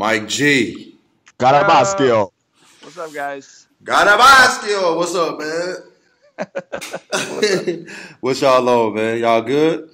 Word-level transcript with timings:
Mike 0.00 0.28
G. 0.28 0.96
Garabasquio. 1.38 2.30
What's 2.80 2.96
up, 2.96 3.12
guys? 3.12 3.66
Garabasquio. 3.84 4.96
What's 4.96 5.14
up, 5.14 5.38
man? 5.38 5.76
What's 8.20 8.40
y'all 8.40 8.66
on, 8.66 8.94
man? 8.94 9.18
Y'all 9.18 9.42
good? 9.42 9.90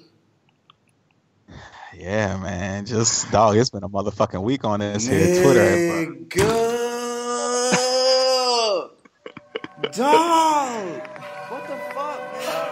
Yeah, 1.93 2.37
man. 2.37 2.87
Just 2.87 3.33
dog. 3.33 3.57
It's 3.57 3.71
been 3.71 3.83
a 3.83 3.89
motherfucking 3.89 4.41
week 4.41 4.65
on 4.65 4.79
this 4.79 5.09
here 5.09 5.43
Twitter. 5.43 6.13
Nigga. 6.13 6.47
Dog. 9.93 11.03
What 11.49 11.67
the 11.67 11.77
fuck, 11.93 12.21
man? 12.33 12.71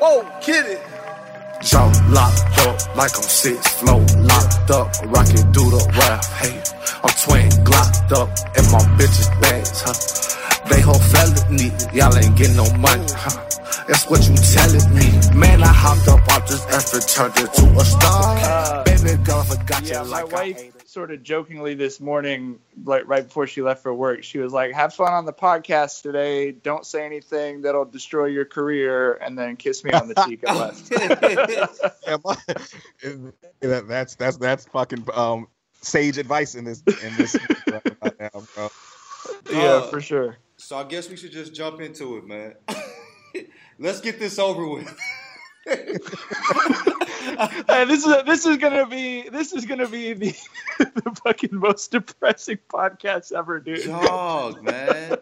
Whoa, 0.00 0.24
kid 0.40 0.64
it. 0.64 0.95
Jaw 1.66 1.90
locked 2.10 2.58
up 2.60 2.96
like 2.96 3.10
I'm 3.16 3.22
six 3.24 3.66
flow 3.80 3.98
locked 4.18 4.70
up, 4.70 4.86
rockin' 5.06 5.52
through 5.52 5.70
the 5.74 5.94
rap. 5.98 6.24
Hey, 6.38 6.62
I'm 7.02 7.10
twin 7.18 7.50
glocked 7.64 8.12
up 8.12 8.28
in 8.56 8.64
my 8.70 8.78
bitches 8.96 9.28
bags, 9.40 9.82
huh? 9.84 10.68
They 10.70 10.80
whole 10.80 10.94
felony, 10.94 11.72
y'all 11.92 12.16
ain't 12.16 12.36
getting 12.36 12.54
no 12.54 12.70
money, 12.76 13.04
huh? 13.10 13.45
That's 13.88 14.08
what 14.08 14.26
you 14.28 14.34
telling 14.36 14.94
me. 14.94 15.38
Man, 15.38 15.62
I 15.62 15.66
hopped 15.68 16.08
up 16.08 16.26
off 16.32 16.48
this 16.48 16.64
F 16.68 16.92
and 16.94 17.08
turned 17.08 17.36
it 17.48 17.52
to 17.54 17.80
a 17.80 17.84
star. 17.84 18.36
Uh, 18.38 18.84
Baby 18.84 19.22
girl, 19.22 19.42
forgot 19.44 19.82
Yeah, 19.82 20.02
you 20.04 20.10
my 20.10 20.22
like 20.22 20.32
I 20.32 20.36
wife 20.36 20.62
ain't. 20.62 20.88
sort 20.88 21.10
of 21.10 21.22
jokingly 21.22 21.74
this 21.74 22.00
morning, 22.00 22.58
like 22.84 23.06
right 23.06 23.24
before 23.24 23.46
she 23.46 23.62
left 23.62 23.82
for 23.82 23.92
work, 23.94 24.22
she 24.24 24.38
was 24.38 24.52
like, 24.52 24.72
"Have 24.72 24.94
fun 24.94 25.12
on 25.12 25.24
the 25.26 25.32
podcast 25.32 26.02
today. 26.02 26.52
Don't 26.52 26.84
say 26.86 27.04
anything 27.04 27.62
that'll 27.62 27.84
destroy 27.84 28.26
your 28.26 28.44
career," 28.44 29.14
and 29.14 29.38
then 29.38 29.56
kiss 29.56 29.84
me 29.84 29.92
on 29.92 30.08
the 30.08 30.14
cheek 30.26 30.42
and 30.46 30.58
left. 30.58 30.90
Yeah, 33.62 33.68
that- 33.70 33.88
that's 33.88 34.14
that's 34.16 34.36
that's 34.36 34.66
fucking 34.66 35.06
um 35.14 35.48
sage 35.82 36.18
advice 36.18 36.54
in 36.54 36.64
this 36.64 36.82
in 37.02 37.16
this 37.16 37.36
right 38.02 38.20
now, 38.20 38.30
bro. 38.54 38.68
yeah, 39.50 39.58
Uh, 39.64 39.82
for 39.88 40.00
sure. 40.00 40.36
So 40.56 40.76
I 40.78 40.84
guess 40.84 41.08
we 41.10 41.16
should 41.16 41.32
just 41.32 41.54
jump 41.54 41.80
into 41.80 42.16
it, 42.16 42.26
man. 42.26 42.54
Let's 43.78 44.00
get 44.00 44.18
this 44.18 44.38
over 44.38 44.66
with. 44.68 44.96
Hey, 47.66 47.84
this 47.86 48.06
is 48.06 48.24
this 48.24 48.46
is 48.46 48.56
gonna 48.56 48.86
be 48.86 49.28
this 49.28 49.52
is 49.52 49.66
gonna 49.66 49.88
be 49.88 50.12
the 50.12 50.34
the 50.78 51.20
fucking 51.24 51.50
most 51.52 51.90
depressing 51.90 52.58
podcast 52.68 53.32
ever, 53.32 53.58
dude. 53.58 53.84
Dog, 53.84 54.62
man. 54.62 55.16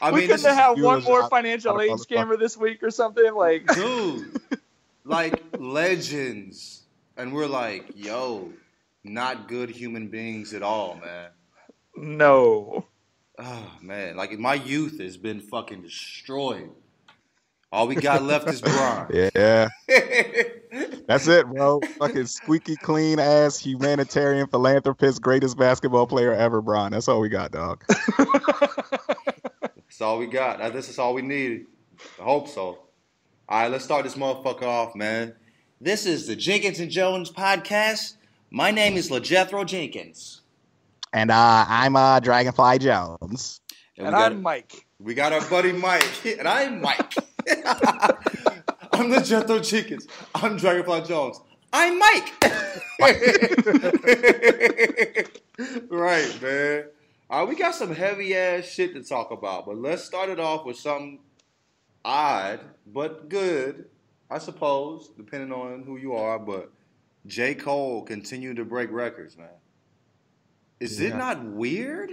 I 0.00 0.10
we 0.10 0.20
mean, 0.20 0.28
couldn't 0.30 0.46
is, 0.46 0.56
have 0.56 0.76
you 0.76 0.84
one 0.84 1.02
more 1.04 1.22
out- 1.22 1.30
financial 1.30 1.74
out 1.74 1.82
aid 1.82 1.92
scammer 1.92 2.38
this 2.38 2.56
week 2.56 2.82
or 2.82 2.90
something. 2.90 3.32
Like, 3.34 3.66
dude, 3.72 4.40
like 5.04 5.42
legends, 5.58 6.82
and 7.16 7.32
we're 7.32 7.46
like, 7.46 7.86
yo, 7.94 8.52
not 9.04 9.46
good 9.48 9.70
human 9.70 10.08
beings 10.08 10.52
at 10.54 10.62
all, 10.62 10.96
man. 10.96 11.30
no. 11.96 12.84
Oh 13.38 13.70
man, 13.80 14.16
like 14.16 14.38
my 14.38 14.54
youth 14.54 15.00
has 15.00 15.16
been 15.16 15.40
fucking 15.40 15.82
destroyed. 15.82 16.70
All 17.74 17.88
we 17.88 17.96
got 17.96 18.22
left 18.22 18.48
is 18.48 18.60
Bron. 18.60 19.10
Yeah, 19.34 19.68
that's 21.08 21.26
it, 21.26 21.44
bro. 21.48 21.80
Fucking 21.98 22.26
squeaky 22.26 22.76
clean 22.76 23.18
ass 23.18 23.58
humanitarian 23.58 24.46
philanthropist, 24.46 25.20
greatest 25.20 25.58
basketball 25.58 26.06
player 26.06 26.32
ever, 26.32 26.62
Bron. 26.62 26.92
That's 26.92 27.08
all 27.08 27.18
we 27.20 27.28
got, 27.28 27.50
dog. 27.50 27.84
That's 29.60 30.00
all 30.00 30.18
we 30.18 30.26
got. 30.26 30.72
This 30.72 30.88
is 30.88 31.00
all 31.00 31.14
we 31.14 31.22
needed. 31.22 31.66
I 32.20 32.22
hope 32.22 32.46
so. 32.46 32.62
All 32.62 32.78
right, 33.48 33.68
let's 33.68 33.82
start 33.82 34.04
this 34.04 34.14
motherfucker 34.14 34.62
off, 34.62 34.94
man. 34.94 35.34
This 35.80 36.06
is 36.06 36.28
the 36.28 36.36
Jenkins 36.36 36.78
and 36.78 36.92
Jones 36.92 37.28
podcast. 37.32 38.14
My 38.52 38.70
name 38.70 38.96
is 38.96 39.10
LeJethro 39.10 39.66
Jenkins. 39.66 40.42
And 41.12 41.32
uh, 41.32 41.64
I'm 41.68 41.96
uh, 41.96 42.20
Dragonfly 42.20 42.78
Jones. 42.78 43.60
And, 43.98 44.06
And 44.06 44.14
we, 44.14 44.20
got, 44.20 44.32
I'm 44.32 44.42
Mike. 44.42 44.86
we 45.00 45.14
got 45.14 45.32
our 45.32 45.44
buddy 45.50 45.72
Mike. 45.72 46.04
And 46.38 46.46
I'm 46.46 46.80
Mike. 46.80 47.14
I'm 48.92 49.10
the 49.10 49.20
Jethro 49.24 49.58
Jenkins. 49.60 50.06
I'm 50.34 50.56
Dragonfly 50.56 51.02
Jones. 51.02 51.40
I'm 51.72 51.98
Mike. 51.98 52.32
right, 55.90 56.42
man. 56.42 56.84
All 57.30 57.40
right, 57.40 57.48
we 57.48 57.56
got 57.56 57.74
some 57.74 57.94
heavy 57.94 58.36
ass 58.36 58.64
shit 58.64 58.94
to 58.94 59.02
talk 59.02 59.30
about, 59.30 59.66
but 59.66 59.76
let's 59.76 60.04
start 60.04 60.30
it 60.30 60.38
off 60.38 60.64
with 60.64 60.76
something 60.76 61.18
odd 62.04 62.60
but 62.86 63.28
good, 63.28 63.86
I 64.30 64.38
suppose, 64.38 65.10
depending 65.16 65.52
on 65.52 65.82
who 65.84 65.96
you 65.96 66.14
are. 66.14 66.38
But 66.38 66.70
J. 67.26 67.54
Cole 67.54 68.02
continued 68.02 68.56
to 68.56 68.64
break 68.64 68.90
records, 68.92 69.36
man. 69.36 69.48
Is 70.80 71.00
it 71.00 71.16
not 71.16 71.42
weird? 71.44 72.10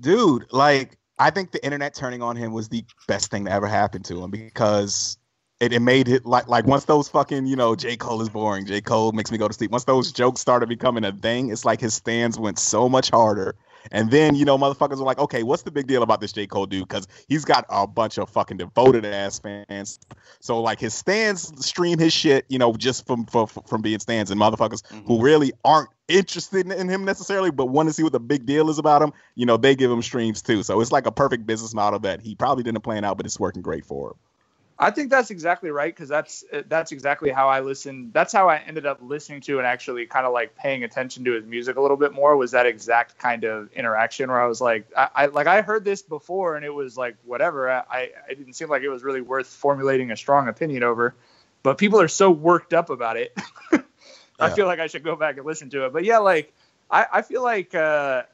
dude 0.00 0.46
like 0.50 0.98
i 1.18 1.30
think 1.30 1.52
the 1.52 1.64
internet 1.64 1.94
turning 1.94 2.22
on 2.22 2.36
him 2.36 2.52
was 2.52 2.68
the 2.68 2.84
best 3.08 3.30
thing 3.30 3.44
that 3.44 3.52
ever 3.52 3.66
happened 3.66 4.04
to 4.04 4.22
him 4.22 4.30
because 4.30 5.18
it, 5.60 5.72
it 5.72 5.80
made 5.80 6.08
it 6.08 6.26
like 6.26 6.48
like 6.48 6.66
once 6.66 6.84
those 6.84 7.08
fucking 7.08 7.46
you 7.46 7.56
know 7.56 7.74
j. 7.76 7.96
Cole 7.96 8.20
is 8.20 8.28
boring 8.28 8.66
j. 8.66 8.80
Cole 8.80 9.12
makes 9.12 9.30
me 9.30 9.38
go 9.38 9.46
to 9.48 9.54
sleep. 9.54 9.70
Once 9.70 9.84
those 9.84 10.12
jokes 10.12 10.40
started 10.40 10.68
becoming 10.68 11.04
a 11.04 11.12
thing 11.12 11.50
it's 11.50 11.64
like 11.64 11.80
his 11.80 11.94
stands 11.94 12.38
went 12.38 12.58
so 12.58 12.88
much 12.88 13.10
harder 13.10 13.54
and 13.92 14.10
then 14.10 14.34
you 14.34 14.44
know 14.44 14.58
motherfuckers 14.58 14.98
were 14.98 15.04
like 15.04 15.18
okay 15.18 15.42
what's 15.42 15.62
the 15.62 15.70
big 15.70 15.86
deal 15.86 16.02
about 16.02 16.20
this 16.20 16.32
j. 16.32 16.46
Cole 16.46 16.66
dude? 16.66 16.88
Because 16.88 17.06
he's 17.28 17.44
got 17.44 17.64
a 17.68 17.86
bunch 17.86 18.18
of 18.18 18.28
fucking 18.30 18.56
devoted 18.56 19.04
ass 19.04 19.38
fans. 19.38 19.98
So 20.40 20.60
like 20.60 20.80
his 20.80 20.94
stands 20.94 21.64
stream 21.64 21.98
his 21.98 22.12
shit 22.12 22.44
you 22.48 22.58
know 22.58 22.74
just 22.74 23.06
from 23.06 23.26
from, 23.26 23.46
from 23.46 23.82
being 23.82 23.98
stands. 23.98 24.30
And 24.30 24.40
motherfuckers 24.40 24.86
who 24.90 25.14
mm-hmm. 25.14 25.22
really 25.22 25.52
aren't 25.64 25.90
interested 26.08 26.66
in, 26.66 26.72
in 26.72 26.88
him 26.88 27.04
necessarily, 27.04 27.50
but 27.50 27.66
want 27.66 27.88
to 27.88 27.92
see 27.92 28.02
what 28.02 28.12
the 28.12 28.20
big 28.20 28.46
deal 28.46 28.68
is 28.70 28.78
about 28.78 29.02
him, 29.02 29.12
you 29.34 29.46
know, 29.46 29.56
they 29.56 29.74
give 29.74 29.90
him 29.90 30.02
streams 30.02 30.42
too. 30.42 30.62
So 30.62 30.80
it's 30.80 30.92
like 30.92 31.06
a 31.06 31.12
perfect 31.12 31.46
business 31.46 31.74
model 31.74 31.98
that 32.00 32.20
he 32.20 32.34
probably 32.34 32.62
didn't 32.62 32.82
plan 32.82 33.04
out, 33.04 33.16
but 33.16 33.26
it's 33.26 33.40
working 33.40 33.62
great 33.62 33.84
for 33.84 34.10
him. 34.10 34.16
I 34.76 34.90
think 34.90 35.10
that's 35.10 35.30
exactly 35.30 35.70
right 35.70 35.94
because 35.94 36.08
that's 36.08 36.44
that's 36.68 36.90
exactly 36.90 37.30
how 37.30 37.48
I 37.48 37.60
listened. 37.60 38.12
That's 38.12 38.32
how 38.32 38.48
I 38.48 38.56
ended 38.58 38.86
up 38.86 38.98
listening 39.00 39.40
to 39.42 39.58
and 39.58 39.66
actually 39.66 40.06
kind 40.06 40.26
of 40.26 40.32
like 40.32 40.56
paying 40.56 40.82
attention 40.82 41.24
to 41.26 41.32
his 41.32 41.44
music 41.44 41.76
a 41.76 41.80
little 41.80 41.96
bit 41.96 42.12
more. 42.12 42.36
Was 42.36 42.50
that 42.52 42.66
exact 42.66 43.16
kind 43.16 43.44
of 43.44 43.72
interaction 43.72 44.30
where 44.30 44.42
I 44.42 44.46
was 44.46 44.60
like, 44.60 44.90
I, 44.96 45.08
I 45.14 45.26
like 45.26 45.46
I 45.46 45.62
heard 45.62 45.84
this 45.84 46.02
before 46.02 46.56
and 46.56 46.64
it 46.64 46.74
was 46.74 46.96
like 46.98 47.16
whatever. 47.24 47.70
I, 47.70 47.84
I 47.88 48.00
it 48.28 48.36
didn't 48.36 48.54
seem 48.54 48.68
like 48.68 48.82
it 48.82 48.88
was 48.88 49.04
really 49.04 49.20
worth 49.20 49.46
formulating 49.46 50.10
a 50.10 50.16
strong 50.16 50.48
opinion 50.48 50.82
over, 50.82 51.14
but 51.62 51.78
people 51.78 52.00
are 52.00 52.08
so 52.08 52.30
worked 52.32 52.74
up 52.74 52.90
about 52.90 53.16
it. 53.16 53.36
I 54.40 54.48
Yeah. 54.48 54.54
feel 54.54 54.66
like 54.66 54.80
I 54.80 54.88
should 54.88 55.04
go 55.04 55.16
back 55.16 55.36
and 55.36 55.46
listen 55.46 55.70
to 55.70 55.86
it. 55.86 55.92
But 55.92 56.04
yeah, 56.04 56.18
like 56.18 56.52
I, 56.90 57.06
I 57.12 57.22
feel 57.22 57.42
like 57.42 57.74
uh, 57.74 58.24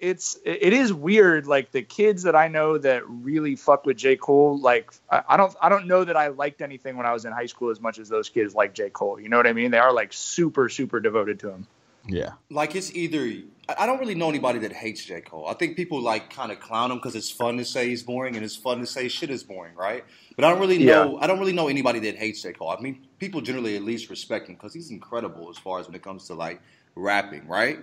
it's 0.00 0.38
it 0.44 0.72
is 0.72 0.92
weird. 0.92 1.46
Like 1.46 1.70
the 1.72 1.82
kids 1.82 2.22
that 2.24 2.34
I 2.36 2.48
know 2.48 2.78
that 2.78 3.08
really 3.08 3.56
fuck 3.56 3.86
with 3.86 3.96
J 3.96 4.16
Cole, 4.16 4.58
like 4.58 4.92
I, 5.10 5.22
I 5.30 5.36
don't 5.36 5.54
I 5.60 5.68
don't 5.68 5.86
know 5.86 6.04
that 6.04 6.16
I 6.16 6.28
liked 6.28 6.60
anything 6.62 6.96
when 6.96 7.06
I 7.06 7.12
was 7.12 7.24
in 7.24 7.32
high 7.32 7.46
school 7.46 7.70
as 7.70 7.80
much 7.80 7.98
as 7.98 8.08
those 8.08 8.28
kids 8.28 8.54
like 8.54 8.74
J 8.74 8.90
Cole. 8.90 9.20
You 9.20 9.28
know 9.28 9.36
what 9.36 9.46
I 9.46 9.52
mean? 9.52 9.70
They 9.70 9.78
are 9.78 9.92
like 9.92 10.12
super 10.12 10.68
super 10.68 11.00
devoted 11.00 11.40
to 11.40 11.50
him. 11.50 11.66
Yeah. 12.06 12.32
like 12.50 12.74
it's 12.76 12.94
either 12.94 13.20
I 13.68 13.74
I 13.78 13.86
don't 13.86 13.98
really 13.98 14.14
know 14.14 14.28
anybody 14.28 14.58
that 14.60 14.72
hates 14.74 15.02
J. 15.04 15.22
Cole. 15.22 15.46
I 15.48 15.54
think 15.54 15.74
people 15.74 16.02
like 16.02 16.28
kind 16.28 16.52
of 16.52 16.60
clown 16.60 16.90
him 16.90 16.98
because 16.98 17.14
it's 17.16 17.30
fun 17.30 17.56
to 17.56 17.64
say 17.64 17.88
he's 17.88 18.02
boring 18.02 18.36
and 18.36 18.44
it's 18.44 18.56
fun 18.56 18.80
to 18.80 18.86
say 18.86 19.08
shit 19.08 19.30
is 19.30 19.42
boring, 19.42 19.74
right? 19.74 20.04
But 20.36 20.44
I 20.44 20.50
don't 20.50 20.60
really 20.60 20.84
know 20.84 21.18
I 21.18 21.26
don't 21.26 21.38
really 21.38 21.54
know 21.54 21.68
anybody 21.68 22.00
that 22.00 22.16
hates 22.16 22.42
J. 22.42 22.52
Cole. 22.52 22.68
I 22.70 22.80
mean, 22.82 23.06
people 23.18 23.40
generally 23.40 23.74
at 23.76 23.82
least 23.82 24.10
respect 24.10 24.48
him 24.50 24.56
because 24.56 24.74
he's 24.74 24.90
incredible 24.90 25.48
as 25.48 25.56
far 25.56 25.80
as 25.80 25.86
when 25.86 25.94
it 25.94 26.02
comes 26.02 26.26
to 26.26 26.34
like 26.34 26.60
rapping, 26.94 27.48
right? 27.48 27.78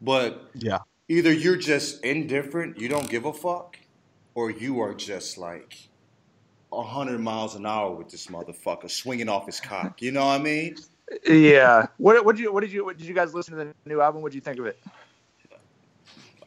But 0.00 0.50
Yeah. 0.54 0.78
Either 1.08 1.32
you're 1.32 1.56
just 1.56 2.04
indifferent, 2.04 2.78
you 2.78 2.88
don't 2.88 3.08
give 3.08 3.24
a 3.24 3.32
fuck, 3.32 3.78
or 4.34 4.50
you 4.50 4.80
are 4.80 4.94
just 4.94 5.38
like 5.38 5.88
hundred 6.72 7.18
miles 7.18 7.54
an 7.54 7.66
hour 7.66 7.92
with 7.92 8.10
this 8.10 8.26
motherfucker 8.26 8.90
swinging 8.90 9.28
off 9.28 9.46
his 9.46 9.58
cock. 9.60 10.00
You 10.02 10.12
know 10.12 10.26
what 10.26 10.40
I 10.40 10.44
mean? 10.44 10.76
Yeah. 11.26 11.86
What 11.96 12.24
what 12.24 12.36
did 12.36 12.42
you 12.42 12.52
what 12.52 12.60
did 12.60 12.72
you 12.72 12.84
what, 12.84 12.98
did 12.98 13.06
you 13.06 13.14
guys 13.14 13.34
listen 13.34 13.56
to 13.56 13.64
the 13.64 13.74
new 13.86 14.00
album? 14.00 14.22
What 14.22 14.32
did 14.32 14.36
you 14.36 14.42
think 14.42 14.58
of 14.58 14.66
it? 14.66 14.78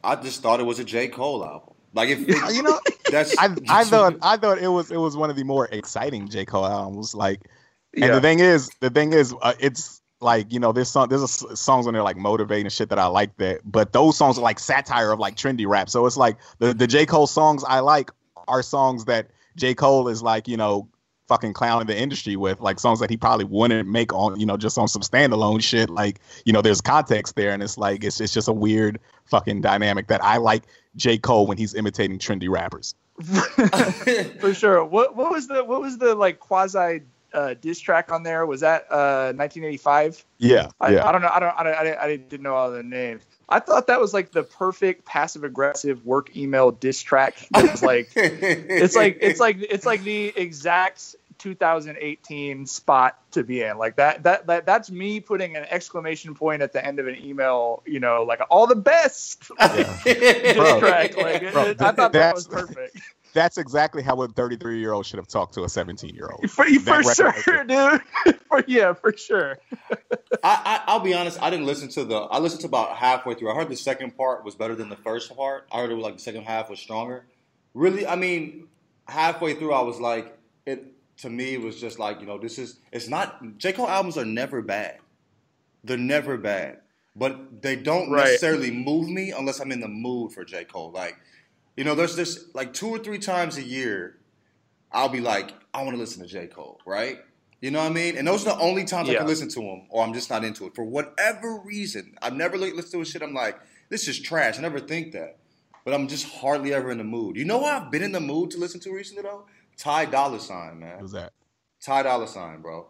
I 0.04 0.16
just 0.16 0.42
thought 0.42 0.60
it 0.60 0.64
was 0.64 0.78
a 0.78 0.84
J. 0.84 1.08
Cole 1.08 1.44
album. 1.44 1.74
Like 1.94 2.08
if 2.08 2.20
You 2.54 2.62
know, 2.62 2.80
that's 3.10 3.36
I, 3.38 3.54
I 3.68 3.84
thought 3.84 4.16
I 4.22 4.36
thought 4.36 4.58
it 4.58 4.68
was 4.68 4.90
it 4.90 4.96
was 4.96 5.16
one 5.16 5.30
of 5.30 5.36
the 5.36 5.44
more 5.44 5.66
exciting 5.66 6.28
J 6.28 6.44
Cole 6.44 6.66
albums. 6.66 7.14
Like, 7.14 7.40
and 7.94 8.04
Yeah. 8.04 8.14
the 8.14 8.20
thing 8.20 8.40
is, 8.40 8.70
the 8.80 8.90
thing 8.90 9.12
is, 9.12 9.34
uh, 9.42 9.54
it's 9.60 10.01
like 10.22 10.52
you 10.52 10.60
know, 10.60 10.72
there's 10.72 10.88
song, 10.88 11.08
there's 11.08 11.22
a 11.22 11.56
songs 11.56 11.86
on 11.86 11.94
there 11.94 12.02
like 12.02 12.16
motivating 12.16 12.68
shit 12.70 12.88
that 12.90 12.98
I 12.98 13.06
like 13.06 13.36
that, 13.38 13.60
but 13.64 13.92
those 13.92 14.16
songs 14.16 14.38
are 14.38 14.42
like 14.42 14.58
satire 14.58 15.12
of 15.12 15.18
like 15.18 15.36
trendy 15.36 15.66
rap. 15.66 15.90
So 15.90 16.06
it's 16.06 16.16
like 16.16 16.38
the 16.58 16.72
the 16.72 16.86
J 16.86 17.06
Cole 17.06 17.26
songs 17.26 17.64
I 17.64 17.80
like 17.80 18.10
are 18.48 18.62
songs 18.62 19.04
that 19.06 19.28
J 19.56 19.74
Cole 19.74 20.08
is 20.08 20.22
like 20.22 20.48
you 20.48 20.56
know 20.56 20.88
fucking 21.28 21.52
clowning 21.52 21.86
the 21.86 21.96
industry 21.96 22.36
with 22.36 22.60
like 22.60 22.78
songs 22.78 23.00
that 23.00 23.08
he 23.08 23.16
probably 23.16 23.44
wouldn't 23.44 23.88
make 23.88 24.12
on 24.12 24.38
you 24.38 24.46
know 24.46 24.56
just 24.56 24.76
on 24.76 24.88
some 24.88 25.02
standalone 25.02 25.62
shit 25.62 25.88
like 25.88 26.20
you 26.44 26.52
know 26.52 26.60
there's 26.60 26.80
context 26.80 27.36
there 27.36 27.52
and 27.52 27.62
it's 27.62 27.78
like 27.78 28.04
it's 28.04 28.20
it's 28.20 28.32
just 28.32 28.48
a 28.48 28.52
weird 28.52 28.98
fucking 29.24 29.60
dynamic 29.60 30.08
that 30.08 30.22
I 30.22 30.36
like 30.38 30.64
J 30.96 31.18
Cole 31.18 31.46
when 31.46 31.58
he's 31.58 31.74
imitating 31.74 32.18
trendy 32.18 32.48
rappers. 32.48 32.94
For 34.40 34.54
sure. 34.54 34.84
What 34.84 35.16
what 35.16 35.30
was 35.30 35.48
the 35.48 35.64
what 35.64 35.80
was 35.80 35.98
the 35.98 36.14
like 36.14 36.38
quasi 36.40 37.02
uh, 37.32 37.54
diss 37.54 37.80
track 37.80 38.12
on 38.12 38.22
there 38.22 38.46
was 38.46 38.60
that 38.60 38.82
uh, 38.90 39.32
1985. 39.34 40.24
Yeah, 40.38 40.70
I, 40.80 40.94
yeah. 40.94 41.06
I 41.06 41.12
don't 41.12 41.22
know. 41.22 41.30
I 41.32 41.40
don't. 41.40 41.54
I, 41.58 41.62
don't, 41.62 41.98
I, 41.98 42.16
didn't, 42.16 42.42
know 42.42 42.54
all 42.54 42.70
the 42.70 42.82
names. 42.82 43.22
I 43.48 43.60
thought 43.60 43.86
that 43.86 44.00
was 44.00 44.12
like 44.12 44.32
the 44.32 44.42
perfect 44.42 45.04
passive 45.04 45.44
aggressive 45.44 46.04
work 46.04 46.36
email 46.36 46.70
diss 46.70 47.00
track. 47.02 47.34
It's 47.54 47.82
like 47.82 48.10
it's 48.16 48.96
like 48.96 49.18
it's 49.20 49.40
like 49.40 49.58
it's 49.60 49.86
like 49.86 50.02
the 50.02 50.32
exact 50.36 51.16
2018 51.38 52.66
spot 52.66 53.18
to 53.32 53.42
be 53.42 53.62
in. 53.62 53.76
Like 53.76 53.96
that 53.96 54.22
that 54.22 54.46
that 54.46 54.66
that's 54.66 54.90
me 54.90 55.20
putting 55.20 55.56
an 55.56 55.66
exclamation 55.68 56.34
point 56.34 56.62
at 56.62 56.72
the 56.72 56.84
end 56.84 56.98
of 56.98 57.08
an 57.08 57.16
email. 57.22 57.82
You 57.84 58.00
know, 58.00 58.22
like 58.22 58.40
all 58.48 58.66
the 58.66 58.76
best. 58.76 59.50
Yeah. 59.58 59.98
diss 60.04 60.78
track. 60.78 61.16
Like 61.16 61.52
Bro, 61.52 61.62
it- 61.66 61.82
I 61.82 61.92
thought 61.92 62.12
that 62.12 62.34
was 62.34 62.46
perfect. 62.46 62.96
That's 63.34 63.56
exactly 63.58 64.02
how 64.02 64.20
a 64.22 64.28
33 64.28 64.78
year 64.78 64.92
old 64.92 65.06
should 65.06 65.18
have 65.18 65.28
talked 65.28 65.54
to 65.54 65.64
a 65.64 65.68
17 65.68 66.14
year 66.14 66.28
old. 66.30 66.50
For, 66.50 66.64
for 66.64 67.02
That 67.02 67.18
record 67.18 67.42
sure, 67.42 67.64
dude. 67.64 68.38
for, 68.48 68.64
yeah, 68.66 68.92
for 68.92 69.16
sure. 69.16 69.58
I, 70.42 70.60
I 70.64 70.80
I'll 70.86 71.00
be 71.00 71.14
honest. 71.14 71.40
I 71.42 71.50
didn't 71.50 71.66
listen 71.66 71.88
to 71.90 72.04
the. 72.04 72.16
I 72.16 72.38
listened 72.38 72.60
to 72.62 72.66
about 72.66 72.96
halfway 72.96 73.34
through. 73.34 73.50
I 73.50 73.54
heard 73.54 73.68
the 73.68 73.76
second 73.76 74.16
part 74.16 74.44
was 74.44 74.54
better 74.54 74.74
than 74.74 74.88
the 74.88 74.96
first 74.96 75.34
part. 75.34 75.66
I 75.72 75.80
heard 75.80 75.90
it 75.90 75.94
was 75.94 76.04
like 76.04 76.14
the 76.14 76.22
second 76.22 76.44
half 76.44 76.68
was 76.70 76.78
stronger. 76.80 77.24
Really, 77.74 78.06
I 78.06 78.16
mean, 78.16 78.68
halfway 79.08 79.54
through, 79.54 79.72
I 79.72 79.80
was 79.82 79.98
like, 80.00 80.36
it 80.66 80.84
to 81.18 81.30
me 81.30 81.54
it 81.54 81.60
was 81.60 81.80
just 81.80 81.98
like 81.98 82.20
you 82.20 82.26
know 82.26 82.38
this 82.38 82.58
is 82.58 82.78
it's 82.90 83.08
not 83.08 83.58
J 83.58 83.72
Cole 83.72 83.88
albums 83.88 84.18
are 84.18 84.24
never 84.24 84.60
bad. 84.62 84.98
They're 85.84 85.96
never 85.96 86.36
bad, 86.36 86.80
but 87.16 87.62
they 87.62 87.76
don't 87.76 88.10
Right. 88.10 88.24
necessarily 88.24 88.70
move 88.70 89.08
me 89.08 89.30
unless 89.32 89.58
I'm 89.60 89.72
in 89.72 89.80
the 89.80 89.88
mood 89.88 90.32
for 90.32 90.44
J 90.44 90.64
Cole. 90.64 90.90
Like, 90.92 91.16
you 91.76 91.84
know, 91.84 91.94
there's 91.94 92.16
this 92.16 92.46
like 92.54 92.72
two 92.72 92.88
or 92.88 92.98
three 92.98 93.18
times 93.18 93.56
a 93.56 93.62
year, 93.62 94.18
I'll 94.90 95.08
be 95.08 95.20
like, 95.20 95.52
I 95.72 95.82
want 95.82 95.94
to 95.96 96.00
listen 96.00 96.22
to 96.22 96.28
J 96.28 96.46
Cole, 96.46 96.80
right? 96.86 97.18
You 97.60 97.70
know 97.70 97.78
what 97.78 97.90
I 97.90 97.94
mean? 97.94 98.16
And 98.18 98.26
those 98.26 98.46
are 98.46 98.56
the 98.56 98.60
only 98.60 98.84
times 98.84 99.08
I 99.08 99.12
can 99.18 99.26
listen 99.28 99.48
to 99.50 99.60
him, 99.62 99.82
or 99.88 100.04
I'm 100.04 100.12
just 100.12 100.28
not 100.28 100.44
into 100.44 100.66
it 100.66 100.74
for 100.74 100.84
whatever 100.84 101.60
reason. 101.64 102.16
I've 102.20 102.34
never 102.34 102.58
li- 102.58 102.72
listened 102.72 102.92
to 102.92 102.98
his 102.98 103.08
shit. 103.10 103.22
I'm 103.22 103.34
like, 103.34 103.58
this 103.88 104.08
is 104.08 104.18
trash. 104.18 104.58
I 104.58 104.62
never 104.62 104.80
think 104.80 105.12
that, 105.12 105.38
but 105.84 105.94
I'm 105.94 106.08
just 106.08 106.26
hardly 106.28 106.74
ever 106.74 106.90
in 106.90 106.98
the 106.98 107.04
mood. 107.04 107.36
You 107.36 107.44
know 107.44 107.58
what 107.58 107.72
I've 107.72 107.90
been 107.90 108.02
in 108.02 108.12
the 108.12 108.20
mood 108.20 108.50
to 108.52 108.58
listen 108.58 108.80
to 108.80 108.92
recently 108.92 109.22
though? 109.22 109.46
Ty 109.76 110.06
Dolla 110.06 110.40
Sign, 110.40 110.80
man. 110.80 110.98
Who's 110.98 111.12
that? 111.12 111.32
Ty 111.80 112.02
Dolla 112.02 112.26
Sign, 112.26 112.60
bro. 112.60 112.88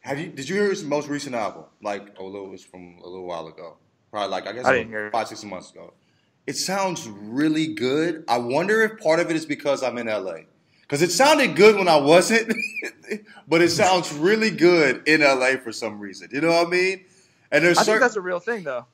Have 0.00 0.18
you? 0.18 0.28
Did 0.28 0.48
you 0.48 0.56
hear 0.56 0.70
his 0.70 0.82
most 0.82 1.08
recent 1.08 1.34
album? 1.34 1.64
Like 1.82 2.18
a 2.18 2.22
little, 2.22 2.46
it 2.46 2.50
was 2.50 2.64
from 2.64 2.96
a 3.02 3.06
little 3.06 3.26
while 3.26 3.46
ago. 3.46 3.76
Probably 4.10 4.30
like 4.30 4.46
I 4.46 4.52
guess 4.52 4.64
I 4.64 4.84
hear 4.84 5.10
five, 5.10 5.28
six 5.28 5.44
months 5.44 5.70
ago. 5.70 5.92
It 6.46 6.56
sounds 6.56 7.08
really 7.08 7.68
good. 7.68 8.24
I 8.28 8.38
wonder 8.38 8.82
if 8.82 8.98
part 9.00 9.20
of 9.20 9.30
it 9.30 9.36
is 9.36 9.46
because 9.46 9.82
I'm 9.82 9.98
in 9.98 10.06
LA. 10.06 10.38
Because 10.82 11.02
it 11.02 11.12
sounded 11.12 11.54
good 11.54 11.76
when 11.76 11.86
I 11.86 11.96
wasn't, 11.96 12.52
but 13.48 13.62
it 13.62 13.70
sounds 13.70 14.12
really 14.12 14.50
good 14.50 15.06
in 15.06 15.20
LA 15.20 15.52
for 15.62 15.70
some 15.70 16.00
reason. 16.00 16.28
You 16.32 16.40
know 16.40 16.48
what 16.48 16.66
I 16.66 16.70
mean? 16.70 17.04
And 17.52 17.64
there's 17.64 17.78
I 17.78 17.82
think 17.82 17.86
certain. 17.86 18.00
that's 18.00 18.16
a 18.16 18.20
real 18.20 18.40
thing, 18.40 18.64
though. 18.64 18.86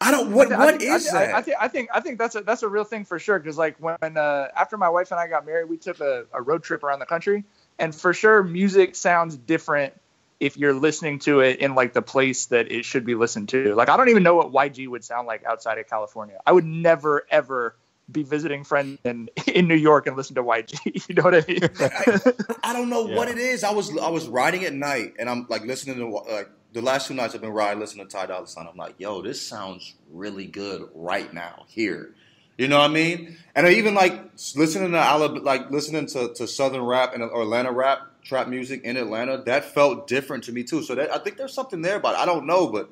I 0.00 0.10
don't. 0.10 0.32
What? 0.32 0.52
I 0.52 0.58
What 0.58 0.78
think- 0.78 0.82
is 0.82 1.08
I, 1.08 1.10
think- 1.10 1.12
that? 1.12 1.34
I, 1.34 1.42
think 1.42 1.56
I 1.60 1.68
think 1.68 1.88
I 1.94 2.00
think 2.00 2.18
that's 2.18 2.34
a 2.34 2.40
that's 2.42 2.62
a 2.62 2.68
real 2.68 2.84
thing 2.84 3.04
for 3.04 3.18
sure. 3.18 3.38
Because 3.38 3.56
like 3.56 3.76
when 3.78 4.16
uh, 4.16 4.48
after 4.56 4.76
my 4.76 4.88
wife 4.88 5.10
and 5.10 5.18
I 5.20 5.26
got 5.28 5.46
married, 5.46 5.68
we 5.70 5.76
took 5.78 6.00
a, 6.00 6.26
a 6.32 6.42
road 6.42 6.62
trip 6.64 6.82
around 6.82 6.98
the 6.98 7.06
country, 7.06 7.44
and 7.78 7.94
for 7.94 8.12
sure, 8.12 8.42
music 8.42 8.94
sounds 8.96 9.36
different 9.36 9.94
if 10.40 10.56
you're 10.56 10.74
listening 10.74 11.18
to 11.20 11.40
it 11.40 11.60
in 11.60 11.74
like 11.74 11.92
the 11.92 12.02
place 12.02 12.46
that 12.46 12.70
it 12.70 12.84
should 12.84 13.04
be 13.04 13.14
listened 13.14 13.48
to. 13.50 13.74
Like 13.74 13.88
I 13.88 13.96
don't 13.96 14.08
even 14.08 14.22
know 14.22 14.36
what 14.36 14.52
YG 14.52 14.88
would 14.88 15.04
sound 15.04 15.26
like 15.26 15.44
outside 15.44 15.78
of 15.78 15.88
California. 15.88 16.38
I 16.44 16.52
would 16.52 16.64
never 16.64 17.26
ever 17.30 17.76
be 18.10 18.22
visiting 18.22 18.64
friends 18.64 18.98
in 19.04 19.28
in 19.46 19.68
New 19.68 19.76
York 19.76 20.06
and 20.06 20.16
listen 20.16 20.36
to 20.36 20.42
YG. 20.42 20.78
you 21.08 21.14
know 21.14 21.22
what 21.22 21.34
I 21.34 21.44
mean? 21.46 22.58
I 22.62 22.72
don't 22.72 22.90
know 22.90 23.02
what 23.02 23.28
it 23.28 23.38
is. 23.38 23.64
I 23.64 23.72
was 23.72 23.96
I 23.98 24.10
was 24.10 24.28
riding 24.28 24.64
at 24.64 24.74
night 24.74 25.14
and 25.18 25.28
I'm 25.28 25.46
like 25.48 25.64
listening 25.64 25.96
to 25.96 26.06
like 26.08 26.50
the 26.72 26.82
last 26.82 27.08
two 27.08 27.14
nights 27.14 27.34
I've 27.34 27.40
been 27.40 27.50
riding 27.50 27.80
listening 27.80 28.06
to 28.06 28.12
Ty 28.12 28.26
Dolla 28.26 28.46
Sign. 28.46 28.66
I'm 28.70 28.76
like, 28.76 28.96
yo, 28.98 29.22
this 29.22 29.40
sounds 29.40 29.94
really 30.10 30.46
good 30.46 30.88
right 30.94 31.32
now 31.32 31.64
here. 31.68 32.14
You 32.58 32.68
know 32.68 32.78
what 32.78 32.90
I 32.90 32.92
mean? 32.92 33.36
And 33.54 33.66
I 33.66 33.72
even 33.72 33.94
like 33.94 34.32
listening 34.54 34.92
to 34.92 35.26
like 35.42 35.70
listening 35.70 36.06
to, 36.08 36.32
to 36.34 36.46
Southern 36.46 36.82
rap 36.82 37.12
and 37.14 37.22
Atlanta 37.22 37.72
rap 37.72 38.00
trap 38.26 38.48
music 38.48 38.82
in 38.84 38.96
Atlanta. 38.96 39.42
That 39.46 39.64
felt 39.64 40.06
different 40.06 40.44
to 40.44 40.52
me 40.52 40.64
too. 40.64 40.82
So 40.82 40.94
that, 40.94 41.14
I 41.14 41.18
think 41.18 41.36
there's 41.36 41.54
something 41.54 41.82
there 41.82 41.96
about 41.96 42.14
it. 42.14 42.18
I 42.18 42.26
don't 42.26 42.46
know, 42.46 42.68
but 42.68 42.90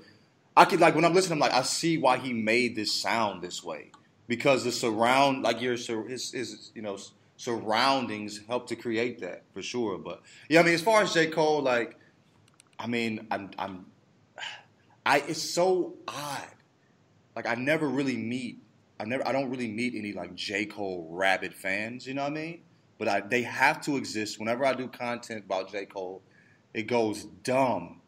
I 0.56 0.64
could 0.64 0.80
like 0.80 0.94
when 0.94 1.04
I'm 1.04 1.14
listening, 1.14 1.34
I'm 1.34 1.40
like, 1.40 1.52
I 1.52 1.62
see 1.62 1.98
why 1.98 2.18
he 2.18 2.32
made 2.32 2.76
this 2.76 2.92
sound 2.92 3.42
this 3.42 3.62
way 3.62 3.90
because 4.28 4.64
the 4.64 4.72
surround 4.72 5.42
like 5.42 5.60
your 5.60 5.74
his, 5.74 6.32
his 6.32 6.70
you 6.74 6.82
know 6.82 6.98
surroundings 7.36 8.40
help 8.46 8.68
to 8.68 8.76
create 8.76 9.20
that 9.20 9.42
for 9.52 9.62
sure. 9.62 9.98
But 9.98 10.22
yeah, 10.48 10.60
I 10.60 10.62
mean, 10.62 10.74
as 10.74 10.82
far 10.82 11.02
as 11.02 11.12
J 11.12 11.26
Cole, 11.26 11.62
like, 11.62 11.98
I 12.78 12.86
mean, 12.86 13.26
I'm 13.30 13.50
I'm 13.58 13.86
I 15.04 15.18
it's 15.26 15.42
so 15.42 15.94
odd. 16.06 16.48
Like 17.34 17.46
I 17.48 17.56
never 17.56 17.88
really 17.88 18.16
meet 18.16 18.60
I 18.98 19.04
never 19.04 19.26
I 19.26 19.32
don't 19.32 19.50
really 19.50 19.68
meet 19.68 19.94
any 19.94 20.12
like 20.12 20.34
J 20.34 20.66
Cole 20.66 21.08
rabid 21.10 21.54
fans. 21.54 22.06
You 22.06 22.14
know 22.14 22.22
what 22.22 22.32
I 22.32 22.34
mean? 22.34 22.60
But 23.04 23.12
I, 23.12 23.20
they 23.20 23.42
have 23.42 23.82
to 23.82 23.98
exist. 23.98 24.40
Whenever 24.40 24.64
I 24.64 24.72
do 24.72 24.88
content 24.88 25.44
about 25.44 25.70
J 25.70 25.84
Cole, 25.84 26.22
it 26.72 26.84
goes 26.84 27.24
dumb, 27.24 28.00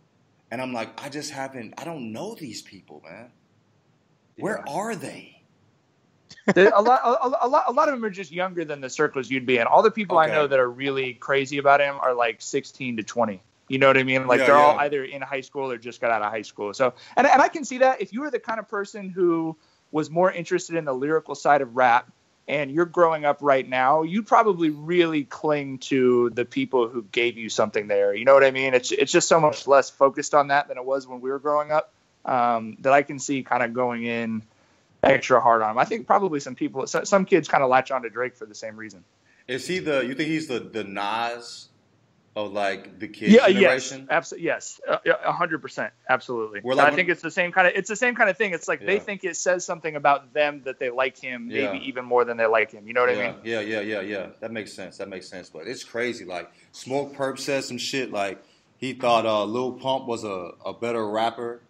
and 0.51 0.63
I'm 0.63 0.73
like, 0.73 1.05
I 1.05 1.11
just 1.11 1.33
haven't. 1.33 1.75
I 1.77 1.85
don't 1.85 2.13
know 2.13 2.35
these 2.35 2.63
people, 2.63 3.03
man. 3.07 3.31
Where 4.39 4.67
are 4.67 4.97
they? 4.97 5.43
A 6.57 6.81
lot, 6.81 7.01
a, 7.05 7.47
a 7.47 7.49
lot, 7.49 7.65
a 7.69 7.73
lot 7.73 7.89
of 7.89 7.95
them 7.95 8.05
are 8.05 8.11
just 8.11 8.33
younger 8.33 8.65
than 8.65 8.81
the 8.81 8.89
circles 8.89 9.31
you'd 9.31 9.45
be 9.45 9.59
in. 9.59 9.67
All 9.67 9.83
the 9.83 9.91
people 9.91 10.17
I 10.17 10.29
know 10.29 10.47
that 10.47 10.59
are 10.59 10.71
really 10.71 11.13
crazy 11.13 11.59
about 11.59 11.81
him 11.81 11.97
are 12.01 12.15
like 12.15 12.41
16 12.41 12.97
to 12.97 13.03
20. 13.03 13.43
You 13.69 13.79
know 13.79 13.89
what 13.89 13.99
I 13.99 14.03
mean? 14.03 14.27
Like 14.27 14.41
Yeah, 14.41 14.47
they're 14.47 14.57
all 14.57 14.79
either 14.79 15.05
in 15.05 15.21
high 15.21 15.43
school 15.43 15.71
or 15.71 15.77
just 15.77 16.01
got 16.01 16.11
out 16.11 16.23
of 16.23 16.31
high 16.31 16.43
school. 16.43 16.73
So, 16.73 16.95
and 17.17 17.27
and 17.27 17.43
I 17.43 17.49
can 17.49 17.65
see 17.65 17.79
that 17.79 18.01
if 18.01 18.15
you 18.15 18.23
were 18.23 18.31
the 18.31 18.39
kind 18.39 18.59
of 18.59 18.69
person 18.69 19.11
who 19.11 19.57
was 19.91 20.09
more 20.09 20.33
interested 20.33 20.77
in 20.77 20.87
the 20.87 20.95
lyrical 20.95 21.35
side 21.35 21.61
of 21.61 21.77
rap 21.77 22.11
and 22.49 22.71
you're 22.71 22.87
growing 22.87 23.25
up 23.25 23.39
right 23.41 23.69
now, 23.69 24.03
you 24.03 24.23
probably 24.23 24.71
really 24.71 25.25
cling 25.25 25.79
to 25.79 26.31
the 26.31 26.45
people 26.45 26.89
who 26.89 27.03
gave 27.03 27.37
you 27.37 27.49
something 27.49 27.89
there. 27.89 28.15
You 28.15 28.25
know 28.25 28.35
what 28.35 28.45
I 28.45 28.51
mean? 28.51 28.75
It's 28.75 28.93
it's 28.93 29.13
just 29.13 29.29
so 29.29 29.41
much 29.41 29.67
less 29.67 29.91
focused 29.91 30.35
on 30.35 30.49
that 30.49 30.69
than 30.69 30.79
it 30.79 30.85
was 30.85 31.07
when 31.07 31.21
we 31.21 31.31
were 31.31 31.39
growing 31.39 31.73
up. 31.73 31.93
Um, 32.25 32.77
that 32.81 32.93
I 32.93 33.03
can 33.03 33.19
see 33.21 33.43
kind 33.45 33.63
of 33.63 33.73
going 33.73 34.05
in 34.05 34.43
extra 35.03 35.41
hard 35.41 35.63
on 35.63 35.71
him. 35.73 35.79
I 35.79 35.85
think 35.85 36.09
probably 36.09 36.41
some 36.41 36.57
people, 36.57 36.87
so- 36.89 37.05
some 37.05 37.25
kids 37.25 37.47
kind 37.47 37.63
of 37.63 37.71
latch 37.71 37.93
on 37.93 38.03
to 38.03 38.11
Drake 38.11 38.35
for 38.37 38.47
the 38.47 38.55
same 38.55 38.77
reason. 38.77 39.05
Is 39.47 39.67
he 39.69 39.79
the? 39.79 40.05
You 40.05 40.15
think 40.15 40.29
he's 40.29 40.49
the 40.49 40.59
the 40.59 40.83
Nas 40.83 41.69
of 42.37 42.53
like 42.53 42.99
the 42.99 43.09
kids 43.09 43.33
yeah, 43.33 43.47
yes, 43.47 43.89
generation? 43.89 44.09
absolutely, 44.11 44.47
yes, 44.47 44.79
Uh, 44.87 44.99
yeah, 45.07 45.15
a 45.25 45.33
hundred 45.33 45.63
percent, 45.63 45.93
absolutely. 46.09 46.61
We're 46.63 46.75
like- 46.75 46.93
I 46.93 46.95
think 46.95 47.09
it's 47.09 47.23
the 47.23 47.31
same 47.31 47.51
kind 47.51 47.67
of, 47.67 47.73
it's 47.75 47.89
the 47.89 47.97
same 47.97 48.15
kind 48.15 48.29
of 48.29 48.37
thing. 48.37 48.53
It's 48.53 48.69
like 48.69 48.85
they 48.85 48.99
think 48.99 49.25
it 49.25 49.37
says 49.37 49.65
something 49.65 49.97
about 49.97 50.35
them 50.35 50.61
that 50.67 50.79
they 50.79 50.91
like 50.91 51.17
him, 51.19 51.49
maybe 51.49 51.79
Yeah. 51.79 51.89
even 51.89 52.05
more 52.05 52.27
than 52.27 52.37
they 52.37 52.45
like 52.45 52.71
him. 52.71 52.87
You 52.87 52.93
know 52.93 53.01
what 53.07 53.17
yeah, 53.17 53.23
I 53.23 53.33
mean? 53.33 53.41
yeah, 53.43 53.61
yeah, 53.61 53.81
yeah, 53.81 54.01
yeah. 54.03 54.27
That 54.41 54.53
makes 54.53 54.73
sense. 54.75 54.99
That 54.99 55.09
makes 55.09 55.29
sense. 55.29 55.49
But 55.49 55.67
it's 55.67 55.83
crazy. 55.83 56.27
Like 56.27 56.51
Smokepurpp 56.75 57.39
said 57.39 57.65
some 57.65 57.79
shit. 57.79 58.13
Like 58.13 58.43
he 58.77 58.93
thought 58.93 59.25
uh, 59.25 59.45
Lil 59.45 59.73
Pump 59.73 60.07
was 60.07 60.23
a, 60.23 60.51
a 60.67 60.75
better 60.75 61.09
rapper 61.09 61.63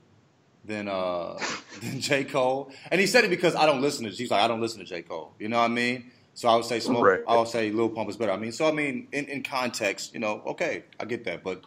than 0.65 0.89
uh, 0.89 1.39
than 1.81 2.01
J 2.01 2.25
Cole, 2.25 2.73
and 2.91 3.01
he 3.01 3.07
said 3.07 3.23
it 3.23 3.31
because 3.31 3.55
I 3.55 3.67
don't 3.67 3.81
listen 3.83 4.05
to. 4.05 4.11
He's 4.11 4.33
like, 4.33 4.43
I 4.43 4.49
don't 4.49 4.61
listen 4.61 4.81
to 4.81 4.85
J 4.85 5.03
Cole. 5.03 5.33
You 5.39 5.49
know 5.49 5.59
what 5.59 5.67
I 5.67 5.69
mean? 5.69 6.11
So 6.37 6.49
I 6.49 6.55
would 6.55 6.65
say 6.67 6.79
Smoke. 6.81 7.05
Right. 7.05 7.21
I 7.27 7.37
would 7.37 7.49
say 7.49 7.71
Lil 7.73 7.89
Pump 7.89 8.09
is 8.09 8.17
better. 8.17 8.31
I 8.31 8.37
mean, 8.37 8.53
so 8.53 8.69
I 8.69 8.73
mean, 8.73 9.09
in, 9.11 9.25
in 9.25 9.43
context, 9.43 10.15
you 10.15 10.21
know, 10.21 10.43
okay, 10.47 10.85
I 11.01 11.05
get 11.07 11.25
that. 11.25 11.43
But 11.43 11.63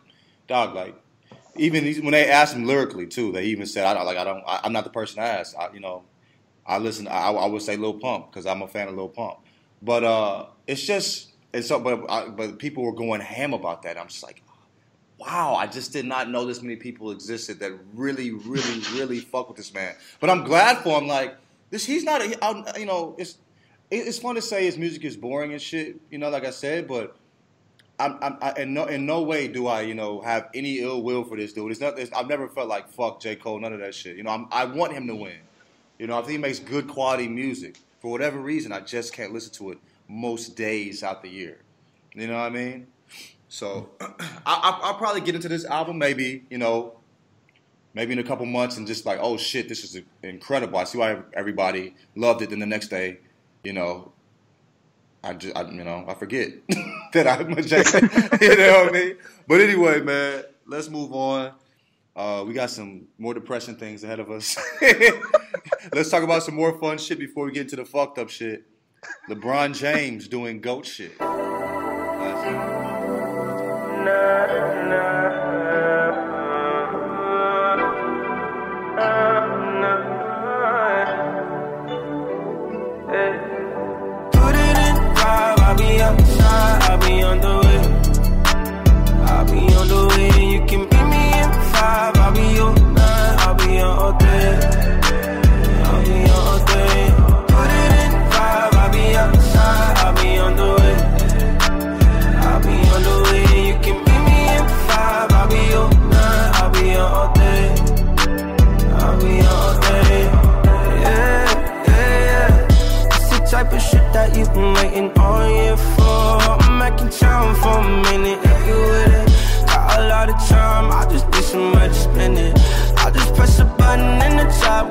dog, 0.47 0.73
like. 0.75 0.95
Even 1.55 1.83
these- 1.83 1.99
when 1.99 2.11
they 2.11 2.29
asked 2.29 2.55
him 2.55 2.65
lyrically 2.65 3.05
too, 3.07 3.31
they 3.33 3.45
even 3.45 3.65
said, 3.65 3.83
"I 3.85 3.93
don't 3.95 4.05
like. 4.05 4.17
I 4.17 4.23
don't. 4.23 4.43
I, 4.47 4.61
I'm 4.63 4.71
not 4.71 4.83
the 4.85 4.91
person 4.91 5.17
to 5.17 5.23
ask. 5.23 5.57
I, 5.57 5.73
you 5.73 5.79
know, 5.81 6.03
I 6.65 6.77
listen. 6.77 7.07
I, 7.07 7.31
I 7.31 7.47
would 7.47 7.63
say 7.63 7.75
Lil 7.75 7.95
Pump 7.95 8.31
because 8.31 8.45
I'm 8.45 8.61
a 8.61 8.67
fan 8.67 8.88
of 8.88 8.95
Lil 8.95 9.09
Pump. 9.09 9.39
But 9.81 10.03
uh, 10.03 10.45
it's 10.67 10.81
just 10.85 11.29
and 11.51 11.65
so. 11.65 11.79
But 11.79 12.09
I, 12.09 12.29
but 12.29 12.59
people 12.59 12.83
were 12.83 12.93
going 12.93 13.19
ham 13.19 13.53
about 13.53 13.81
that. 13.83 13.97
I'm 13.99 14.07
just 14.07 14.23
like, 14.23 14.41
wow. 15.17 15.55
I 15.55 15.65
just 15.67 15.91
did 15.91 16.05
not 16.05 16.29
know 16.29 16.45
this 16.45 16.61
many 16.61 16.75
people 16.77 17.11
existed 17.11 17.59
that 17.59 17.73
really, 17.95 18.31
really, 18.31 18.79
really 18.93 19.19
fuck 19.19 19.47
with 19.49 19.57
this 19.57 19.73
man. 19.73 19.95
But 20.21 20.29
I'm 20.29 20.43
glad 20.43 20.77
for 20.77 20.97
him. 21.01 21.07
Like 21.07 21.35
this, 21.71 21.83
he's 21.85 22.03
not. 22.03 22.21
A, 22.21 22.38
I, 22.45 22.77
you 22.77 22.85
know, 22.85 23.15
it's 23.17 23.31
it- 23.31 23.38
it's 23.91 24.19
fun 24.19 24.36
to 24.36 24.41
say 24.41 24.65
his 24.65 24.77
music 24.77 25.03
is 25.03 25.17
boring 25.17 25.51
and 25.51 25.62
shit. 25.62 26.00
You 26.10 26.17
know, 26.17 26.29
like 26.29 26.46
I 26.46 26.51
said, 26.51 26.88
but. 26.88 27.15
I'm, 28.01 28.17
I'm, 28.22 28.38
I, 28.41 28.53
in 28.62 28.74
no 28.74 28.86
in 28.86 29.05
no 29.05 29.24
way 29.24 29.50
do 29.50 29.67
I 29.67 29.81
you 29.81 29.93
know 29.93 30.22
have 30.22 30.48
any 30.53 30.79
ill 30.79 31.03
will 31.03 31.25
for 31.25 31.36
this 31.36 31.51
dude. 31.51 31.69
It's 31.69 31.81
not. 31.81 32.00
It's, 32.00 32.10
I've 32.13 32.29
never 32.29 32.48
felt 32.48 32.69
like 32.69 32.88
fuck 32.88 33.19
J 33.19 33.36
Cole. 33.36 33.60
None 33.60 33.74
of 33.74 33.81
that 33.81 33.93
shit. 33.93 34.15
You 34.15 34.24
know, 34.24 34.29
I'm, 34.29 34.48
I 34.53 34.63
want 34.63 34.93
him 34.93 35.05
to 35.08 35.15
win. 35.15 35.36
You 35.98 36.08
know, 36.08 36.17
I 36.17 36.22
think 36.22 36.31
he 36.31 36.38
makes 36.38 36.60
good 36.60 36.88
quality 36.88 37.27
music. 37.27 37.77
For 38.00 38.10
whatever 38.10 38.39
reason, 38.39 38.72
I 38.72 38.79
just 38.79 39.12
can't 39.12 39.34
listen 39.34 39.51
to 39.55 39.72
it 39.72 39.79
most 40.08 40.55
days 40.55 41.03
out 41.03 41.22
the 41.22 41.29
year. 41.29 41.58
You 42.15 42.27
know 42.27 42.36
what 42.36 42.43
I 42.43 42.50
mean? 42.50 42.88
So 43.50 43.89
I, 44.01 44.13
I, 44.46 44.79
I'll 44.84 44.96
probably 44.96 45.22
get 45.22 45.36
into 45.36 45.50
this 45.50 45.65
album 45.65 45.98
maybe, 45.98 46.46
you 46.50 46.58
know, 46.58 46.93
maybe 47.93 48.13
in 48.13 48.19
a 48.19 48.24
couple 48.24 48.46
months 48.46 48.77
and 48.77 48.88
just 48.88 49.05
like, 49.05 49.19
oh 49.22 49.38
shit, 49.38 49.67
this 49.67 49.84
is 49.84 50.01
incredible. 50.24 50.79
I 50.79 50.86
see 50.86 50.98
why 50.98 51.19
everybody 51.34 51.96
loved 52.15 52.41
it. 52.41 52.50
Then 52.50 52.60
the 52.60 52.65
next 52.65 52.88
day, 52.88 53.19
you 53.63 53.73
know, 53.73 54.13
I 55.23 55.33
just, 55.33 55.55
I, 55.55 55.69
you 55.69 55.83
know, 55.83 56.05
I 56.07 56.13
forget 56.13 56.49
that 57.13 57.27
I'm 57.27 57.51
a 57.53 57.61
Jackson. 57.61 58.09
you 58.41 58.55
know 58.55 58.83
what 58.83 58.89
I 58.89 58.91
mean? 58.91 59.17
But 59.47 59.61
anyway, 59.61 60.01
man, 60.01 60.43
let's 60.65 60.89
move 60.89 61.13
on. 61.13 61.53
Uh, 62.15 62.43
we 62.45 62.53
got 62.53 62.69
some 62.69 63.07
more 63.17 63.33
depressing 63.33 63.75
things 63.75 64.03
ahead 64.03 64.19
of 64.19 64.29
us. 64.29 64.57
let's 65.93 66.09
talk 66.09 66.23
about 66.23 66.43
some 66.43 66.55
more 66.55 66.77
fun 66.79 66.97
shit 66.97 67.19
before 67.19 67.45
we 67.45 67.51
get 67.51 67.61
into 67.61 67.75
the 67.77 67.85
fucked 67.85 68.17
up 68.17 68.29
shit. 68.29 68.65
LeBron 69.29 69.73
James 69.77 70.27
doing 70.27 70.59
goat 70.59 70.85
shit. 70.85 71.17
Nah, 71.19 71.35
nah. 74.89 75.49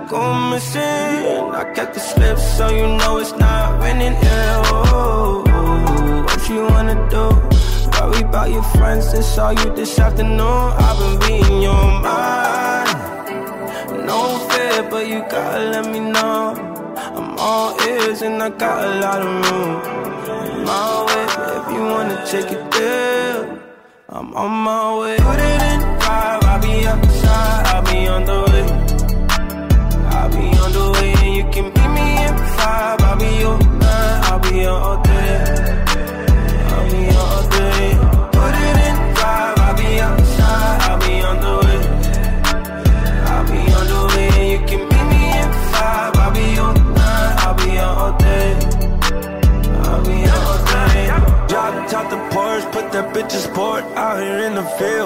go 0.08 0.34
missing. 0.50 0.80
I 0.80 1.70
got 1.74 1.92
the 1.92 2.00
slip, 2.00 2.38
so 2.38 2.70
you 2.70 2.86
know 2.98 3.18
it's 3.18 3.32
not 3.32 3.78
winning. 3.80 4.14
Yeah, 4.14 4.62
oh, 4.66 5.44
what 6.24 6.48
you 6.48 6.62
wanna 6.72 6.96
do? 7.10 7.24
Worry 7.92 8.22
about 8.22 8.50
your 8.50 8.62
friends, 8.76 9.12
that's 9.12 9.36
all 9.38 9.52
you 9.52 9.74
this 9.76 9.98
afternoon. 9.98 10.40
I've 10.40 10.98
been 10.98 11.14
reading 11.24 11.62
your 11.62 11.84
mind. 12.00 12.96
No 14.06 14.38
fear, 14.48 14.82
but 14.90 15.06
you 15.06 15.20
gotta 15.28 15.64
let 15.72 15.84
me 15.92 16.00
know. 16.00 16.54
I'm 17.16 17.38
all 17.38 17.78
ears 17.86 18.22
and 18.22 18.42
I 18.42 18.48
got 18.50 18.84
a 18.84 18.90
lot 19.04 19.20
of 19.20 19.30
room. 19.44 19.72
My 20.64 21.04
way, 21.06 21.24
if 21.58 21.66
you 21.74 21.82
wanna 21.94 22.18
take 22.26 22.50
it 22.56 22.64
there, 22.70 23.60
I'm 24.08 24.34
on 24.34 24.52
my 24.68 24.98
way. 25.00 25.16
Put 25.18 25.38
it 25.38 25.62
in 25.72 25.80
five, 26.00 26.42
I'll 26.44 26.62
be 26.62 26.86
outside, 26.86 27.66
I'll 27.66 27.82
be 27.84 28.08
on 28.08 28.24
the 28.24 28.47
vibe, 32.58 33.00
I'll 33.08 33.16
be 33.18 33.30
your 33.44 33.58
man, 33.82 34.24
I'll 34.28 34.40
be 34.44 34.52
your 34.66 34.78
all 34.86 34.98
day. 35.02 35.36
I'll 36.72 36.86
be 36.90 37.00
your 37.12 37.28
all 37.34 37.44
day. 37.56 37.84
Put 38.36 38.54
it 38.66 38.76
in 38.88 38.96
drive, 39.16 39.58
I'll 39.66 39.76
be 39.80 39.88
outside, 40.06 40.78
I'll 40.88 40.98
be 41.04 41.14
on 41.30 41.36
the 41.44 41.54
way. 41.62 41.80
I'll 43.32 43.46
be 43.50 43.60
on 43.78 43.86
the 43.94 44.02
way, 44.12 44.30
you 44.52 44.60
can 44.68 44.82
meet 44.90 45.06
me 45.12 45.22
in 45.42 45.50
five, 45.72 46.12
I'll 46.24 46.32
be 46.38 46.44
your 46.58 46.72
man, 46.96 47.28
I'll 47.44 47.56
be 47.60 47.68
your 47.78 47.92
all 48.02 48.14
day. 48.26 48.48
I'll 49.86 50.02
be 50.06 50.14
your 50.26 50.40
all 50.50 50.60
day. 50.74 51.02
Jogged 51.52 51.94
out 51.98 52.06
the 52.14 52.20
porch, 52.34 52.64
put 52.74 52.86
that 52.92 53.06
bitch's 53.14 53.44
sport 53.44 53.82
out 54.04 54.16
here 54.20 54.40
in 54.48 54.54
the 54.54 54.66
field 54.78 54.97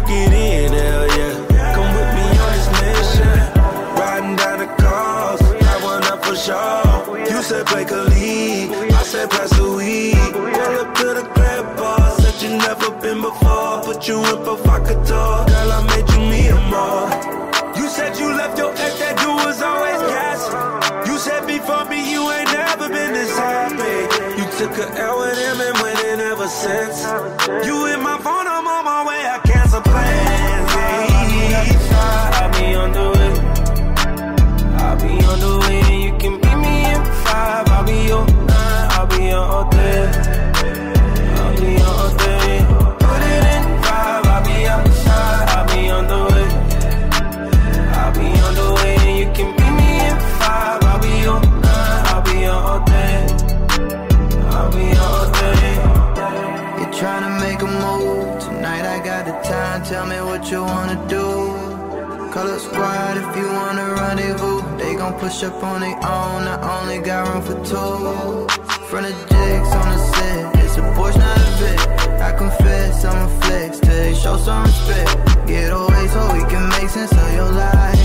up, 0.00 0.08
get 0.08 0.32
in, 0.32 0.72
hell 0.72 1.06
yeah. 1.18 1.74
Come 1.74 1.90
with 1.96 2.10
me 2.16 2.26
on 2.44 2.50
this 2.56 2.68
mission. 2.80 3.38
Riding 3.98 4.36
down 4.36 4.58
the 4.58 4.70
coast, 4.80 5.42
I 5.64 5.80
want 5.82 6.04
up 6.10 6.24
for 6.24 6.36
sure. 6.36 7.18
You 7.30 7.42
said 7.42 7.66
play 7.66 7.84
a 7.84 8.02
lead, 8.04 8.92
I 8.92 9.02
said 9.02 9.30
pass 9.30 9.50
the 9.56 9.70
weed. 9.76 10.16
Roll 10.34 10.78
up 10.80 10.94
to 10.96 11.06
the 11.18 11.24
crib 11.34 11.76
bar, 11.76 12.10
said 12.20 12.42
you 12.42 12.56
never 12.56 12.90
been 13.02 13.20
before. 13.20 13.82
Put 13.82 14.08
you 14.08 14.18
in 14.18 14.42
provocateur, 14.44 15.46
girl, 15.50 15.72
I 15.72 15.80
made 15.92 16.08
you 16.12 16.20
me 16.30 16.48
a 16.48 16.58
more. 16.72 17.08
You 17.76 17.88
said 17.88 18.16
you 18.18 18.34
left 18.34 18.58
your 18.58 18.72
ex, 18.72 18.98
that 18.98 19.16
dude 19.18 19.40
was 19.46 19.62
always 19.62 20.00
gassing. 20.12 21.10
You 21.10 21.18
said 21.18 21.46
before 21.46 21.84
me, 21.86 22.10
you 22.10 22.22
ain't 22.30 22.52
never 22.52 22.88
been 22.88 23.12
this 23.12 23.36
happy. 23.36 23.96
You 24.38 24.46
took 24.58 24.76
a 24.78 24.86
L 25.00 25.20
with 25.20 25.38
him 25.38 25.60
and 25.60 25.76
went 25.82 26.00
in 26.04 26.20
ever 26.20 26.48
since. 26.48 27.04
You 27.66 27.86
in 27.86 28.02
my 28.02 28.18
phone, 28.18 28.46
Call 62.32 62.58
squad 62.60 63.16
if 63.16 63.36
you 63.36 63.46
want 63.46 63.80
a 63.80 63.86
rendezvous. 63.98 64.78
They 64.78 64.94
gon' 64.94 65.18
push 65.18 65.42
up 65.42 65.60
on 65.64 65.80
their 65.80 65.96
own. 65.96 66.46
I 66.46 66.80
only 66.80 66.98
got 66.98 67.26
room 67.26 67.42
for 67.42 67.58
two. 67.64 68.46
Front 68.86 69.06
of 69.06 69.14
jigs 69.28 69.72
on 69.80 69.88
the 69.90 69.98
set. 70.14 70.64
It's 70.64 70.76
a 70.76 70.80
Porsche, 70.94 71.18
not 71.18 71.38
a 71.38 71.50
bit. 71.58 72.20
I 72.22 72.32
confess, 72.38 73.04
I'm 73.04 73.26
a 73.26 73.40
flex. 73.40 73.80
They 73.80 74.14
show 74.14 74.36
some 74.36 74.62
respect. 74.62 75.48
Get 75.48 75.72
away 75.72 76.06
so 76.06 76.32
we 76.32 76.44
can 76.48 76.68
make 76.68 76.88
sense 76.88 77.10
of 77.10 77.34
your 77.34 77.50
life. 77.50 77.99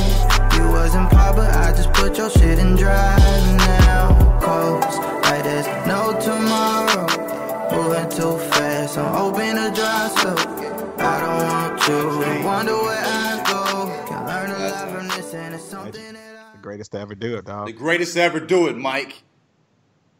The 15.93 16.61
greatest 16.61 16.91
to 16.93 16.99
ever 16.99 17.15
do 17.15 17.37
it, 17.37 17.45
dog. 17.45 17.67
The 17.67 17.73
greatest 17.73 18.13
to 18.13 18.21
ever 18.21 18.39
do 18.39 18.67
it, 18.67 18.77
Mike. 18.77 19.21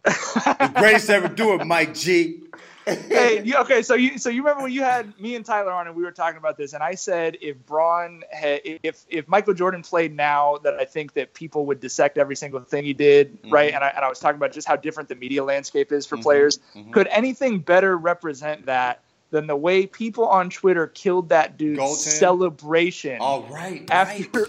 the 0.04 0.72
greatest 0.76 1.08
to 1.08 1.14
ever 1.14 1.28
do 1.28 1.54
it, 1.54 1.66
Mike 1.66 1.96
G. 1.96 2.42
hey, 2.86 3.54
okay, 3.56 3.82
so 3.82 3.96
you 3.96 4.20
so 4.20 4.30
you 4.30 4.44
remember 4.44 4.64
when 4.64 4.72
you 4.72 4.84
had 4.84 5.20
me 5.20 5.36
and 5.36 5.44
Tyler 5.44 5.72
on 5.72 5.88
and 5.88 5.96
we 5.96 6.04
were 6.04 6.12
talking 6.12 6.38
about 6.38 6.58
this, 6.58 6.74
and 6.74 6.84
I 6.84 6.94
said 6.94 7.38
if 7.42 7.58
Bron 7.66 8.24
had, 8.30 8.62
if 8.64 9.04
if 9.10 9.28
Michael 9.28 9.56
Jordan 9.56 9.82
played 9.82 10.16
now, 10.16 10.58
that 10.64 10.76
I 10.76 10.86
think 10.86 11.14
that 11.14 11.34
people 11.34 11.66
would 11.66 11.80
dissect 11.80 12.20
every 12.20 12.36
single 12.36 12.60
thing 12.60 12.84
he 12.84 12.94
did, 12.94 13.42
mm-hmm. 13.42 13.52
right? 13.52 13.74
And 13.74 13.84
I 13.84 13.88
and 13.90 14.06
I 14.06 14.10
was 14.10 14.20
talking 14.20 14.38
about 14.38 14.52
just 14.52 14.68
how 14.68 14.76
different 14.76 15.10
the 15.10 15.16
media 15.16 15.44
landscape 15.44 15.92
is 15.92 16.06
for 16.06 16.16
mm-hmm. 16.16 16.24
players. 16.24 16.60
Mm-hmm. 16.76 16.92
Could 16.92 17.08
anything 17.08 17.60
better 17.60 17.98
represent 17.98 18.68
that 18.68 19.02
than 19.32 19.48
the 19.48 19.56
way 19.56 19.88
people 19.88 20.28
on 20.28 20.52
Twitter 20.52 20.86
killed 20.86 21.30
that 21.30 21.58
dude's 21.58 22.04
celebration? 22.04 23.18
All 23.20 23.44
right, 23.50 23.90
after 23.90 24.48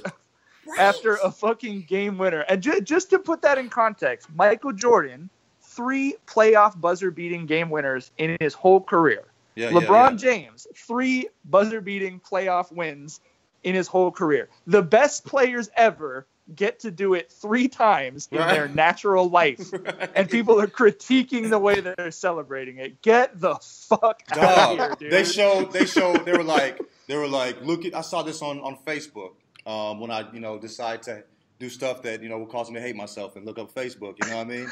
after 0.79 1.17
a 1.23 1.31
fucking 1.31 1.83
game 1.83 2.19
winner. 2.19 2.41
And 2.41 2.63
ju- 2.63 2.81
just 2.81 3.11
to 3.11 3.19
put 3.19 3.43
that 3.43 3.59
in 3.59 3.69
context, 3.69 4.29
Michael 4.35 4.73
Jordan, 4.73 5.31
three 5.61 6.17
playoff 6.27 6.81
buzzer 6.81 7.11
beating 7.11 7.47
game 7.47 7.71
winners 7.71 8.11
in 8.19 8.37
his 8.41 8.55
whole 8.55 8.81
career. 8.81 9.25
Yeah, 9.55 9.71
LeBron 9.71 9.89
yeah, 9.89 10.11
yeah. 10.11 10.17
James, 10.17 10.67
three 10.75 11.29
buzzer 11.45 11.81
beating 11.81 12.21
playoff 12.21 12.71
wins 12.73 13.21
in 13.63 13.75
his 13.75 13.89
whole 13.89 14.11
career. 14.11 14.49
The 14.67 14.83
best 14.83 15.25
players 15.25 15.71
ever 15.77 16.27
get 16.55 16.79
to 16.81 16.91
do 16.91 17.15
it 17.15 17.31
three 17.31 17.67
times 17.67 18.29
in 18.31 18.39
right. 18.39 18.53
their 18.53 18.69
natural 18.69 19.29
life. 19.29 19.73
Right. 19.87 20.11
And 20.15 20.31
people 20.31 20.61
are 20.61 20.67
critiquing 20.67 21.51
the 21.51 21.59
way 21.59 21.81
they're 21.81 22.11
celebrating 22.11 22.79
it. 22.79 23.03
Get 23.03 23.41
the 23.41 23.57
fuck 23.57 24.27
Dog, 24.27 24.39
out 24.39 24.71
of 24.73 24.79
here, 24.79 24.97
dude. 24.99 25.13
They 25.13 25.25
showed 25.25 25.73
they 25.73 25.87
showed 25.87 26.25
they 26.25 26.33
were 26.33 26.45
like 26.45 26.81
they 27.07 27.17
were 27.17 27.29
like, 27.29 27.63
look 27.63 27.85
at 27.85 27.95
I 27.95 28.01
saw 28.01 28.23
this 28.23 28.43
on, 28.43 28.61
on 28.61 28.79
Facebook 28.87 29.33
um, 29.67 30.01
when 30.01 30.11
I, 30.11 30.31
you 30.33 30.41
know, 30.41 30.59
decide 30.59 31.03
to 31.05 31.25
do 31.59 31.69
stuff 31.69 32.03
that 32.03 32.23
you 32.23 32.29
know 32.29 32.39
will 32.39 32.47
cause 32.47 32.71
me 32.71 32.77
to 32.77 32.81
hate 32.81 32.97
myself 32.97 33.37
and 33.37 33.45
look 33.45 33.59
up 33.59 33.75
Facebook. 33.75 34.15
You 34.23 34.31
know 34.31 34.37
what 34.37 34.47
I 34.47 34.51
mean? 34.51 34.69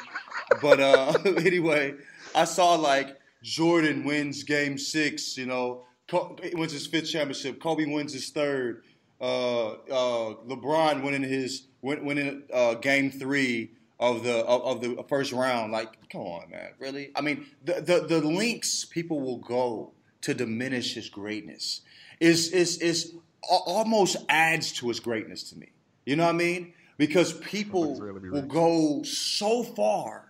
but 0.62 0.80
uh, 0.80 1.12
anyway, 1.38 1.94
I 2.34 2.44
saw 2.44 2.74
like 2.74 3.18
Jordan 3.42 4.04
wins 4.04 4.42
Game 4.44 4.78
Six. 4.78 5.36
You 5.36 5.46
know, 5.46 5.84
Col- 6.08 6.38
wins 6.54 6.72
his 6.72 6.86
fifth 6.86 7.10
championship. 7.10 7.60
Kobe 7.60 7.86
wins 7.86 8.12
his 8.12 8.30
third. 8.30 8.84
Uh, 9.20 9.72
uh, 9.72 10.34
LeBron 10.46 11.02
winning 11.02 11.22
his 11.22 11.68
win, 11.82 12.04
winning 12.04 12.42
uh, 12.52 12.74
Game 12.74 13.10
Three 13.10 13.70
of 13.98 14.22
the 14.22 14.38
of, 14.44 14.62
of, 14.62 14.80
the 14.80 15.02
first 15.08 15.32
round. 15.32 15.72
Like, 15.72 16.08
come 16.10 16.22
on, 16.22 16.50
man, 16.50 16.70
really? 16.78 17.10
I 17.16 17.20
mean, 17.20 17.46
the 17.64 17.80
the, 17.80 18.06
the 18.06 18.20
links 18.20 18.84
people 18.84 19.20
will 19.20 19.38
go 19.38 19.92
to 20.22 20.34
diminish 20.34 20.94
his 20.94 21.08
greatness 21.08 21.82
is 22.20 22.50
is 22.52 22.78
is 22.78 23.14
almost 23.48 24.16
adds 24.28 24.72
to 24.72 24.88
his 24.88 25.00
greatness 25.00 25.50
to 25.50 25.58
me. 25.58 25.70
You 26.06 26.16
know 26.16 26.24
what 26.24 26.34
I 26.34 26.38
mean? 26.38 26.74
Because 26.96 27.32
people 27.32 27.98
really 28.00 28.30
will 28.30 28.42
go 28.42 29.02
so 29.02 29.62
far 29.62 30.26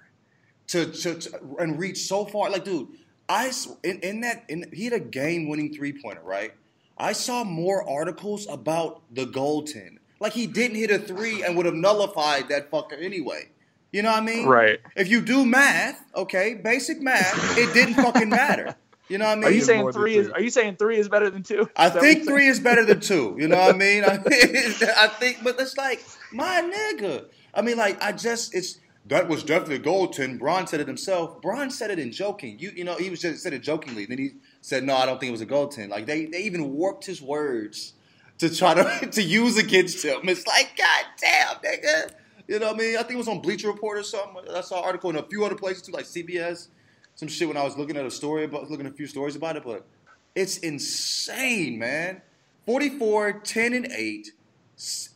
to, 0.68 0.86
to, 0.86 1.14
to, 1.14 1.56
and 1.58 1.78
reach 1.78 1.98
so 1.98 2.24
far. 2.24 2.50
Like, 2.50 2.64
dude, 2.64 2.88
I 3.28 3.52
in, 3.82 4.00
in 4.00 4.20
that 4.20 4.44
in, 4.48 4.70
he 4.72 4.84
had 4.84 4.92
a 4.94 5.00
game 5.00 5.48
winning 5.48 5.74
three 5.74 5.92
pointer, 5.92 6.22
right? 6.22 6.54
I 6.96 7.12
saw 7.12 7.44
more 7.44 7.88
articles 7.88 8.46
about 8.48 9.02
the 9.12 9.26
goaltend. 9.26 9.98
Like 10.20 10.32
he 10.32 10.46
didn't 10.46 10.76
hit 10.76 10.90
a 10.90 10.98
three 10.98 11.42
and 11.42 11.56
would 11.56 11.66
have 11.66 11.74
nullified 11.74 12.48
that 12.48 12.70
fucker 12.70 13.02
anyway. 13.02 13.48
You 13.92 14.02
know 14.02 14.10
what 14.10 14.22
I 14.22 14.26
mean? 14.26 14.46
Right. 14.46 14.80
If 14.96 15.08
you 15.08 15.20
do 15.20 15.44
math, 15.44 16.02
okay, 16.16 16.54
basic 16.54 17.00
math, 17.00 17.56
it 17.56 17.72
didn't 17.72 17.94
fucking 17.94 18.28
matter. 18.28 18.74
You 19.08 19.18
know 19.18 19.26
what 19.26 19.32
I 19.32 19.34
mean? 19.36 19.44
Are 19.44 19.50
you 19.50 19.60
saying 19.60 19.92
three 19.92 20.16
is? 20.16 20.30
Are 20.30 20.40
you 20.40 20.50
saying 20.50 20.76
three 20.76 20.96
is 20.96 21.08
better 21.08 21.28
than 21.28 21.42
two? 21.42 21.68
I 21.76 21.90
think 21.90 22.24
three 22.24 22.46
is 22.46 22.58
better 22.58 22.84
than 22.84 23.00
two. 23.00 23.36
You 23.38 23.48
know 23.48 23.58
what 23.58 23.74
I 23.74 23.78
mean? 23.78 24.02
I, 24.02 24.14
I 24.96 25.08
think, 25.08 25.44
but 25.44 25.60
it's 25.60 25.76
like 25.76 26.02
my 26.32 26.62
nigga. 26.62 27.26
I 27.52 27.62
mean, 27.62 27.76
like 27.76 28.02
I 28.02 28.12
just 28.12 28.54
it's 28.54 28.78
that 29.06 29.28
was 29.28 29.42
definitely 29.42 29.76
a 29.76 29.80
goaltend. 29.80 30.38
Bron 30.38 30.66
said 30.66 30.80
it 30.80 30.88
himself. 30.88 31.42
Bron 31.42 31.70
said 31.70 31.90
it 31.90 31.98
in 31.98 32.12
joking. 32.12 32.58
You 32.58 32.72
you 32.74 32.84
know 32.84 32.96
he 32.96 33.10
was 33.10 33.20
just 33.20 33.42
said 33.42 33.52
it 33.52 33.62
jokingly. 33.62 34.06
Then 34.06 34.18
he 34.18 34.30
said 34.62 34.84
no, 34.84 34.96
I 34.96 35.04
don't 35.04 35.20
think 35.20 35.28
it 35.28 35.32
was 35.32 35.42
a 35.42 35.46
goaltend. 35.46 35.90
Like 35.90 36.06
they 36.06 36.24
they 36.24 36.42
even 36.42 36.72
warped 36.72 37.04
his 37.04 37.20
words 37.20 37.92
to 38.38 38.54
try 38.54 38.72
to 38.72 39.06
to 39.12 39.22
use 39.22 39.58
against 39.58 40.02
him. 40.02 40.20
It's 40.28 40.46
like 40.46 40.72
God 40.78 41.04
damn, 41.20 41.56
nigga. 41.56 42.10
You 42.48 42.58
know 42.58 42.66
what 42.68 42.76
I 42.76 42.78
mean? 42.78 42.96
I 42.96 43.00
think 43.00 43.12
it 43.12 43.16
was 43.16 43.28
on 43.28 43.40
Bleacher 43.40 43.68
Report 43.68 43.98
or 43.98 44.02
something. 44.02 44.42
I 44.54 44.62
saw 44.62 44.78
an 44.78 44.84
article 44.84 45.10
in 45.10 45.16
a 45.16 45.22
few 45.22 45.44
other 45.44 45.54
places 45.54 45.82
too, 45.82 45.92
like 45.92 46.04
CBS 46.04 46.68
some 47.14 47.28
shit 47.28 47.48
when 47.48 47.56
I 47.56 47.62
was 47.62 47.76
looking 47.76 47.96
at 47.96 48.04
a 48.04 48.10
story 48.10 48.44
about 48.44 48.70
looking 48.70 48.86
at 48.86 48.92
a 48.92 48.94
few 48.94 49.06
stories 49.06 49.36
about 49.36 49.56
it, 49.56 49.64
but 49.64 49.86
it's 50.34 50.58
insane, 50.58 51.78
man. 51.78 52.22
44, 52.66 53.40
10, 53.40 53.74
and 53.74 53.86
8. 53.86 54.32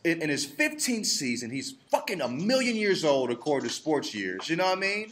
In, 0.05 0.29
his 0.29 0.47
15th 0.47 1.05
season, 1.05 1.51
he's 1.51 1.75
fucking 1.91 2.21
a 2.21 2.29
million 2.29 2.77
years 2.77 3.03
old 3.03 3.29
according 3.29 3.67
to 3.67 3.75
sports 3.75 4.15
years. 4.15 4.49
You 4.49 4.55
know 4.55 4.65
what 4.65 4.77
I 4.77 4.81
mean? 4.81 5.11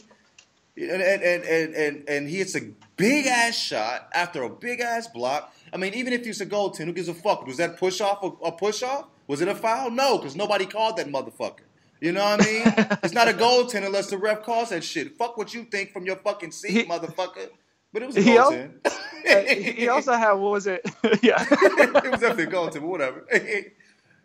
And 0.76 1.02
and 1.02 1.22
and 1.22 1.44
and, 1.44 1.74
and, 1.74 2.08
and 2.08 2.28
he 2.28 2.38
hits 2.38 2.54
a 2.56 2.60
big 2.96 3.26
ass 3.26 3.58
shot 3.58 4.08
after 4.14 4.44
a 4.44 4.48
big 4.48 4.80
ass 4.80 5.08
block. 5.08 5.54
I 5.72 5.76
mean, 5.76 5.92
even 5.92 6.14
if 6.14 6.24
he's 6.24 6.40
a 6.40 6.46
goaltender, 6.46 6.86
who 6.86 6.92
gives 6.92 7.08
a 7.08 7.14
fuck? 7.14 7.46
Was 7.46 7.58
that 7.58 7.76
push 7.76 8.00
off 8.00 8.22
a, 8.22 8.28
a 8.46 8.52
push 8.52 8.82
off? 8.82 9.08
Was 9.26 9.42
it 9.42 9.48
a 9.48 9.54
foul? 9.54 9.90
No, 9.90 10.16
because 10.16 10.34
nobody 10.34 10.64
called 10.64 10.96
that 10.96 11.08
motherfucker. 11.08 11.67
You 12.00 12.12
know 12.12 12.24
what 12.24 12.42
I 12.42 12.44
mean? 12.44 12.62
it's 13.02 13.14
not 13.14 13.28
a 13.28 13.32
goaltend 13.32 13.84
unless 13.84 14.10
the 14.10 14.18
ref 14.18 14.42
calls 14.42 14.70
that 14.70 14.84
shit. 14.84 15.16
Fuck 15.16 15.36
what 15.36 15.52
you 15.54 15.64
think 15.64 15.92
from 15.92 16.04
your 16.04 16.16
fucking 16.16 16.52
seat, 16.52 16.70
he, 16.70 16.84
motherfucker. 16.84 17.48
But 17.92 18.02
it 18.02 18.06
was 18.06 18.16
a 18.16 18.22
goaltend. 18.22 18.72
He, 19.28 19.72
he 19.72 19.88
also 19.88 20.12
had 20.12 20.32
what 20.34 20.52
was 20.52 20.66
it? 20.66 20.80
yeah, 21.22 21.44
it 21.50 22.10
was 22.10 22.20
definitely 22.20 22.44
a 22.44 22.46
goaltend, 22.46 22.74
but 22.74 22.82
whatever. 22.82 23.26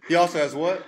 he 0.08 0.16
also 0.16 0.38
has 0.38 0.56
what? 0.56 0.86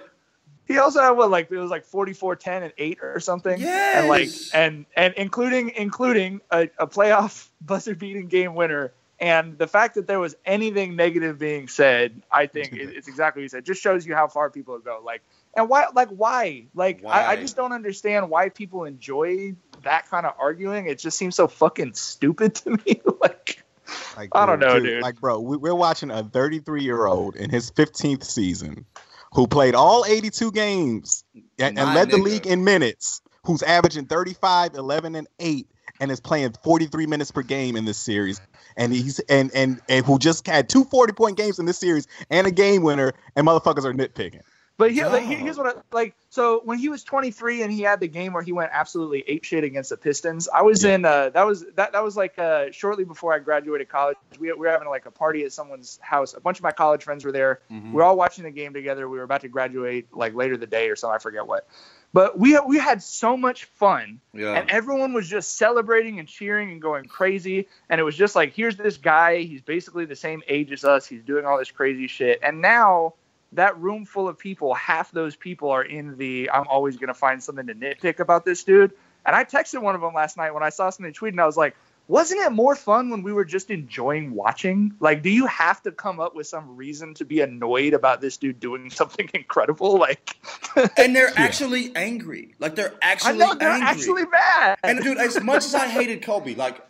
He 0.67 0.77
also 0.77 1.01
had 1.01 1.11
what 1.11 1.29
like 1.29 1.51
it 1.51 1.57
was 1.57 1.69
like 1.69 1.85
44 1.85 2.35
10 2.35 2.63
and 2.63 2.73
8 2.77 2.99
or 3.01 3.19
something. 3.19 3.59
Yeah. 3.59 3.99
And 3.99 4.07
like 4.07 4.29
and 4.53 4.85
and 4.95 5.13
including 5.15 5.71
including 5.75 6.41
a, 6.49 6.69
a 6.77 6.87
playoff 6.87 7.47
buzzer 7.61 7.95
beating 7.95 8.27
game 8.27 8.55
winner. 8.55 8.93
And 9.19 9.57
the 9.57 9.67
fact 9.67 9.95
that 9.95 10.07
there 10.07 10.19
was 10.19 10.35
anything 10.45 10.95
negative 10.95 11.39
being 11.39 11.67
said, 11.69 12.21
I 12.29 12.47
think 12.47 12.73
it's 12.73 13.07
exactly 13.07 13.41
what 13.41 13.43
you 13.43 13.49
said. 13.49 13.65
Just 13.65 13.81
shows 13.81 14.05
you 14.05 14.13
how 14.13 14.27
far 14.27 14.49
people 14.49 14.77
go. 14.79 15.01
Like 15.03 15.21
and 15.55 15.69
why 15.69 15.85
like 15.93 16.09
why 16.09 16.65
like 16.73 17.01
why? 17.01 17.13
I, 17.13 17.31
I, 17.31 17.35
just 17.37 17.55
don't 17.55 17.71
understand 17.71 18.29
why 18.29 18.49
people 18.49 18.83
enjoy 18.83 19.55
that 19.83 20.09
kind 20.09 20.25
of 20.25 20.33
arguing 20.39 20.87
it 20.87 20.99
just 20.99 21.17
seems 21.17 21.35
so 21.35 21.47
fucking 21.47 21.93
stupid 21.93 22.55
to 22.55 22.71
me 22.71 23.01
like, 23.21 23.63
like 24.17 24.29
i 24.33 24.45
don't 24.45 24.59
know 24.59 24.79
dude, 24.79 24.83
dude. 24.83 25.01
like 25.01 25.19
bro 25.19 25.39
we, 25.39 25.69
are 25.69 25.75
watching 25.75 26.11
a 26.11 26.23
33 26.23 26.83
year 26.83 27.05
old 27.05 27.35
in 27.35 27.49
his 27.49 27.71
15th 27.71 28.23
season 28.23 28.85
who 29.33 29.47
played 29.47 29.75
all 29.75 30.05
82 30.05 30.51
games 30.51 31.23
and, 31.59 31.77
and 31.77 31.93
led 31.93 32.09
nigga. 32.09 32.11
the 32.11 32.17
league 32.17 32.47
in 32.47 32.63
minutes 32.63 33.21
who's 33.45 33.63
averaging 33.63 34.05
35 34.05 34.75
11 34.75 35.15
and 35.15 35.27
8 35.39 35.67
and 35.99 36.11
is 36.11 36.19
playing 36.19 36.53
43 36.63 37.05
minutes 37.05 37.31
per 37.31 37.41
game 37.41 37.75
in 37.75 37.85
this 37.85 37.97
series 37.97 38.41
and 38.75 38.91
he's 38.91 39.19
and 39.19 39.51
and 39.53 39.79
and 39.87 40.05
who 40.05 40.19
just 40.19 40.45
had 40.47 40.67
two 40.67 40.83
40 40.83 41.13
point 41.13 41.37
games 41.37 41.59
in 41.59 41.65
this 41.65 41.77
series 41.77 42.07
and 42.29 42.47
a 42.47 42.51
game 42.51 42.83
winner 42.83 43.13
and 43.35 43.47
motherfuckers 43.47 43.85
are 43.85 43.93
nitpicking 43.93 44.41
but 44.77 44.91
he, 44.91 45.05
like, 45.05 45.23
here's 45.23 45.57
what 45.57 45.67
I 45.67 45.95
like. 45.95 46.15
So 46.29 46.61
when 46.65 46.77
he 46.77 46.89
was 46.89 47.03
23 47.03 47.61
and 47.61 47.71
he 47.71 47.81
had 47.81 48.01
the 48.01 48.09
game 48.09 48.33
where 48.33 48.43
he 48.43 48.51
went 48.51 48.71
absolutely 48.73 49.23
ape 49.27 49.45
shit 49.45 49.63
against 49.63 49.89
the 49.89 49.95
Pistons, 49.95 50.49
I 50.49 50.63
was 50.63 50.83
yeah. 50.83 50.95
in. 50.95 51.05
Uh, 51.05 51.29
that 51.29 51.45
was 51.45 51.65
that 51.75 51.93
that 51.93 52.03
was 52.03 52.17
like 52.17 52.37
uh, 52.37 52.71
shortly 52.71 53.05
before 53.05 53.33
I 53.33 53.39
graduated 53.39 53.87
college. 53.87 54.17
We, 54.37 54.51
we, 54.51 54.59
were 54.59 54.69
having 54.69 54.89
like 54.89 55.05
a 55.05 55.11
party 55.11 55.45
at 55.45 55.53
someone's 55.53 55.97
house. 56.01 56.33
A 56.33 56.41
bunch 56.41 56.59
of 56.59 56.63
my 56.63 56.71
college 56.71 57.03
friends 57.03 57.23
were 57.23 57.31
there. 57.31 57.61
Mm-hmm. 57.71 57.91
We 57.91 57.95
were 57.95 58.03
all 58.03 58.17
watching 58.17 58.43
the 58.43 58.51
game 58.51 58.73
together. 58.73 59.07
We 59.07 59.17
were 59.17 59.23
about 59.23 59.41
to 59.41 59.47
graduate 59.47 60.13
like 60.13 60.35
later 60.35 60.57
the 60.57 60.67
day 60.67 60.89
or 60.89 60.97
something. 60.97 61.15
I 61.15 61.19
forget 61.19 61.47
what. 61.47 61.67
But 62.11 62.37
we 62.37 62.59
we 62.59 62.77
had 62.77 63.01
so 63.01 63.37
much 63.37 63.65
fun, 63.65 64.19
yeah. 64.33 64.53
and 64.53 64.69
everyone 64.69 65.13
was 65.13 65.29
just 65.29 65.57
celebrating 65.57 66.19
and 66.19 66.27
cheering 66.27 66.71
and 66.71 66.81
going 66.81 67.05
crazy. 67.05 67.69
And 67.89 68.01
it 68.01 68.03
was 68.03 68.15
just 68.15 68.35
like, 68.35 68.53
here's 68.53 68.75
this 68.75 68.97
guy. 68.97 69.43
He's 69.43 69.61
basically 69.61 70.03
the 70.03 70.15
same 70.17 70.41
age 70.49 70.73
as 70.73 70.83
us. 70.83 71.05
He's 71.05 71.23
doing 71.23 71.45
all 71.45 71.57
this 71.57 71.71
crazy 71.71 72.07
shit. 72.07 72.39
And 72.43 72.61
now 72.61 73.13
that 73.55 73.79
room 73.79 74.05
full 74.05 74.27
of 74.27 74.37
people, 74.37 74.73
half 74.73 75.11
those 75.11 75.35
people 75.35 75.69
are 75.69 75.83
in 75.83 76.17
the 76.17 76.49
I'm 76.51 76.67
always 76.67 76.97
going 76.97 77.07
to 77.07 77.13
find 77.13 77.41
something 77.41 77.67
to 77.67 77.75
nitpick 77.75 78.19
about 78.19 78.45
this 78.45 78.63
dude. 78.63 78.93
And 79.25 79.35
I 79.35 79.43
texted 79.43 79.81
one 79.81 79.95
of 79.95 80.01
them 80.01 80.13
last 80.13 80.37
night 80.37 80.53
when 80.53 80.63
I 80.63 80.69
saw 80.69 80.89
something 80.89 81.13
tweeted, 81.13 81.29
and 81.29 81.41
I 81.41 81.45
was 81.45 81.57
like, 81.57 81.75
wasn't 82.07 82.41
it 82.41 82.51
more 82.51 82.75
fun 82.75 83.09
when 83.09 83.23
we 83.23 83.33
were 83.33 83.45
just 83.45 83.71
enjoying 83.71 84.31
watching? 84.31 84.93
Like, 84.99 85.23
do 85.23 85.29
you 85.29 85.47
have 85.47 85.81
to 85.83 85.91
come 85.91 86.19
up 86.19 86.35
with 86.35 86.45
some 86.45 86.75
reason 86.75 87.15
to 87.15 87.25
be 87.25 87.41
annoyed 87.41 87.93
about 87.93 88.21
this 88.21 88.37
dude 88.37 88.59
doing 88.59 88.89
something 88.91 89.29
incredible? 89.33 89.97
Like, 89.97 90.35
and 90.97 91.15
they're 91.15 91.31
yeah. 91.31 91.41
actually 91.41 91.95
angry. 91.95 92.53
Like, 92.59 92.75
they're 92.75 92.93
actually 93.01 93.33
I 93.33 93.37
know, 93.37 93.53
they're 93.55 93.69
angry. 93.69 93.87
actually 93.87 94.25
mad. 94.25 94.77
And 94.83 95.01
dude, 95.01 95.17
as 95.17 95.41
much 95.41 95.65
as 95.65 95.73
I 95.73 95.87
hated 95.89 96.21
Kobe, 96.21 96.55
like, 96.55 96.85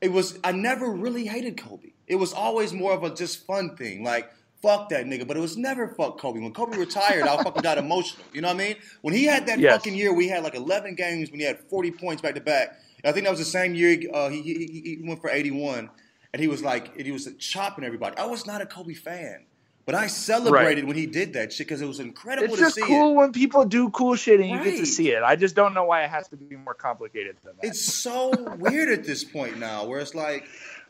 it 0.00 0.12
was 0.12 0.38
I 0.44 0.52
never 0.52 0.90
really 0.90 1.26
hated 1.26 1.56
Kobe. 1.56 1.92
It 2.06 2.16
was 2.16 2.32
always 2.32 2.72
more 2.72 2.92
of 2.92 3.02
a 3.02 3.14
just 3.14 3.46
fun 3.46 3.76
thing. 3.76 4.04
Like, 4.04 4.30
fuck 4.64 4.88
that 4.88 5.06
nigga. 5.06 5.26
But 5.26 5.36
it 5.36 5.40
was 5.40 5.56
never 5.56 5.88
fuck 5.88 6.18
Kobe. 6.18 6.40
When 6.40 6.52
Kobe 6.52 6.76
retired, 6.76 7.24
I 7.24 7.42
fucking 7.42 7.62
got 7.62 7.78
emotional. 7.78 8.24
You 8.32 8.40
know 8.40 8.48
what 8.48 8.54
I 8.54 8.68
mean? 8.68 8.76
When 9.02 9.14
he 9.14 9.24
had 9.24 9.46
that 9.46 9.58
yes. 9.58 9.72
fucking 9.76 9.94
year, 9.94 10.12
we 10.12 10.28
had 10.28 10.42
like 10.42 10.54
11 10.54 10.94
games 10.94 11.30
when 11.30 11.40
he 11.40 11.46
had 11.46 11.60
40 11.68 11.90
points 11.92 12.22
back 12.22 12.34
to 12.34 12.40
back. 12.40 12.80
I 13.04 13.12
think 13.12 13.24
that 13.24 13.30
was 13.30 13.38
the 13.38 13.44
same 13.44 13.74
year 13.74 13.98
uh, 14.14 14.30
he, 14.30 14.40
he, 14.40 14.98
he 14.98 14.98
went 15.06 15.20
for 15.20 15.28
81, 15.28 15.90
and 16.32 16.40
he 16.40 16.48
was 16.48 16.62
like 16.62 16.98
he 16.98 17.12
was 17.12 17.28
chopping 17.38 17.84
everybody. 17.84 18.16
I 18.16 18.24
was 18.24 18.46
not 18.46 18.62
a 18.62 18.66
Kobe 18.66 18.94
fan. 18.94 19.44
But 19.86 19.94
I 19.94 20.06
celebrated 20.06 20.80
right. 20.80 20.86
when 20.86 20.96
he 20.96 21.04
did 21.04 21.34
that 21.34 21.52
shit 21.52 21.66
because 21.66 21.82
it 21.82 21.86
was 21.86 22.00
incredible 22.00 22.54
it's 22.54 22.56
to 22.56 22.70
see. 22.70 22.80
It's 22.80 22.88
just 22.88 22.88
cool 22.88 23.14
when 23.14 23.32
people 23.32 23.66
do 23.66 23.90
cool 23.90 24.16
shit 24.16 24.40
and 24.40 24.50
right. 24.50 24.64
you 24.64 24.70
get 24.70 24.78
to 24.78 24.86
see 24.86 25.10
it. 25.10 25.22
I 25.22 25.36
just 25.36 25.54
don't 25.54 25.74
know 25.74 25.84
why 25.84 26.04
it 26.04 26.10
has 26.10 26.26
to 26.28 26.36
be 26.36 26.56
more 26.56 26.72
complicated 26.72 27.36
than 27.44 27.52
that. 27.60 27.68
It's 27.68 27.82
so 27.82 28.32
weird 28.58 28.88
at 28.88 29.04
this 29.04 29.24
point 29.24 29.58
now, 29.58 29.84
where 29.84 30.00
it's 30.00 30.14
like, 30.14 30.46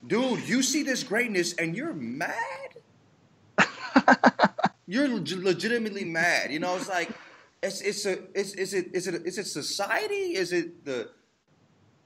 dude, 0.07 0.49
you 0.49 0.63
see 0.63 0.85
this 0.85 1.03
greatness 1.03 1.55
and 1.55 1.77
you're 1.77 1.93
mad. 1.93 2.74
You're 4.87 5.09
legitimately 5.09 6.05
mad. 6.05 6.53
You 6.53 6.59
know, 6.59 6.77
it's 6.77 6.89
like 6.89 7.11
it's 7.63 7.81
it's 7.81 8.07
a 8.07 8.19
it's 8.35 8.55
is 8.55 8.75
it 8.75 8.91
is 8.93 9.07
it 9.07 9.27
is 9.27 9.39
it 9.39 9.47
society? 9.47 10.37
Is 10.37 10.53
it 10.53 10.85
the 10.85 11.11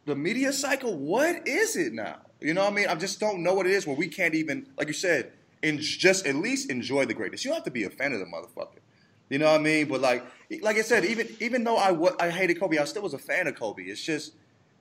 the 0.07 0.14
media 0.14 0.53
cycle? 0.53 0.96
What 0.96 1.46
is 1.46 1.77
it 1.77 1.92
now? 1.92 2.18
You 2.40 2.55
know 2.55 2.62
what 2.62 2.72
I 2.72 2.77
mean? 2.77 2.87
I 2.88 2.94
just 2.94 3.18
don't 3.18 3.42
know 3.42 3.55
what 3.55 3.66
it 3.66 3.72
is 3.72 3.87
where 3.87 3.96
we 3.96 4.09
can't 4.09 4.35
even, 4.35 4.66
like 4.77 4.87
you 4.87 4.94
said, 4.94 5.33
and 5.62 5.81
just 5.81 6.27
at 6.27 6.37
least 6.37 6.70
enjoy 6.70 7.05
the 7.05 7.14
greatness. 7.14 7.44
You 7.44 7.51
don't 7.51 7.57
have 7.57 7.64
to 7.64 7.70
be 7.70 7.85
a 7.85 7.90
fan 7.90 8.12
of 8.12 8.20
the 8.20 8.27
motherfucker. 8.27 8.79
You 9.29 9.38
know 9.38 9.46
what 9.46 9.61
I 9.61 9.62
mean? 9.62 9.88
But 9.88 10.01
like, 10.01 10.24
like 10.62 10.77
I 10.77 10.83
said, 10.83 11.05
even 11.05 11.29
even 11.40 11.64
though 11.64 11.77
I 11.77 12.24
I 12.24 12.31
hated 12.31 12.59
Kobe, 12.59 12.79
I 12.79 12.85
still 12.85 13.03
was 13.03 13.14
a 13.14 13.18
fan 13.18 13.46
of 13.46 13.57
Kobe. 13.57 13.83
It's 13.83 14.03
just, 14.03 14.35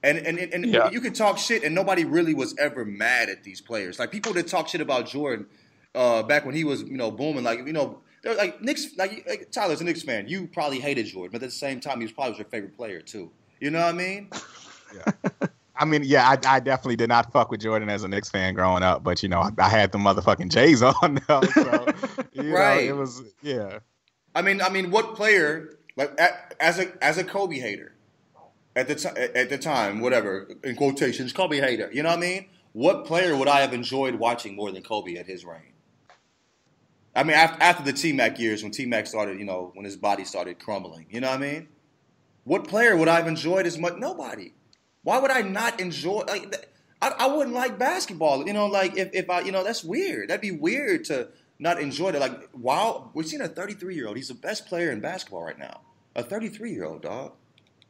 and 0.03 0.17
and 0.19 0.37
and 0.37 0.65
yeah. 0.65 0.89
you 0.91 1.01
can 1.01 1.13
talk 1.13 1.37
shit, 1.37 1.63
and 1.63 1.75
nobody 1.75 2.05
really 2.05 2.33
was 2.33 2.55
ever 2.57 2.85
mad 2.85 3.29
at 3.29 3.43
these 3.43 3.59
players. 3.59 3.99
Like 3.99 4.11
people 4.11 4.33
that 4.33 4.47
talk 4.47 4.69
shit 4.69 4.81
about 4.81 5.07
Jordan, 5.07 5.47
uh, 5.95 6.23
back 6.23 6.45
when 6.45 6.55
he 6.55 6.63
was, 6.63 6.83
you 6.83 6.97
know, 6.97 7.11
booming. 7.11 7.43
Like, 7.43 7.65
you 7.65 7.73
know, 7.73 8.01
like 8.23 8.61
Knicks, 8.61 8.95
like, 8.97 9.25
like 9.27 9.51
Tyler's 9.51 9.81
a 9.81 9.83
Knicks 9.83 10.03
fan. 10.03 10.27
You 10.27 10.47
probably 10.47 10.79
hated 10.79 11.05
Jordan, 11.05 11.31
but 11.31 11.43
at 11.43 11.49
the 11.49 11.55
same 11.55 11.79
time, 11.79 11.99
he 11.99 12.05
was 12.05 12.11
probably 12.11 12.37
your 12.37 12.45
favorite 12.45 12.75
player 12.75 13.01
too. 13.01 13.31
You 13.59 13.71
know 13.71 13.79
what 13.79 13.95
I 13.95 13.97
mean? 13.97 14.29
Yeah. 14.93 15.29
I 15.79 15.85
mean, 15.85 16.03
yeah, 16.03 16.27
I, 16.27 16.55
I, 16.55 16.59
definitely 16.59 16.95
did 16.95 17.09
not 17.09 17.31
fuck 17.31 17.51
with 17.51 17.61
Jordan 17.61 17.89
as 17.89 18.03
a 18.03 18.07
Knicks 18.07 18.29
fan 18.29 18.55
growing 18.55 18.81
up, 18.81 19.03
but 19.03 19.21
you 19.21 19.29
know, 19.29 19.41
I, 19.41 19.51
I 19.59 19.69
had 19.69 19.91
the 19.91 19.99
motherfucking 19.99 20.49
Jays 20.49 20.81
on 21.03 21.19
though, 21.27 21.41
so 21.41 21.85
right. 22.35 22.85
Know, 22.85 22.95
it 22.95 22.95
was 22.95 23.21
yeah. 23.43 23.79
I 24.33 24.41
mean, 24.41 24.61
I 24.61 24.69
mean, 24.69 24.89
what 24.89 25.15
player 25.15 25.77
like 25.95 26.17
as 26.59 26.79
a 26.79 27.03
as 27.03 27.17
a 27.17 27.23
Kobe 27.23 27.59
hater 27.59 27.93
at 28.75 28.87
the 28.87 28.95
time 28.95 29.15
at 29.17 29.49
the 29.49 29.57
time, 29.57 29.99
whatever 29.99 30.47
in 30.63 30.75
quotations, 30.75 31.33
Kobe 31.33 31.59
hater. 31.59 31.89
You 31.91 32.03
know 32.03 32.09
what 32.09 32.19
I 32.19 32.21
mean? 32.21 32.45
What 32.73 33.05
player 33.05 33.35
would 33.35 33.47
I 33.47 33.61
have 33.61 33.73
enjoyed 33.73 34.15
watching 34.15 34.55
more 34.55 34.71
than 34.71 34.83
Kobe 34.83 35.15
at 35.15 35.25
his 35.25 35.43
reign? 35.43 35.73
I 37.17 37.23
mean, 37.23 37.35
after, 37.35 37.61
after 37.63 37.83
the 37.83 37.93
T 37.93 38.13
Mac 38.13 38.39
years, 38.39 38.61
when 38.61 38.71
T 38.71 38.85
Mac 38.85 39.07
started, 39.07 39.39
you 39.39 39.45
know, 39.45 39.71
when 39.73 39.85
his 39.85 39.97
body 39.97 40.23
started 40.23 40.59
crumbling, 40.59 41.07
you 41.09 41.19
know 41.19 41.29
what 41.29 41.39
I 41.39 41.41
mean? 41.41 41.67
What 42.43 42.67
player 42.67 42.95
would 42.95 43.07
I 43.07 43.15
have 43.15 43.27
enjoyed 43.27 43.65
as 43.65 43.77
much? 43.77 43.95
Nobody. 43.97 44.53
Why 45.01 45.17
would 45.17 45.31
I 45.31 45.41
not 45.41 45.79
enjoy? 45.81 46.19
Like, 46.27 46.69
I, 47.01 47.13
I 47.17 47.27
wouldn't 47.27 47.55
like 47.55 47.79
basketball. 47.79 48.45
You 48.45 48.53
know, 48.53 48.67
like 48.67 48.95
if, 48.97 49.09
if 49.13 49.29
I, 49.29 49.41
you 49.41 49.51
know, 49.51 49.63
that's 49.63 49.83
weird. 49.83 50.29
That'd 50.29 50.41
be 50.41 50.51
weird 50.51 51.05
to 51.05 51.29
not 51.59 51.81
enjoy 51.81 52.09
it. 52.09 52.19
Like, 52.19 52.49
wow, 52.53 53.09
we're 53.13 53.23
seeing 53.23 53.41
a 53.41 53.47
33 53.47 53.95
year 53.95 54.07
old. 54.07 54.17
He's 54.17 54.27
the 54.27 54.35
best 54.35 54.67
player 54.67 54.91
in 54.91 54.99
basketball 54.99 55.43
right 55.43 55.57
now. 55.57 55.81
A 56.15 56.23
33 56.23 56.71
year 56.71 56.85
old 56.85 57.01
dog. 57.01 57.33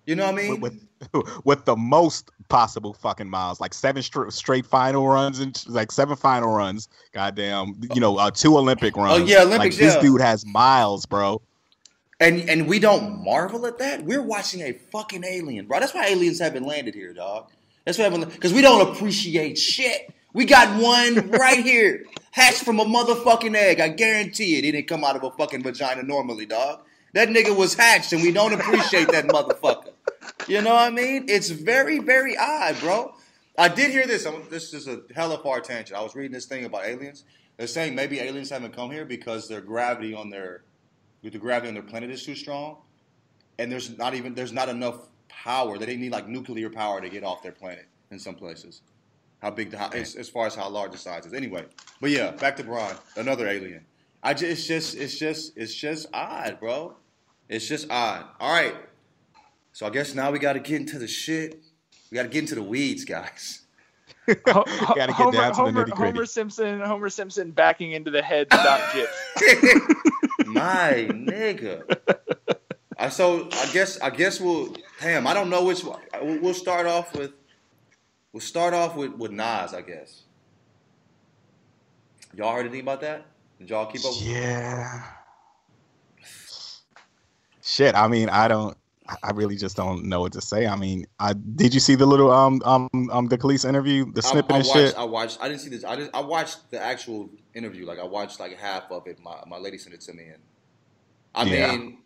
You 0.08 0.15
know 0.15 0.26
what 0.26 0.36
I 0.36 0.38
mean? 0.38 0.62
With, 0.62 0.88
with, 1.13 1.28
with 1.46 1.65
the 1.65 1.76
most 1.76 2.32
possible 2.48 2.93
fucking 2.93 3.30
miles, 3.30 3.60
like 3.60 3.74
seven 3.74 4.02
straight, 4.02 4.32
straight 4.32 4.65
final 4.65 5.08
runs 5.08 5.39
and 5.39 5.62
like 5.67 5.91
seven 5.91 6.15
final 6.15 6.56
runs. 6.56 6.88
Goddamn, 7.12 7.80
you 7.93 8.00
know, 8.00 8.17
uh, 8.17 8.32
two 8.32 8.58
Olympic 8.58 8.96
runs. 8.96 9.22
Oh 9.22 9.26
yeah, 9.26 9.41
Olympics. 9.41 9.76
Like, 9.76 9.86
this 9.86 9.96
yeah. 9.96 10.02
dude 10.02 10.22
has 10.22 10.46
miles, 10.46 11.06
bro. 11.06 11.41
And 12.22 12.50
and 12.50 12.67
we 12.67 12.80
don't 12.80 13.24
marvel 13.24 13.65
at 13.67 13.78
that. 13.80 14.06
We're 14.06 14.24
watching 14.24 14.62
a 14.62 14.72
fucking 14.72 15.26
alien, 15.26 15.67
bro. 15.67 15.82
That's 15.82 15.93
why 15.93 16.08
aliens 16.08 16.39
haven't 16.39 16.63
landed 16.63 16.96
here, 16.96 17.13
dog. 17.13 17.52
That's 17.86 17.98
why 18.00 18.10
because 18.10 18.54
we 18.54 18.62
don't 18.62 18.89
appreciate 18.89 19.58
shit. 19.58 20.13
We 20.34 20.46
got 20.46 20.82
one 20.82 21.32
right 21.32 21.63
here, 21.63 22.06
hatched 22.32 22.63
from 22.63 22.80
a 22.80 22.86
motherfucking 22.86 23.56
egg. 23.56 23.82
I 23.82 23.89
guarantee 23.89 24.58
it. 24.58 24.63
He 24.63 24.72
didn't 24.72 24.88
come 24.88 25.04
out 25.04 25.15
of 25.17 25.24
a 25.24 25.32
fucking 25.32 25.63
vagina 25.63 26.04
normally, 26.04 26.46
dog. 26.46 26.82
That 27.13 27.30
nigga 27.30 27.56
was 27.56 27.74
hatched, 27.74 28.13
and 28.13 28.22
we 28.22 28.32
don't 28.32 28.54
appreciate 28.54 29.10
that 29.10 29.26
motherfucker. 29.26 29.91
You 30.48 30.62
know 30.62 30.74
what 30.74 30.84
I 30.84 30.90
mean? 30.90 31.26
It's 31.28 31.50
very, 31.50 32.00
very 32.00 32.38
odd, 32.38 32.80
bro. 32.80 33.14
I 33.58 33.68
did 33.68 33.92
hear 33.92 34.08
this. 34.08 34.26
I'm, 34.26 34.48
this 34.50 34.74
is 34.74 34.88
a 34.88 35.02
hella 35.14 35.40
far 35.40 35.60
tangent. 35.60 35.98
I 35.98 36.02
was 36.02 36.16
reading 36.16 36.32
this 36.32 36.46
thing 36.46 36.64
about 36.66 36.86
aliens. 36.86 37.26
They're 37.58 37.68
saying 37.68 37.96
maybe 37.96 38.20
aliens 38.20 38.50
haven't 38.50 38.74
come 38.74 38.92
here 38.92 39.04
because 39.04 39.48
their 39.48 39.62
gravity 39.62 40.14
on 40.14 40.30
their, 40.30 40.64
the 41.24 41.38
gravity 41.38 41.68
on 41.68 41.74
their 41.74 41.84
planet 41.84 42.12
is 42.12 42.24
too 42.24 42.36
strong, 42.36 42.78
and 43.60 43.72
there's 43.72 43.98
not 43.98 44.14
even 44.14 44.36
there's 44.36 44.54
not 44.54 44.70
enough 44.70 45.10
power. 45.28 45.78
They 45.78 45.98
need 45.98 46.12
like 46.12 46.28
nuclear 46.28 46.70
power 46.70 47.02
to 47.02 47.10
get 47.10 47.24
off 47.24 47.42
their 47.42 47.52
planet 47.52 47.88
in 48.12 48.20
some 48.20 48.36
places. 48.36 48.82
How 49.42 49.52
big 49.52 49.72
the 49.72 49.80
as, 49.96 50.16
as 50.16 50.30
far 50.30 50.48
as 50.48 50.56
how 50.56 50.70
large 50.70 50.92
the 50.92 50.98
size 50.98 51.26
is. 51.26 51.34
Anyway, 51.34 51.66
but 52.00 52.12
yeah, 52.12 52.32
back 52.32 52.56
to 52.58 52.64
Bron, 52.64 52.96
another 53.18 53.48
alien. 53.48 53.84
I 54.24 54.34
just 54.34 54.44
it's 54.44 54.68
just 54.68 54.96
it's 54.96 55.18
just 55.18 55.58
it's 55.58 55.74
just 55.74 56.08
odd, 56.14 56.60
bro. 56.60 56.96
It's 57.50 57.68
just 57.68 57.90
odd. 57.90 58.26
All 58.40 58.52
right. 58.52 58.76
So 59.78 59.86
I 59.86 59.92
guess 59.92 60.16
now 60.16 60.32
we 60.32 60.40
got 60.40 60.54
to 60.54 60.60
get 60.60 60.82
into 60.82 60.98
the 60.98 61.08
shit. 61.08 61.62
We 62.10 62.16
got 62.16 62.24
to 62.24 62.30
get 62.30 62.40
into 62.40 62.56
the 62.56 62.63
weeds, 62.63 63.06
guys. 63.06 63.62
Ho- 64.48 64.63
Homer, 64.66 65.54
Homer, 65.54 65.88
Homer, 65.94 66.26
Simpson, 66.26 66.82
Homer 66.82 67.10
Simpson 67.10 67.52
backing 67.52 67.92
into 67.92 68.10
the 68.10 68.24
head 68.24 68.48
stop 68.52 68.82
jip. 68.92 69.08
My 70.48 71.06
nigga. 71.12 71.96
I 72.98 73.10
so 73.10 73.50
I 73.52 73.70
guess 73.72 74.02
I 74.02 74.10
guess 74.10 74.42
we'll 74.42 74.76
damn 75.00 75.28
I 75.28 75.36
don't 75.36 75.52
know 75.52 75.63
which 75.63 75.84
one. 75.84 76.02
We'll 76.24 76.56
start 76.56 76.88
off 76.88 77.16
with 77.16 77.34
we'll 78.34 78.42
start 78.42 78.74
off 78.74 78.96
with 78.96 79.13
with 79.13 79.30
Nas 79.30 79.76
I 79.76 79.84
guess. 79.84 80.24
Y'all 82.34 82.52
heard 82.52 82.62
anything 82.62 82.82
about 82.82 83.02
that? 83.02 83.28
Did 83.60 83.70
y'all 83.70 83.86
keep 83.86 84.04
up? 84.04 84.13
Yeah. 84.18 85.04
Shit, 87.62 87.94
I 87.94 88.08
mean, 88.08 88.30
I 88.30 88.48
don't. 88.48 88.76
I 89.24 89.32
really 89.32 89.56
just 89.56 89.78
don't 89.78 90.06
know 90.06 90.22
what 90.22 90.34
to 90.34 90.41
say. 90.41 90.67
I 90.67 90.76
mean, 90.76 91.06
I 91.20 91.34
did 91.34 91.74
you 91.74 91.80
see 91.80 91.96
the 91.96 92.06
little 92.06 92.32
um 92.32 92.62
um 92.65 92.89
um 93.12 93.28
the 93.28 93.38
police 93.38 93.63
interview, 93.63 94.12
the 94.12 94.22
snippet 94.22 94.52
I, 94.52 94.56
I 94.56 94.58
and 94.58 94.67
watched, 94.67 94.88
shit? 94.88 94.96
I 94.98 95.04
watched. 95.04 95.38
I 95.41 95.48
didn't 95.48 95.62
see 95.62 95.70
this. 95.70 95.84
I 95.84 95.96
just, 95.96 96.12
I 96.13 96.22
watched 96.22 96.72
the 96.72 96.82
actual 96.82 97.30
interview. 97.54 97.86
Like 97.86 98.00
I 98.00 98.06
watched 98.06 98.39
like 98.39 98.58
half 98.58 98.91
of 98.91 99.08
it. 99.08 99.20
My 99.20 99.41
my 99.48 99.58
lady 99.58 99.78
sent 99.78 99.96
it 99.96 100.02
to 100.02 100.13
me, 100.13 100.26
and 100.26 100.41
I 101.34 101.43
Yeah. 101.46 101.72
mean, 101.72 101.98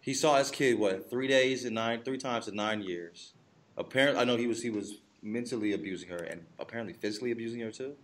he 0.00 0.12
saw 0.14 0.38
his 0.38 0.50
kid 0.50 0.78
what 0.78 1.08
three 1.08 1.28
days 1.28 1.64
and 1.64 1.74
nine 1.74 2.02
three 2.02 2.18
times 2.18 2.48
in 2.48 2.56
nine 2.56 2.82
years. 2.82 3.32
Apparently, 3.76 4.20
I 4.20 4.24
know 4.24 4.36
he 4.36 4.46
was 4.46 4.62
he 4.62 4.70
was 4.70 4.98
mentally 5.22 5.72
abusing 5.72 6.08
her 6.10 6.16
and 6.16 6.46
apparently 6.58 6.94
physically 6.94 7.30
abusing 7.30 7.60
her 7.60 7.70
too. 7.70 7.94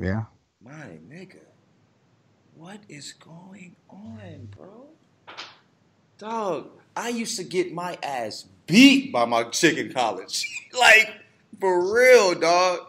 Yeah. 0.00 0.24
My 0.62 0.98
nigga, 1.08 1.44
what 2.54 2.80
is 2.88 3.12
going 3.12 3.76
on, 3.88 4.48
bro? 4.56 4.88
Dog, 6.18 6.70
I 6.96 7.10
used 7.10 7.36
to 7.36 7.44
get 7.44 7.72
my 7.72 7.96
ass 8.02 8.44
beat 8.66 9.12
by 9.12 9.24
my 9.24 9.44
chick 9.44 9.78
in 9.78 9.92
college. 9.92 10.44
like, 10.78 11.12
for 11.60 11.94
real, 11.94 12.34
dog. 12.34 12.80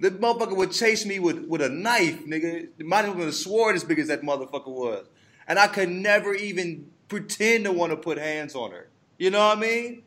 The 0.00 0.12
motherfucker 0.12 0.56
would 0.56 0.70
chase 0.70 1.04
me 1.04 1.18
with, 1.18 1.44
with 1.48 1.60
a 1.60 1.68
knife, 1.68 2.24
nigga. 2.24 2.68
Might 2.80 3.04
have 3.04 3.16
been 3.16 3.26
a 3.26 3.32
sword 3.32 3.74
as 3.74 3.82
big 3.82 3.98
as 3.98 4.06
that 4.06 4.22
motherfucker 4.22 4.68
was. 4.68 5.06
And 5.48 5.58
I 5.58 5.66
could 5.66 5.88
never 5.88 6.34
even 6.34 6.88
pretend 7.08 7.64
to 7.64 7.72
want 7.72 7.90
to 7.90 7.96
put 7.96 8.16
hands 8.16 8.54
on 8.54 8.70
her. 8.70 8.88
You 9.18 9.30
know 9.30 9.40
what 9.48 9.58
I 9.58 9.60
mean? 9.60 10.02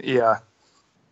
Yeah. 0.00 0.38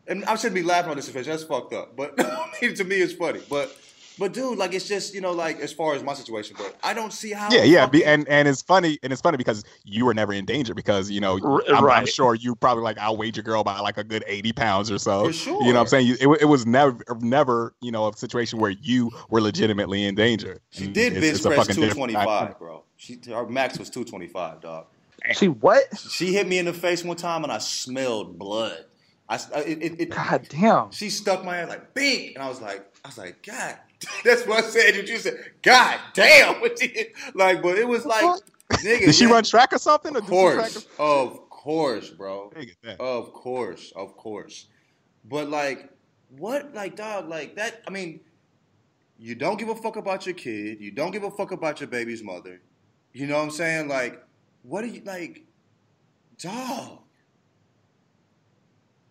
and 0.06 0.24
I 0.26 0.36
shouldn't 0.36 0.54
be 0.54 0.62
laughing 0.62 0.90
on 0.90 0.96
this 0.96 1.06
situation. 1.06 1.32
That's 1.32 1.42
fucked 1.42 1.72
up. 1.72 1.96
But 1.96 2.16
to 2.60 2.84
me, 2.84 2.96
it's 2.96 3.14
funny. 3.14 3.40
But 3.50 3.76
but 4.18 4.32
dude, 4.32 4.58
like 4.58 4.74
it's 4.74 4.88
just 4.88 5.14
you 5.14 5.20
know 5.20 5.32
like 5.32 5.60
as 5.60 5.72
far 5.72 5.94
as 5.94 6.02
my 6.02 6.14
situation, 6.14 6.56
but 6.58 6.76
I 6.82 6.94
don't 6.94 7.12
see 7.12 7.32
how. 7.32 7.48
Yeah, 7.50 7.64
yeah, 7.64 7.86
be, 7.86 8.04
and 8.04 8.26
and 8.28 8.48
it's 8.48 8.62
funny, 8.62 8.98
and 9.02 9.12
it's 9.12 9.22
funny 9.22 9.36
because 9.36 9.64
you 9.84 10.04
were 10.04 10.14
never 10.14 10.32
in 10.32 10.44
danger 10.44 10.74
because 10.74 11.10
you 11.10 11.20
know 11.20 11.38
R- 11.42 11.62
I'm, 11.74 11.84
I'm 11.86 12.06
sure 12.06 12.34
you 12.34 12.54
probably 12.54 12.82
like 12.84 12.98
outweighed 12.98 13.36
your 13.36 13.44
girl 13.44 13.64
by 13.64 13.78
like 13.80 13.96
a 13.98 14.04
good 14.04 14.24
eighty 14.26 14.52
pounds 14.52 14.90
or 14.90 14.98
so. 14.98 15.26
For 15.26 15.32
sure. 15.32 15.62
You 15.62 15.68
know 15.72 15.74
what 15.74 15.80
I'm 15.80 15.86
saying? 15.88 16.16
It, 16.20 16.42
it 16.42 16.44
was 16.48 16.66
never 16.66 16.98
never 17.20 17.74
you 17.80 17.90
know 17.92 18.08
a 18.08 18.16
situation 18.16 18.58
where 18.58 18.70
you 18.70 19.10
were 19.30 19.40
legitimately 19.40 20.04
in 20.04 20.14
danger. 20.14 20.60
she 20.70 20.84
And 20.86 20.94
did 20.94 21.12
it's- 21.16 21.40
bench 21.40 21.42
press 21.44 21.56
fucking 21.58 21.74
two 21.74 21.80
different- 21.82 21.96
twenty 22.12 22.14
five, 22.14 22.58
bro. 22.58 22.84
She 22.96 23.18
her 23.28 23.46
max 23.46 23.78
was 23.78 23.90
two 23.90 24.04
twenty 24.04 24.26
five, 24.26 24.60
dog. 24.60 24.86
See 25.32 25.48
what? 25.48 25.82
She 26.10 26.32
hit 26.32 26.46
me 26.46 26.58
in 26.58 26.64
the 26.64 26.72
face 26.72 27.02
one 27.04 27.16
time 27.16 27.42
and 27.42 27.52
I 27.52 27.58
smelled 27.58 28.38
blood. 28.38 28.84
I 29.28 29.36
it, 29.66 29.82
it, 29.82 30.00
it 30.00 30.10
God 30.10 30.46
damn. 30.48 30.90
she 30.90 31.10
stuck 31.10 31.44
my 31.44 31.56
hand 31.56 31.68
like 31.68 31.92
bink, 31.92 32.34
and 32.34 32.42
I 32.42 32.48
was 32.48 32.60
like 32.60 32.84
I 33.04 33.08
was 33.08 33.18
like 33.18 33.44
God. 33.44 33.76
That's 34.24 34.46
what 34.46 34.64
I 34.64 34.68
said. 34.68 35.08
You 35.08 35.18
said 35.18 35.34
God 35.62 35.98
damn. 36.14 36.60
What 36.60 36.78
she- 36.80 37.08
like, 37.34 37.62
but 37.62 37.78
it 37.78 37.86
was 37.88 38.04
like 38.06 38.24
nigga. 38.72 39.06
Did 39.06 39.14
she 39.14 39.24
yeah, 39.24 39.30
run 39.32 39.44
track 39.44 39.72
or 39.72 39.78
something? 39.78 40.14
Or 40.14 40.18
Of 40.18 40.24
did 40.24 40.28
she 40.28 40.30
course, 40.34 40.86
of 40.98 41.50
course, 41.50 42.10
bro. 42.10 42.38
or- 42.38 42.50
Nigga, 42.52 42.74
that- 42.82 43.00
Of 43.00 43.32
course, 43.32 43.92
of 43.96 44.16
course. 44.16 44.66
But 45.24 45.48
like, 45.50 45.90
what, 46.36 46.74
like, 46.74 46.96
dog, 46.96 47.28
like 47.28 47.56
that? 47.56 47.82
I 47.86 47.90
mean, 47.90 48.20
you 49.18 49.34
don't 49.34 49.58
give 49.58 49.68
a 49.68 49.74
fuck 49.74 49.96
about 49.96 50.26
your 50.26 50.34
kid. 50.34 50.80
You 50.80 50.90
don't 50.92 51.10
give 51.10 51.24
a 51.24 51.30
fuck 51.30 51.50
about 51.50 51.80
your 51.80 51.88
baby's 51.88 52.22
mother. 52.22 52.60
You 53.12 53.26
know 53.26 53.36
what 53.36 53.44
I'm 53.44 53.50
saying? 53.50 53.88
Like, 53.88 54.22
what 54.62 54.84
are 54.84 54.88
you 54.88 55.02
like, 55.04 55.44
dog? 56.40 57.00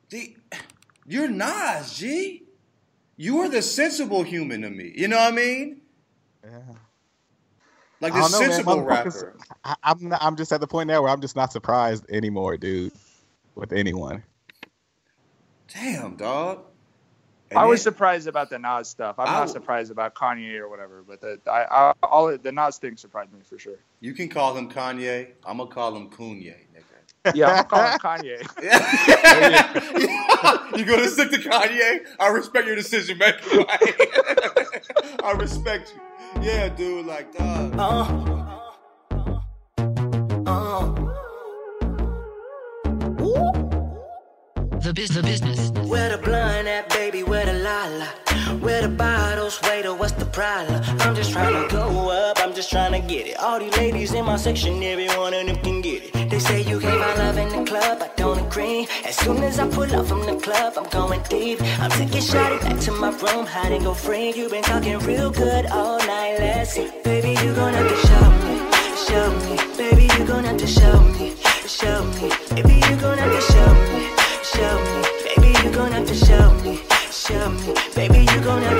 The, 0.10 0.38
you're 1.08 1.28
Nas, 1.28 1.94
G. 1.98 2.44
You 3.18 3.40
are 3.40 3.50
the 3.50 3.62
sensible 3.62 4.24
human 4.24 4.62
to 4.62 4.70
me. 4.70 4.94
You 4.96 5.08
know 5.08 5.18
what 5.18 5.34
I 5.34 5.36
mean? 5.36 5.82
Yeah. 6.44 6.60
Like 8.00 8.14
I 8.14 8.18
the 8.18 8.22
don't 8.22 8.32
know, 8.32 8.40
man. 8.40 8.50
sensible 8.52 8.76
Motherfuckers- 8.78 8.88
rapper. 9.24 9.38
I, 9.64 9.76
I'm 9.84 10.10
not, 10.10 10.24
I'm 10.24 10.36
just 10.36 10.52
at 10.52 10.62
the 10.62 10.68
point 10.68 10.88
now 10.88 11.02
where 11.02 11.12
I'm 11.12 11.20
just 11.22 11.36
not 11.36 11.52
surprised 11.52 12.06
anymore, 12.12 12.56
dude, 12.58 12.94
with 13.56 13.74
anyone. 13.74 14.24
Damn, 15.74 16.16
dog. 16.16 16.64
And 17.50 17.58
I 17.60 17.66
was 17.66 17.84
then- 17.84 17.94
surprised 17.94 18.28
about 18.28 18.50
the 18.50 18.60
Nas 18.60 18.88
stuff. 18.90 19.16
I'm 19.18 19.28
I 19.28 19.32
not 19.40 19.50
surprised 19.50 19.90
about 19.92 20.14
Kanye 20.16 20.60
or 20.60 20.70
whatever, 20.70 21.04
but 21.08 21.22
the 21.22 21.40
I, 21.50 21.64
I 21.90 21.94
all 22.04 22.38
the 22.38 22.52
Nas 22.52 22.78
thing 22.78 22.98
surprised 22.98 23.34
me 23.34 23.40
for 23.44 23.58
sure. 23.58 23.78
You 24.00 24.14
can 24.14 24.30
call 24.30 24.56
him 24.56 24.70
Kanye. 24.70 25.30
I'm 25.46 25.58
gonna 25.58 25.70
call 25.70 25.96
him 25.96 26.10
Kanye, 26.10 26.54
nigga. 26.54 26.67
Yeah, 27.34 27.52
I'm 27.52 27.66
calling 28.00 28.00
Kanye. 28.00 28.40
you 30.78 30.86
gonna 30.86 31.08
stick 31.08 31.32
to 31.32 31.38
Kanye? 31.38 32.00
I 32.20 32.28
respect 32.30 32.68
your 32.68 32.76
decision 32.76 33.18
making. 33.18 33.66
I 35.24 35.32
respect 35.38 35.94
you. 35.96 36.02
Yeah, 36.44 36.70
dude. 36.70 37.06
Like, 37.06 37.34
dog. 37.34 37.80
Uh, 37.80 38.64
uh, 40.46 40.46
uh. 40.46 41.08
The 44.80 44.94
biz, 44.94 45.10
the 45.10 45.24
business. 45.24 45.72
Where 45.90 46.16
the 46.16 46.18
blunt 46.24 46.68
at, 46.68 46.90
baby? 46.90 47.24
Where 47.24 47.46
the 47.46 47.54
lala? 47.54 48.06
Where 48.62 48.82
the 48.84 48.90
bottles? 48.90 49.60
Waiter, 49.64 49.90
oh, 49.90 49.96
what's 49.96 50.14
the 50.14 50.26
problem? 50.26 50.82
I'm 51.00 51.16
just 51.16 51.32
trying 51.32 51.54
to 51.68 51.76
go 51.76 52.10
up, 52.10 52.38
I'm 52.40 52.54
just 52.54 52.70
trying 52.70 52.94
to 52.94 53.00
get 53.08 53.28
it. 53.28 53.38
All 53.40 53.60
these 53.60 53.76
ladies 53.76 54.14
in 54.14 54.26
my 54.26 54.38
section, 54.38 54.82
every 54.84 55.08
one 55.08 55.34
of 55.34 55.46
them 55.46 55.56
can 55.58 55.82
get 55.82 55.87
it. 55.87 55.87
They 55.87 55.87
say 56.48 56.62
you 56.62 56.80
gave 56.80 57.00
my 57.00 57.14
love 57.16 57.38
in 57.38 57.50
the 57.50 57.64
club, 57.70 58.02
I 58.02 58.10
don't 58.16 58.40
agree. 58.40 58.88
As 59.06 59.16
soon 59.18 59.44
as 59.44 59.60
I 59.60 59.68
pull 59.68 59.92
up 59.94 60.06
from 60.08 60.22
the 60.26 60.38
club, 60.46 60.74
I'm 60.78 60.90
going 60.90 61.22
deep. 61.30 61.62
I'm 61.82 61.92
taking 61.92 62.24
Shotty 62.30 62.60
back 62.62 62.80
to 62.86 62.92
my 62.92 63.12
room, 63.24 63.46
hiding 63.46 63.82
your 63.82 63.94
go 63.94 64.00
free. 64.06 64.34
You've 64.34 64.52
been 64.52 64.64
talking 64.64 64.98
real 65.00 65.30
good 65.30 65.66
all 65.68 66.00
night, 66.00 66.36
let's 66.40 66.72
see. 66.74 66.90
Baby, 67.04 67.32
you 67.42 67.54
gonna 67.54 67.78
have 67.78 67.90
to 67.94 68.00
show 68.08 68.28
me, 68.44 68.56
show 69.08 69.28
me. 69.46 69.56
Baby, 69.78 70.04
you 70.16 70.26
gonna 70.26 70.48
have 70.48 70.58
to 70.58 70.68
show 70.68 71.00
me, 71.18 71.36
show 71.68 72.00
me. 72.16 72.30
Baby, 72.56 72.76
you 72.88 72.96
gonna 73.04 73.22
have 73.24 73.36
to 73.38 73.44
show 73.52 73.72
me, 73.90 74.02
show 74.54 74.76
me. 74.92 75.02
Baby, 75.26 75.50
you 75.62 75.70
gonna 75.78 75.96
have 75.98 76.08
to 76.08 76.16
show 76.28 76.48
me, 76.64 76.74
show 77.12 77.50
me. 77.62 77.72
Baby, 77.96 78.20
you 78.32 78.40
gonna 78.48 78.70
have 78.70 78.80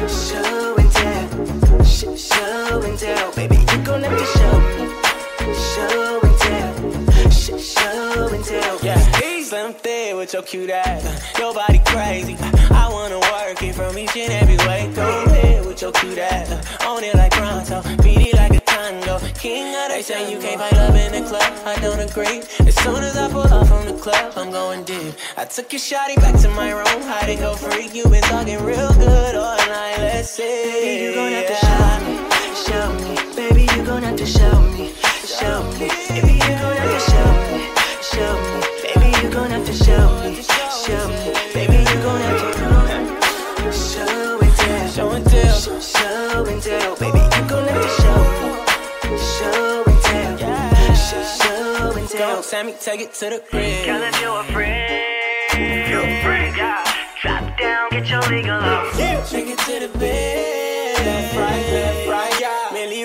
to 0.00 0.08
show 0.26 0.74
and 0.80 0.90
tell, 0.98 1.84
show 1.84 2.82
and 2.82 2.98
tell. 2.98 3.32
Baby, 3.38 3.58
you 3.70 3.78
gonna 3.88 4.08
have 4.08 4.18
to 4.18 4.26
show 4.38 4.56
me, 4.76 4.84
show 5.54 6.20
and 6.20 6.22
tell 6.22 6.31
show 7.62 8.28
and 8.32 8.44
tell. 8.44 8.78
Yeah. 8.82 9.22
Slim 9.52 9.74
thin 9.74 10.16
with 10.16 10.32
your 10.32 10.40
cute 10.40 10.70
ass. 10.70 11.04
Your 11.38 11.52
body 11.52 11.78
crazy. 11.84 12.36
I 12.70 12.88
wanna 12.90 13.20
work 13.20 13.62
it 13.62 13.74
from 13.74 13.98
each 13.98 14.16
and 14.16 14.32
every 14.32 14.56
way. 14.66 14.90
Go 14.94 15.24
ahead 15.26 15.66
with 15.66 15.82
your 15.82 15.92
cute 15.92 16.16
ass. 16.16 16.48
Own 16.86 17.04
it 17.04 17.14
like 17.14 17.32
pronto. 17.32 17.82
Beat 18.02 18.28
it 18.28 18.34
like 18.34 18.54
a 18.54 18.60
tango. 18.60 19.18
King 19.34 19.74
of 19.76 19.90
They 19.90 20.00
say 20.00 20.32
you 20.32 20.38
can't 20.38 20.58
find 20.58 20.74
love 20.74 20.96
in 20.96 21.12
the 21.12 21.28
club. 21.28 21.52
I 21.66 21.78
don't 21.82 22.00
agree. 22.00 22.38
As 22.66 22.74
soon 22.76 23.04
as 23.04 23.14
I 23.18 23.28
pull 23.30 23.42
up 23.42 23.66
from 23.66 23.84
the 23.84 23.92
club, 24.00 24.32
I'm 24.36 24.50
going 24.50 24.84
deep. 24.84 25.12
I 25.36 25.44
took 25.44 25.70
your 25.70 25.80
shotty 25.80 26.16
back 26.16 26.40
to 26.40 26.48
my 26.48 26.70
room. 26.70 27.02
Hide 27.02 27.28
and 27.28 27.40
go 27.40 27.54
free. 27.54 27.88
You 27.92 28.04
been 28.08 28.22
talking 28.22 28.64
real 28.64 28.92
good 28.94 29.34
all 29.34 29.58
night. 29.58 29.98
Let's 29.98 30.30
see. 30.30 30.42
Baby, 30.42 31.04
you 31.04 31.14
gon' 31.14 31.32
have 31.32 31.48
to 31.52 31.58
show 31.66 31.94
me. 32.06 32.14
Show 32.66 32.86
me. 33.04 33.36
Baby, 33.36 33.62
you 33.76 33.84
gon' 33.84 34.02
have 34.02 34.16
to 34.16 34.24
show 34.24 34.60
me 34.72 35.01
show 35.38 35.62
me. 35.78 35.88
Baby, 36.08 36.32
you 36.34 36.54
gon' 36.60 36.76
have 36.76 36.92
to 36.92 37.00
show 37.10 37.30
me, 37.48 37.60
show 38.12 38.32
me. 38.50 38.60
Baby, 38.84 39.08
you 39.22 39.28
gon' 39.32 39.50
have 39.50 39.64
to 39.66 39.72
show 39.72 40.06
me, 40.20 40.42
show 40.42 41.08
me. 41.08 41.32
Baby, 41.54 41.78
you 41.78 41.96
gon' 42.04 42.20
have 42.20 42.40
to 42.42 43.72
show 43.72 44.38
and 44.40 44.54
tell, 44.56 44.88
Show 44.90 45.10
and 45.12 45.24
tell. 45.26 45.58
show 45.80 46.44
and 46.44 46.62
tell. 46.62 46.96
Baby, 46.96 47.18
you 47.18 47.42
gon' 47.48 47.66
have 47.68 47.82
to 47.82 47.88
show 48.02 48.20
me, 48.40 49.18
show 49.18 49.84
and 49.86 50.02
tell, 50.02 50.38
yeah. 50.40 50.94
show 50.94 51.98
and 51.98 52.08
Go, 52.10 52.16
tell. 52.18 52.42
Sammie, 52.42 52.74
take 52.80 53.00
it 53.00 53.14
to 53.14 53.30
the 53.30 53.38
crib. 53.48 53.86
Girl, 53.86 54.02
if 54.02 54.20
you're 54.20 54.40
a 54.40 54.44
friend, 54.52 55.88
you're 55.88 56.00
a 56.00 56.22
friend, 56.22 56.56
yeah. 56.56 56.84
Drop 57.22 57.58
down, 57.58 57.90
get 57.90 58.08
your 58.10 58.22
legal 58.22 58.50
on. 58.54 58.92
Take 58.94 59.46
it 59.48 59.58
to 59.58 59.86
the 59.88 59.98
bed. 59.98 61.36
Right, 61.36 61.72
left, 61.72 62.08
right. 62.08 62.40
Yeah. 62.40 62.61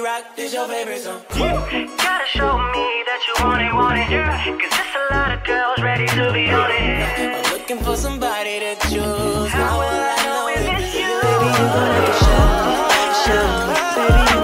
Rock, 0.08 0.38
this 0.38 0.54
your 0.54 0.66
favorite 0.70 1.02
song. 1.02 1.22
Gotta 1.32 2.26
show 2.28 2.58
me 2.58 3.04
that 3.08 3.22
you 3.28 3.34
want 3.44 3.62
it, 3.62 3.74
want 3.74 4.00
it, 4.00 4.10
yeah. 4.10 4.42
Cause 4.42 4.72
there's 4.72 4.96
a 4.96 5.14
lot 5.14 5.34
of 5.36 5.44
girls 5.44 5.84
ready 5.84 6.08
to 6.08 6.32
be 6.32 6.50
on 6.50 6.72
it. 6.72 7.44
I'm 7.44 7.52
looking 7.52 7.80
for 7.80 7.98
somebody 7.98 8.58
to 8.62 8.76
choose. 8.88 9.52
How 9.52 9.80
will 9.80 9.84
I 9.84 10.16
know 10.24 10.48
if 10.56 10.64
it's 10.64 10.96
you? 10.96 11.12
Baby, 11.12 11.52
you 11.52 11.68
gon' 11.76 11.92
have 11.92 12.08
to 12.08 12.16
show 12.24 12.88
show. 13.28 13.52
Baby, 14.00 14.37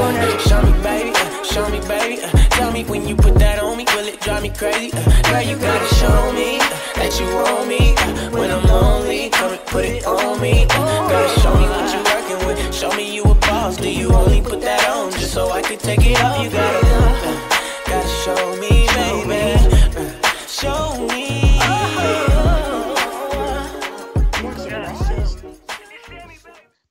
Yeah, 0.00 0.08
you 0.08 0.16
gon' 0.16 0.30
have 0.30 0.42
to 0.42 0.48
show 0.48 0.62
me, 0.62 0.72
baby. 0.82 1.12
Uh, 1.14 1.44
show 1.44 1.68
me, 1.68 1.80
baby. 1.86 2.22
Uh, 2.22 2.30
tell 2.56 2.72
me 2.72 2.84
when 2.84 3.06
you 3.06 3.14
put 3.14 3.34
that 3.34 3.58
on 3.62 3.76
me, 3.76 3.84
will 3.94 4.08
it 4.08 4.18
drive 4.20 4.42
me 4.42 4.48
crazy? 4.48 4.90
Uh, 4.94 5.22
girl, 5.28 5.42
you 5.42 5.56
gotta 5.56 5.94
show 5.94 6.32
me 6.32 6.58
uh, 6.58 6.68
that 6.96 7.12
you 7.20 7.26
want 7.36 7.68
me 7.68 7.94
uh, 7.98 8.30
when 8.30 8.50
I'm 8.50 8.64
lonely. 8.64 9.28
Come 9.28 9.52
and 9.52 9.66
put 9.66 9.84
it 9.84 10.06
on 10.06 10.40
me. 10.40 10.64
Uh, 10.70 11.08
gotta 11.08 11.40
show 11.40 11.54
me 11.54 11.66
what 11.68 11.92
you're 11.92 12.04
working 12.04 12.46
with. 12.46 12.74
Show 12.74 12.92
me 12.96 13.14
you 13.14 13.24
a 13.24 13.34
boss. 13.34 13.76
Do 13.76 13.90
you 13.90 14.10
only 14.12 14.40
put 14.40 14.62
that 14.62 14.88
on 14.88 15.12
just 15.12 15.34
so 15.34 15.50
I 15.50 15.60
can 15.60 15.78
take 15.78 16.00
it 16.02 16.18
off? 16.22 16.42
You 16.42 16.50
gotta, 16.50 16.80
gotta 17.86 18.08
show 18.24 18.56
me, 18.56 18.69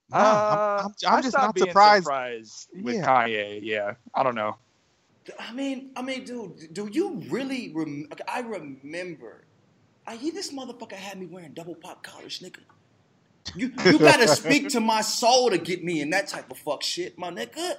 No, 0.09 0.25
I'm, 0.49 0.59
Uh, 0.59 0.83
I'm, 0.85 0.93
I'm 1.07 1.23
just 1.23 1.37
not 1.37 1.55
being 1.55 1.67
surprised. 1.67 2.05
surprised 2.05 2.69
with 2.81 2.97
Yeah. 2.97 3.05
Kanye. 3.05 3.59
Yeah, 3.63 3.95
I 4.13 4.23
don't 4.23 4.35
know. 4.35 4.57
I 5.39 5.53
mean, 5.53 5.91
I 5.95 6.01
mean, 6.01 6.25
dude, 6.25 6.73
do 6.73 6.89
you 6.91 7.23
really? 7.29 7.71
Rem- 7.75 8.09
I 8.27 8.41
remember. 8.41 9.45
I 10.07 10.15
hear 10.15 10.33
this 10.33 10.51
motherfucker 10.53 10.93
had 10.93 11.19
me 11.19 11.27
wearing 11.27 11.53
double 11.53 11.75
pop 11.75 12.03
collars, 12.03 12.39
nigga. 12.39 12.61
You 13.55 13.73
you 13.85 13.99
gotta 13.99 14.27
speak 14.29 14.69
to 14.69 14.79
my 14.81 15.01
soul 15.01 15.49
to 15.51 15.57
get 15.57 15.83
me 15.83 16.01
in 16.01 16.11
that 16.11 16.27
type 16.27 16.51
of 16.51 16.57
fuck 16.59 16.83
shit, 16.83 17.17
my 17.17 17.31
nigga. 17.31 17.75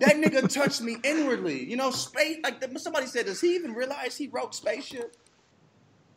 That 0.00 0.16
nigga 0.16 0.52
touched 0.52 0.82
me 0.82 0.98
inwardly. 1.04 1.64
You 1.64 1.76
know, 1.76 1.90
space. 1.90 2.38
Like 2.44 2.60
the, 2.60 2.78
somebody 2.78 3.06
said, 3.06 3.26
does 3.26 3.40
he 3.40 3.54
even 3.56 3.74
realize 3.74 4.16
he 4.16 4.28
wrote 4.28 4.54
spaceship? 4.54 5.16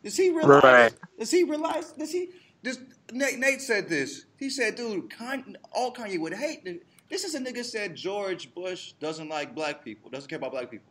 Does 0.04 0.16
he 0.16 0.30
realize? 0.30 0.62
Right. 0.64 0.94
Does 1.18 1.30
he 1.30 1.44
realize? 1.44 1.92
Does 1.92 2.12
he? 2.12 2.30
This 2.64 2.78
Nate, 3.12 3.38
Nate 3.38 3.60
said 3.60 3.90
this. 3.90 4.24
He 4.38 4.48
said, 4.48 4.74
dude, 4.74 5.10
Kanye, 5.10 5.54
all 5.70 5.92
Kanye 5.92 6.18
would 6.18 6.32
hate. 6.32 6.64
This 7.10 7.22
is 7.24 7.34
a 7.34 7.38
nigga 7.38 7.62
said 7.62 7.94
George 7.94 8.54
Bush 8.54 8.92
doesn't 8.92 9.28
like 9.28 9.54
black 9.54 9.84
people, 9.84 10.10
doesn't 10.10 10.30
care 10.30 10.38
about 10.38 10.52
black 10.52 10.70
people. 10.70 10.90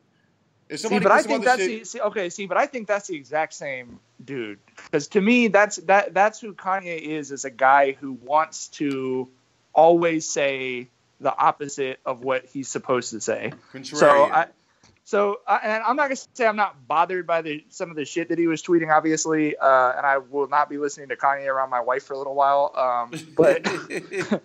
If 0.70 0.80
See, 0.80 0.84
somebody 0.84 1.04
but 1.04 1.12
I 1.12 1.24
think 1.24 1.44
that's 1.44 1.62
shit- 1.62 1.80
the, 1.82 1.86
see, 1.86 2.00
okay. 2.00 2.30
See, 2.30 2.46
but 2.46 2.58
I 2.58 2.68
think 2.68 2.88
that's 2.88 3.08
the 3.08 3.16
exact 3.16 3.56
same 3.56 4.00
dude. 4.24 4.60
Because 4.86 5.08
to 5.10 5.22
me, 5.22 5.48
that's 5.48 5.78
that 5.78 6.14
that's 6.14 6.40
who 6.40 6.54
Kanye 6.54 7.00
is. 7.00 7.32
Is 7.32 7.44
a 7.44 7.50
guy 7.50 7.94
who 7.94 8.14
wants 8.14 8.68
to 8.80 9.28
always 9.74 10.30
say 10.30 10.90
the 11.20 11.36
opposite 11.36 12.00
of 12.06 12.24
what 12.24 12.46
he's 12.46 12.70
supposed 12.70 13.10
to 13.12 13.20
say. 13.20 13.52
So 13.82 14.08
I, 14.08 14.46
so 15.14 15.42
I, 15.48 15.60
and 15.62 15.84
I'm 15.84 15.96
not 15.96 16.06
gonna 16.06 16.16
say 16.34 16.48
I'm 16.48 16.56
not 16.56 16.88
bothered 16.88 17.28
by 17.28 17.44
the 17.44 17.64
some 17.70 17.92
of 17.92 17.96
the 17.96 18.04
shit 18.04 18.30
that 18.30 18.40
he 18.40 18.48
was 18.48 18.64
tweeting, 18.64 18.92
obviously, 18.92 19.56
uh, 19.56 19.92
and 19.96 20.08
I 20.08 20.18
will 20.18 20.48
not 20.48 20.72
be 20.72 20.80
listening 20.80 21.10
to 21.10 21.16
Kanye 21.16 21.46
around 21.46 21.70
my 21.70 21.82
wife 21.82 22.06
for 22.06 22.16
a 22.16 22.18
little 22.18 22.34
while. 22.34 22.74
Um, 22.76 23.12
but 23.38 23.64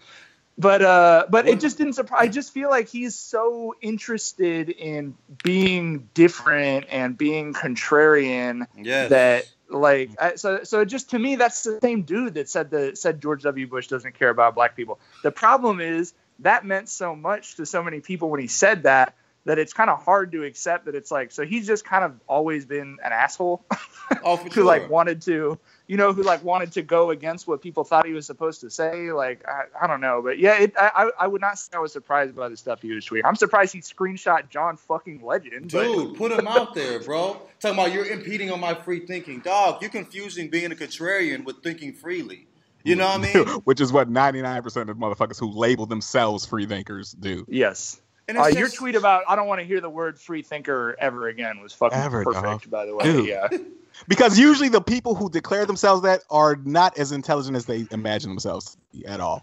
but 0.59 0.83
uh, 0.83 1.25
but 1.31 1.49
it 1.49 1.59
just 1.59 1.79
didn't 1.79 1.95
surprise. 1.95 2.21
I 2.21 2.29
just 2.29 2.53
feel 2.53 2.69
like 2.69 2.87
he's 2.87 3.15
so 3.15 3.77
interested 3.81 4.69
in 4.69 5.17
being 5.43 6.07
different 6.13 6.85
and 6.91 7.17
being 7.17 7.55
contrarian 7.55 8.67
yes. 8.77 9.09
that 9.09 9.49
like 9.71 10.11
I, 10.21 10.35
so 10.35 10.65
so 10.65 10.85
just 10.85 11.09
to 11.13 11.19
me 11.19 11.37
that's 11.37 11.63
the 11.63 11.79
same 11.81 12.03
dude 12.03 12.35
that 12.35 12.51
said 12.51 12.69
the 12.69 12.95
said 12.95 13.23
George 13.23 13.43
W. 13.45 13.67
Bush 13.67 13.87
doesn't 13.87 14.19
care 14.19 14.29
about 14.29 14.55
black 14.55 14.77
people. 14.77 15.01
The 15.23 15.33
problem 15.33 15.81
is 15.81 16.13
that 16.41 16.67
meant 16.67 16.91
so 16.91 17.17
much 17.17 17.57
to 17.57 17.65
so 17.65 17.83
many 17.83 18.01
people 18.01 18.29
when 18.29 18.41
he 18.41 18.49
said 18.49 18.83
that 18.83 19.15
that 19.49 19.59
it's 19.59 19.73
kind 19.73 19.89
of 19.91 20.03
hard 20.05 20.31
to 20.33 20.45
accept 20.45 20.85
that 20.85 20.95
it's 20.95 21.11
like 21.11 21.31
so 21.33 21.45
he's 21.45 21.67
just 21.67 21.85
kind 21.85 22.05
of 22.05 22.13
always 22.29 22.65
been 22.67 22.99
an 23.03 23.13
asshole 23.13 23.65
oh, 24.25 24.37
who 24.37 24.51
sure. 24.51 24.65
like 24.65 24.89
wanted 24.91 25.23
to 25.23 25.59
you 25.87 25.97
know 25.97 26.13
who 26.13 26.23
like 26.23 26.45
wanted 26.45 26.71
to 26.73 26.83
go 26.83 27.11
against 27.11 27.49
what 27.49 27.63
people 27.63 27.83
thought 27.83 28.05
he 28.07 28.13
was 28.13 28.27
supposed 28.27 28.61
to 28.61 28.69
say 28.71 29.11
like 29.11 29.43
I, 29.49 29.63
I 29.83 29.87
don't 29.87 30.03
know 30.03 30.21
but 30.23 30.39
yeah 30.39 30.61
it, 30.61 30.75
I 30.79 30.91
I- 30.95 31.25
I 31.25 31.27
would 31.27 31.41
not 31.41 31.59
say 31.59 31.71
I 31.75 31.79
was 31.79 31.93
surprised 31.93 32.37
by 32.37 32.49
the 32.51 32.57
stuff 32.57 32.83
he 32.83 32.93
was 32.93 33.07
tweeting 33.07 33.23
I'm 33.25 33.37
surprised 33.37 33.73
he 33.73 33.81
screenshot 33.81 34.49
John 34.51 34.77
fucking 34.77 35.25
Legend 35.25 35.73
but- 35.73 35.83
Dude, 35.83 36.17
put 36.17 36.31
him 36.33 36.47
out 36.47 36.75
there, 36.75 37.01
bro. 37.01 37.41
Talking 37.61 37.79
about 37.79 37.93
you're 37.93 38.07
impeding 38.07 38.51
on 38.53 38.61
my 38.61 38.75
free 38.75 39.05
thinking. 39.07 39.41
Dog, 39.41 39.81
you're 39.81 39.91
confusing 39.91 40.49
being 40.49 40.71
a 40.71 40.75
contrarian 40.77 41.45
with 41.45 41.63
thinking 41.63 41.93
freely. 41.93 42.47
You 42.85 42.95
know 42.97 43.07
what 43.09 43.21
I 43.29 43.35
mean? 43.35 43.47
Which 43.65 43.81
is 43.81 43.93
what 43.93 44.09
99% 44.11 44.89
of 44.89 44.97
motherfuckers 44.97 45.41
who 45.41 45.51
label 45.51 45.87
themselves 45.87 46.47
free 46.47 46.67
thinkers 46.67 47.13
do. 47.13 47.45
yes 47.49 48.01
And 48.29 48.37
Uh, 48.39 48.45
it's 48.45 48.59
your 48.59 48.69
tweet 48.69 48.95
about 48.95 49.25
I 49.27 49.35
don't 49.37 49.47
want 49.49 49.61
to 49.61 49.67
hear 49.67 49.81
the 49.81 49.91
word 49.91 50.21
free 50.21 50.43
thinker 50.43 50.95
ever 51.01 51.29
again 51.29 51.61
was 51.61 51.73
fucking 51.73 51.99
Ever, 51.99 52.25
perfect, 52.25 52.45
dog. 52.45 52.71
by 52.71 52.87
the 52.87 52.95
way. 52.95 53.05
Dude. 53.05 53.27
Yeah. 53.27 53.49
Because 54.07 54.39
usually 54.39 54.69
the 54.69 54.81
people 54.81 55.17
who 55.17 55.29
declare 55.29 55.67
themselves 55.67 56.03
that 56.03 56.23
are 56.31 56.55
not 56.65 56.97
as 56.97 57.11
intelligent 57.11 57.57
as 57.57 57.67
they 57.67 57.85
imagine 57.91 58.31
themselves 58.31 58.77
at 59.07 59.19
all. 59.19 59.43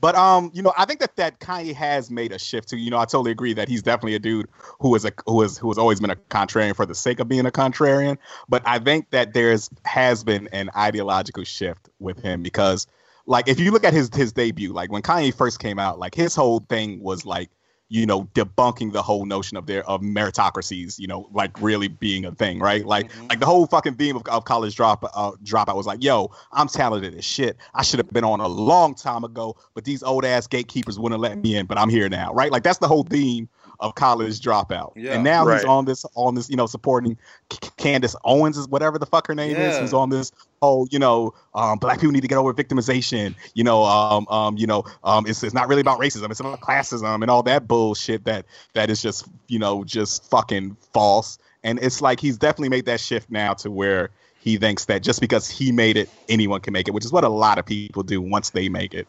But 0.00 0.14
um, 0.14 0.52
you 0.54 0.62
know, 0.62 0.72
I 0.78 0.84
think 0.84 1.00
that 1.00 1.16
that 1.16 1.40
Kanye 1.40 1.74
has 1.74 2.08
made 2.08 2.30
a 2.30 2.38
shift 2.38 2.68
too. 2.68 2.76
You 2.76 2.90
know, 2.90 2.98
I 2.98 3.06
totally 3.06 3.32
agree 3.32 3.54
that 3.54 3.68
he's 3.68 3.82
definitely 3.82 4.14
a 4.14 4.20
dude 4.20 4.46
who 4.78 4.94
is 4.94 5.04
a 5.04 5.10
who 5.26 5.42
is 5.42 5.58
who 5.58 5.68
has 5.70 5.78
always 5.78 5.98
been 5.98 6.10
a 6.10 6.16
contrarian 6.16 6.76
for 6.76 6.86
the 6.86 6.94
sake 6.94 7.18
of 7.18 7.26
being 7.26 7.44
a 7.46 7.50
contrarian. 7.50 8.18
But 8.48 8.62
I 8.64 8.78
think 8.78 9.10
that 9.10 9.32
there's 9.34 9.68
has 9.84 10.22
been 10.22 10.48
an 10.52 10.70
ideological 10.76 11.42
shift 11.42 11.88
with 11.98 12.20
him 12.22 12.40
because, 12.44 12.86
like, 13.26 13.48
if 13.48 13.58
you 13.58 13.72
look 13.72 13.82
at 13.82 13.92
his 13.92 14.10
his 14.14 14.32
debut, 14.32 14.72
like 14.72 14.92
when 14.92 15.02
Kanye 15.02 15.34
first 15.34 15.58
came 15.58 15.80
out, 15.80 15.98
like 15.98 16.14
his 16.14 16.36
whole 16.36 16.60
thing 16.68 17.02
was 17.02 17.26
like 17.26 17.50
you 17.90 18.04
know, 18.04 18.24
debunking 18.34 18.92
the 18.92 19.02
whole 19.02 19.24
notion 19.24 19.56
of 19.56 19.66
their 19.66 19.82
of 19.88 20.02
meritocracies, 20.02 20.98
you 20.98 21.06
know, 21.06 21.28
like 21.32 21.50
really 21.60 21.88
being 21.88 22.24
a 22.24 22.32
thing, 22.32 22.58
right? 22.60 22.84
Like, 22.84 23.10
Mhm. 23.10 23.30
like 23.30 23.40
the 23.40 23.46
whole 23.46 23.66
fucking 23.66 23.94
theme 23.94 24.16
of, 24.16 24.22
of 24.28 24.44
college 24.44 24.76
drop 24.76 25.04
uh, 25.14 25.32
dropout 25.42 25.74
was 25.76 25.86
like, 25.86 26.02
yo, 26.02 26.30
I'm 26.52 26.68
talented 26.68 27.14
as 27.14 27.24
shit. 27.24 27.56
I 27.74 27.82
should 27.82 27.98
have 27.98 28.10
been 28.10 28.24
on 28.24 28.40
a 28.40 28.48
long 28.48 28.94
time 28.94 29.24
ago, 29.24 29.56
but 29.74 29.84
these 29.84 30.02
old 30.02 30.24
ass 30.24 30.46
gatekeepers 30.46 30.98
wouldn't 30.98 31.20
let 31.20 31.38
me 31.42 31.56
in. 31.56 31.66
But 31.66 31.78
I'm 31.78 31.88
here 31.88 32.08
now, 32.08 32.32
right? 32.34 32.52
Like 32.52 32.62
that's 32.62 32.78
the 32.78 32.88
whole 32.88 33.04
theme 33.04 33.48
of 33.80 33.94
college 33.94 34.40
dropout. 34.40 34.92
Yeah. 34.96 35.12
and 35.14 35.24
now 35.24 35.46
he's 35.46 35.64
on 35.64 35.84
this 35.84 36.04
on 36.14 36.34
this, 36.34 36.50
you 36.50 36.56
know, 36.56 36.66
supporting 36.66 37.16
C- 37.52 37.58
Candace 37.76 38.16
Owens 38.24 38.56
is 38.58 38.66
whatever 38.68 38.98
the 38.98 39.06
fuck 39.06 39.26
her 39.28 39.34
name 39.34 39.52
is. 39.56 39.74
Yeah. 39.74 39.80
Who's 39.80 39.92
on 39.94 40.10
this 40.10 40.32
whole, 40.60 40.88
you 40.90 40.98
know, 40.98 41.32
um, 41.54 41.78
black 41.78 42.00
people 42.00 42.12
need 42.12 42.22
to 42.22 42.28
get 42.28 42.38
over 42.38 42.52
victimization. 42.52 43.34
You 43.54 43.64
know, 43.64 43.84
um, 43.84 44.26
um, 44.28 44.56
you 44.56 44.66
know, 44.66 44.84
um, 45.04 45.26
it's, 45.26 45.42
it's 45.42 45.54
not 45.54 45.68
really 45.68 45.80
about 45.80 46.00
racism. 46.00 46.30
It's 46.30 46.40
about 46.40 46.60
classism 46.60 47.22
and 47.22 47.30
all 47.30 47.42
that 47.44 47.68
bullshit 47.68 48.24
that 48.24 48.46
that 48.74 48.90
is 48.90 49.00
just, 49.00 49.26
you 49.46 49.58
know, 49.58 49.84
just 49.84 50.28
fucking 50.28 50.76
false. 50.92 51.38
And 51.62 51.78
it's 51.82 52.00
like 52.00 52.20
he's 52.20 52.36
definitely 52.36 52.70
made 52.70 52.86
that 52.86 53.00
shift 53.00 53.30
now 53.30 53.54
to 53.54 53.70
where 53.70 54.10
he 54.40 54.56
thinks 54.56 54.86
that 54.86 55.02
just 55.02 55.20
because 55.20 55.48
he 55.48 55.72
made 55.72 55.96
it, 55.96 56.08
anyone 56.28 56.60
can 56.60 56.72
make 56.72 56.88
it, 56.88 56.92
which 56.92 57.04
is 57.04 57.12
what 57.12 57.24
a 57.24 57.28
lot 57.28 57.58
of 57.58 57.66
people 57.66 58.02
do 58.02 58.20
once 58.20 58.50
they 58.50 58.68
make 58.68 58.94
it. 58.94 59.06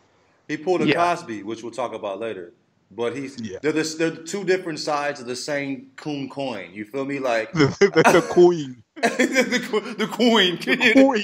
He 0.47 0.58
pulled 0.58 0.82
a 0.82 0.88
Yeah. 0.88 0.95
Cosby, 0.95 1.43
which 1.43 1.62
we'll 1.63 1.71
talk 1.71 1.93
about 1.93 2.19
later. 2.19 2.51
But 2.91 3.15
he's 3.15 3.39
Yeah. 3.39 3.60
they're, 3.62 3.71
the, 3.71 3.95
they're 3.97 4.15
two 4.15 4.43
different 4.43 4.80
sides 4.80 5.19
of 5.19 5.28
the 5.28 5.36
same 5.36 5.91
coon 5.95 6.30
coin. 6.30 6.71
You 6.73 6.86
feel 6.86 7.06
me? 7.06 7.19
Like 7.19 7.52
the, 7.54 7.67
the, 7.80 7.88
the 7.88 8.12
the, 8.12 8.21
coin, 8.21 8.84
The 9.97 10.08
coin. 10.08 10.58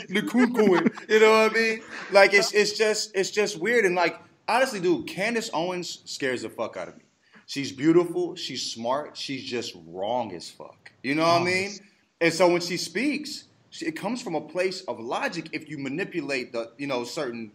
the 0.10 0.22
coon 0.22 0.54
coin. 0.54 0.90
You 1.10 1.20
know 1.20 1.32
what 1.32 1.52
I 1.52 1.54
mean? 1.54 1.82
Like 2.12 2.34
it's 2.34 2.54
it's 2.54 2.78
just 2.78 3.16
it's 3.16 3.32
just 3.32 3.60
weird 3.60 3.86
and 3.86 3.96
like 3.96 4.20
honestly, 4.48 4.80
dude, 4.80 5.08
Candace 5.08 5.50
Owens 5.54 6.02
scares 6.06 6.44
the 6.44 6.50
fuck 6.50 6.78
out 6.78 6.88
of 6.88 6.98
me. 6.98 7.04
She's 7.48 7.72
beautiful, 7.72 8.36
she's 8.36 8.72
smart, 8.72 9.16
she's 9.18 9.44
just 9.44 9.76
wrong 9.88 10.34
as 10.34 10.50
fuck. 10.50 10.92
You 11.04 11.14
know 11.16 11.24
what 11.24 11.42
I 11.42 11.46
mean? 11.46 11.72
And 12.20 12.34
so 12.34 12.50
when 12.50 12.62
she 12.62 12.76
speaks, 12.78 13.44
she, 13.70 13.86
it 13.86 13.92
comes 13.96 14.22
from 14.22 14.34
a 14.36 14.42
place 14.42 14.82
of 14.82 15.00
logic. 15.00 15.50
If 15.52 15.70
you 15.70 15.78
manipulate 15.78 16.54
the 16.54 16.72
you 16.78 16.88
know 16.88 17.04
certain 17.04 17.52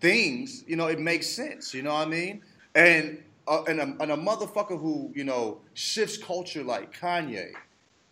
things, 0.00 0.64
you 0.66 0.76
know 0.76 0.86
it 0.86 0.98
makes 1.00 1.26
sense. 1.28 1.74
You 1.74 1.82
know 1.82 1.92
what 1.94 2.06
I 2.06 2.10
mean? 2.10 2.42
And 2.74 3.22
uh, 3.48 3.64
and, 3.64 3.80
a, 3.80 3.82
and 4.00 4.12
a 4.12 4.16
motherfucker 4.16 4.78
who 4.78 5.12
you 5.14 5.24
know 5.24 5.60
shifts 5.74 6.16
culture 6.16 6.62
like 6.62 6.98
Kanye 6.98 7.52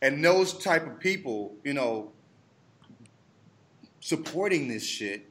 and 0.03 0.25
those 0.25 0.59
type 0.59 0.87
of 0.87 1.01
people, 1.01 1.55
you 1.65 1.75
know, 1.75 2.13
supporting 4.01 4.69
this 4.69 4.85
shit. 4.85 5.29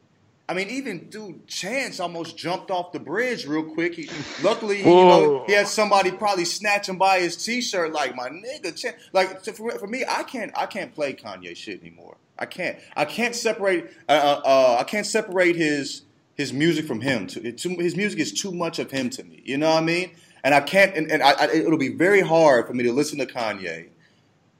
I 0.48 0.54
mean, 0.54 0.70
even 0.70 1.10
dude, 1.10 1.48
Chance 1.48 2.00
almost 2.00 2.38
jumped 2.38 2.70
off 2.70 2.92
the 2.92 3.00
bridge 3.00 3.48
real 3.48 3.64
quick. 3.64 3.96
He, 3.96 4.10
luckily, 4.44 4.80
you 4.80 4.86
know, 4.86 5.44
he 5.48 5.54
had 5.54 5.68
somebody 5.68 6.12
probably 6.12 6.46
snatch 6.46 6.88
him 6.88 6.98
by 6.98 7.20
his 7.20 7.36
t-shirt, 7.36 7.94
like 7.94 8.16
my 8.16 8.30
nigga. 8.30 8.76
Chance. 8.76 8.96
Like 9.12 9.44
so 9.44 9.54
for, 9.54 9.72
for 9.72 9.88
me, 9.88 10.04
I 10.08 10.22
can't, 10.24 10.52
I 10.56 10.68
can't 10.68 10.94
play 10.94 11.14
Kanye 11.14 11.56
shit 11.56 11.82
anymore. 11.82 12.18
I 12.38 12.46
can't, 12.46 12.78
I 12.96 13.06
can't 13.06 13.34
separate, 13.34 13.92
uh, 14.08 14.12
uh, 14.12 14.42
uh, 14.46 14.78
I 14.80 14.84
can't 14.84 15.06
separate 15.06 15.56
his 15.56 16.04
his 16.36 16.54
music 16.54 16.86
from 16.86 17.02
him. 17.02 17.28
To, 17.28 17.52
too, 17.52 17.70
his 17.78 17.96
music 17.96 18.20
is 18.20 18.32
too 18.32 18.52
much 18.52 18.80
of 18.80 18.92
him 18.92 19.10
to 19.12 19.24
me. 19.24 19.42
You 19.44 19.58
know 19.58 19.70
what 19.70 19.84
I 19.84 19.86
mean? 19.86 20.12
And 20.44 20.54
I 20.54 20.62
can't, 20.62 20.96
and, 20.96 21.12
and 21.12 21.24
I, 21.24 21.32
I, 21.32 21.52
it'll 21.52 21.78
be 21.78 21.96
very 21.96 22.22
hard 22.22 22.68
for 22.68 22.74
me 22.74 22.84
to 22.84 22.94
listen 22.94 23.18
to 23.20 23.26
Kanye 23.26 23.88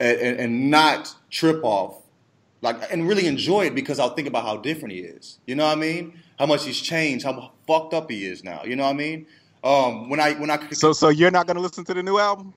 and, 0.00 0.18
and, 0.18 0.40
and 0.40 0.70
not 0.70 1.14
trip 1.30 1.60
off 1.62 2.02
like 2.62 2.90
and 2.90 3.06
really 3.06 3.26
enjoy 3.26 3.66
it 3.66 3.74
because 3.74 3.98
I'll 3.98 4.14
think 4.14 4.26
about 4.26 4.44
how 4.44 4.56
different 4.56 4.92
he 4.92 5.00
is. 5.00 5.38
You 5.46 5.54
know 5.54 5.66
what 5.66 5.76
I 5.76 5.80
mean? 5.80 6.20
How 6.38 6.46
much 6.46 6.64
he's 6.64 6.80
changed, 6.80 7.24
how 7.24 7.52
fucked 7.66 7.94
up 7.94 8.10
he 8.10 8.26
is 8.26 8.42
now. 8.42 8.62
You 8.64 8.76
know 8.76 8.84
what 8.84 8.90
I 8.90 8.94
mean? 8.94 9.26
Um, 9.62 10.08
when 10.08 10.20
I 10.20 10.32
when 10.34 10.50
I 10.50 10.68
So 10.70 10.92
so 10.92 11.08
you're 11.08 11.30
not 11.30 11.46
gonna 11.46 11.60
listen 11.60 11.84
to 11.84 11.94
the 11.94 12.02
new 12.02 12.18
album? 12.18 12.54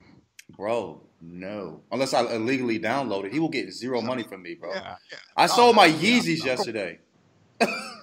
bro, 0.56 1.00
no, 1.22 1.80
unless 1.90 2.12
I 2.12 2.20
illegally 2.34 2.78
download 2.78 3.24
it, 3.24 3.32
he 3.32 3.38
will 3.38 3.48
get 3.48 3.72
zero 3.72 4.00
money 4.00 4.22
from 4.22 4.42
me, 4.42 4.54
bro. 4.54 4.72
Yeah, 4.72 4.96
yeah. 5.10 5.18
I 5.36 5.46
sold 5.46 5.76
my 5.76 5.88
Yeezys 5.88 6.44
yesterday. 6.44 6.98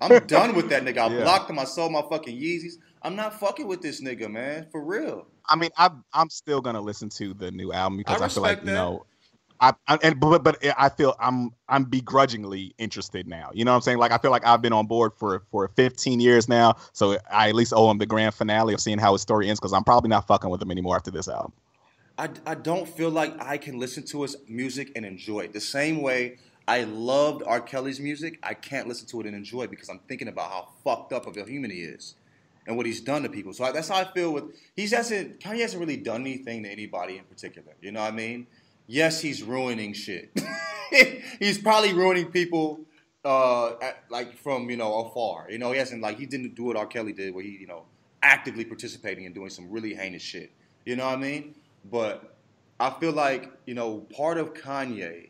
I'm 0.00 0.26
done 0.26 0.54
with 0.54 0.68
that 0.70 0.84
nigga. 0.84 0.98
I 0.98 1.08
Yeah. 1.14 1.22
blocked 1.22 1.50
him. 1.50 1.58
I 1.58 1.64
sold 1.64 1.92
my 1.92 2.02
fucking 2.08 2.36
Yeezys. 2.36 2.74
I'm 3.02 3.16
not 3.16 3.38
fucking 3.38 3.66
with 3.66 3.82
this 3.82 4.02
nigga, 4.02 4.30
man. 4.30 4.66
For 4.70 4.82
real. 4.82 5.26
I 5.48 5.56
mean, 5.56 5.70
I'm 5.76 6.04
I'm 6.12 6.30
still 6.30 6.60
gonna 6.60 6.80
listen 6.80 7.08
to 7.10 7.34
the 7.34 7.50
new 7.50 7.72
album 7.72 7.96
because 7.98 8.20
I 8.20 8.26
I, 8.26 8.28
feel 8.28 8.42
like 8.42 8.50
respect 8.62 8.66
you 8.66 8.72
know, 8.74 9.06
I, 9.60 9.72
I 9.88 9.98
and 10.02 10.18
but 10.20 10.42
but 10.42 10.58
I 10.78 10.88
feel 10.88 11.16
I'm 11.20 11.50
I'm 11.68 11.84
begrudgingly 11.84 12.74
interested 12.78 13.26
now. 13.26 13.50
You 13.52 13.64
know 13.64 13.72
what 13.72 13.76
I'm 13.76 13.82
saying? 13.82 13.98
Like 13.98 14.12
I 14.12 14.18
feel 14.18 14.30
like 14.30 14.46
I've 14.46 14.62
been 14.62 14.72
on 14.72 14.86
board 14.86 15.12
for 15.16 15.42
for 15.50 15.68
15 15.76 16.20
years 16.20 16.48
now, 16.48 16.76
so 16.92 17.18
I 17.30 17.48
at 17.48 17.54
least 17.54 17.72
owe 17.74 17.90
him 17.90 17.98
the 17.98 18.06
grand 18.06 18.34
finale 18.34 18.74
of 18.74 18.80
seeing 18.80 18.98
how 18.98 19.12
his 19.12 19.22
story 19.22 19.48
ends 19.48 19.60
because 19.60 19.72
I'm 19.72 19.84
probably 19.84 20.08
not 20.08 20.26
fucking 20.26 20.48
with 20.50 20.62
him 20.62 20.70
anymore 20.70 20.96
after 20.96 21.10
this 21.10 21.28
album. 21.28 21.52
I, 22.18 22.28
I 22.46 22.54
don't 22.54 22.86
feel 22.86 23.10
like 23.10 23.40
I 23.42 23.56
can 23.56 23.78
listen 23.78 24.04
to 24.08 24.22
his 24.22 24.36
music 24.46 24.92
and 24.94 25.06
enjoy 25.06 25.40
it. 25.40 25.52
The 25.54 25.60
same 25.60 26.02
way 26.02 26.36
I 26.70 26.84
loved 26.84 27.42
R. 27.44 27.60
Kelly's 27.60 27.98
music, 27.98 28.38
I 28.44 28.54
can't 28.54 28.86
listen 28.86 29.08
to 29.08 29.20
it 29.20 29.26
and 29.26 29.34
enjoy 29.34 29.62
it 29.62 29.70
because 29.70 29.88
I'm 29.88 29.98
thinking 30.06 30.28
about 30.28 30.50
how 30.52 30.68
fucked 30.84 31.12
up 31.12 31.26
of 31.26 31.36
a 31.36 31.42
human 31.42 31.68
he 31.68 31.80
is 31.80 32.14
and 32.64 32.76
what 32.76 32.86
he's 32.86 33.00
done 33.00 33.24
to 33.24 33.28
people. 33.28 33.52
So 33.52 33.64
I, 33.64 33.72
that's 33.72 33.88
how 33.88 33.96
I 33.96 34.04
feel 34.04 34.32
with 34.32 34.44
he 34.76 34.86
hasn't 34.86 35.40
Kanye 35.40 35.62
hasn't 35.62 35.80
really 35.80 35.96
done 35.96 36.20
anything 36.20 36.62
to 36.62 36.70
anybody 36.70 37.16
in 37.18 37.24
particular. 37.24 37.72
You 37.80 37.90
know 37.90 38.02
what 38.02 38.12
I 38.12 38.16
mean? 38.16 38.46
Yes, 38.86 39.20
he's 39.20 39.42
ruining 39.42 39.94
shit. 39.94 40.30
he's 41.40 41.58
probably 41.58 41.92
ruining 41.92 42.26
people 42.26 42.78
uh, 43.24 43.70
at, 43.82 44.04
like 44.08 44.36
from 44.36 44.70
you 44.70 44.76
know 44.76 45.06
afar. 45.06 45.50
You 45.50 45.58
know, 45.58 45.72
he 45.72 45.78
hasn't 45.78 46.02
like 46.02 46.20
he 46.20 46.26
didn't 46.26 46.54
do 46.54 46.62
what 46.62 46.76
R. 46.76 46.86
Kelly 46.86 47.12
did, 47.12 47.34
where 47.34 47.42
he 47.42 47.50
you 47.50 47.66
know 47.66 47.82
actively 48.22 48.64
participating 48.64 49.26
and 49.26 49.34
doing 49.34 49.50
some 49.50 49.68
really 49.72 49.92
heinous 49.92 50.22
shit. 50.22 50.52
You 50.84 50.94
know 50.94 51.06
what 51.06 51.18
I 51.18 51.20
mean? 51.20 51.56
But 51.90 52.36
I 52.78 52.90
feel 52.90 53.10
like 53.10 53.50
you 53.66 53.74
know 53.74 54.06
part 54.14 54.38
of 54.38 54.54
Kanye, 54.54 55.29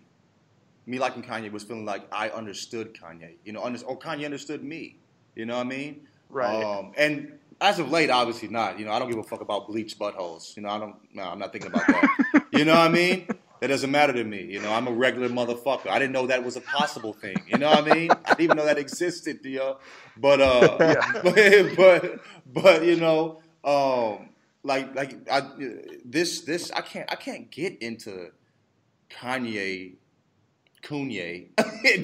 me 0.86 0.98
liking 0.98 1.22
Kanye 1.22 1.50
was 1.50 1.62
feeling 1.62 1.84
like 1.84 2.02
I 2.12 2.30
understood 2.30 2.94
Kanye. 2.94 3.34
You 3.44 3.52
know, 3.52 3.62
under, 3.62 3.82
or 3.84 3.98
Kanye 3.98 4.24
understood 4.24 4.62
me. 4.62 4.96
You 5.34 5.46
know 5.46 5.56
what 5.56 5.66
I 5.66 5.68
mean? 5.68 6.06
Right. 6.28 6.62
Um, 6.62 6.92
and 6.96 7.38
as 7.60 7.78
of 7.78 7.90
late, 7.90 8.10
obviously 8.10 8.48
not. 8.48 8.78
You 8.78 8.86
know, 8.86 8.92
I 8.92 8.98
don't 8.98 9.10
give 9.10 9.18
a 9.18 9.22
fuck 9.22 9.40
about 9.40 9.66
bleached 9.68 9.98
buttholes. 9.98 10.56
You 10.56 10.62
know, 10.62 10.70
I 10.70 10.78
don't. 10.78 10.96
No, 11.14 11.22
I'm 11.24 11.38
not 11.38 11.52
thinking 11.52 11.70
about 11.70 11.86
that. 11.86 12.44
you 12.52 12.64
know 12.64 12.74
what 12.74 12.80
I 12.80 12.88
mean? 12.88 13.28
That 13.60 13.66
doesn't 13.66 13.90
matter 13.90 14.14
to 14.14 14.24
me. 14.24 14.42
You 14.42 14.62
know, 14.62 14.72
I'm 14.72 14.88
a 14.88 14.92
regular 14.92 15.28
motherfucker. 15.28 15.88
I 15.88 15.98
didn't 15.98 16.12
know 16.12 16.26
that 16.28 16.42
was 16.42 16.56
a 16.56 16.62
possible 16.62 17.12
thing. 17.12 17.36
You 17.46 17.58
know 17.58 17.68
what 17.68 17.90
I 17.90 17.94
mean? 17.94 18.10
I 18.10 18.30
didn't 18.30 18.40
even 18.40 18.56
know 18.56 18.64
that 18.64 18.78
existed, 18.78 19.42
Dio. 19.42 19.78
But 20.16 20.40
uh, 20.40 20.76
but, 21.22 21.76
but 21.76 22.20
but 22.46 22.84
you 22.84 22.96
know, 22.96 23.42
um, 23.62 24.30
like 24.62 24.94
like 24.94 25.28
I, 25.30 25.42
this 26.04 26.40
this 26.42 26.70
I 26.72 26.80
can't 26.80 27.10
I 27.12 27.16
can't 27.16 27.50
get 27.50 27.82
into 27.82 28.30
Kanye 29.10 29.96
Kanye 30.82 31.48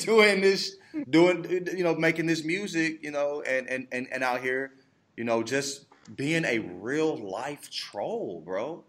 doing 0.05 0.41
this 0.41 0.77
doing 1.11 1.45
you 1.77 1.85
know 1.85 1.95
making 1.95 2.27
this 2.27 2.45
music 2.45 3.03
you 3.03 3.11
know 3.11 3.43
and 3.43 3.69
and 3.69 3.87
and, 3.93 4.09
and 4.13 4.23
out 4.23 4.41
here 4.41 4.73
you 5.17 5.25
know 5.25 5.43
just 5.43 5.87
being 6.17 6.45
a 6.45 6.59
real 6.59 7.17
life 7.17 7.71
troll 7.71 8.43
bro 8.45 8.85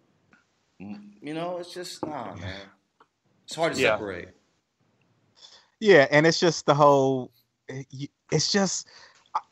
you 0.79 1.33
know 1.33 1.57
it's 1.57 1.73
just 1.73 2.05
nah 2.05 2.33
man 2.35 2.61
it's 3.45 3.55
hard 3.55 3.73
to 3.73 3.79
Yeah. 3.79 3.93
separate 3.95 4.35
Yeah, 5.79 6.07
and 6.11 6.25
it's 6.25 6.39
just 6.39 6.65
the 6.65 6.73
whole. 6.73 7.31
Eh, 7.69 7.83
it's 8.31 8.51
just, 8.51 8.87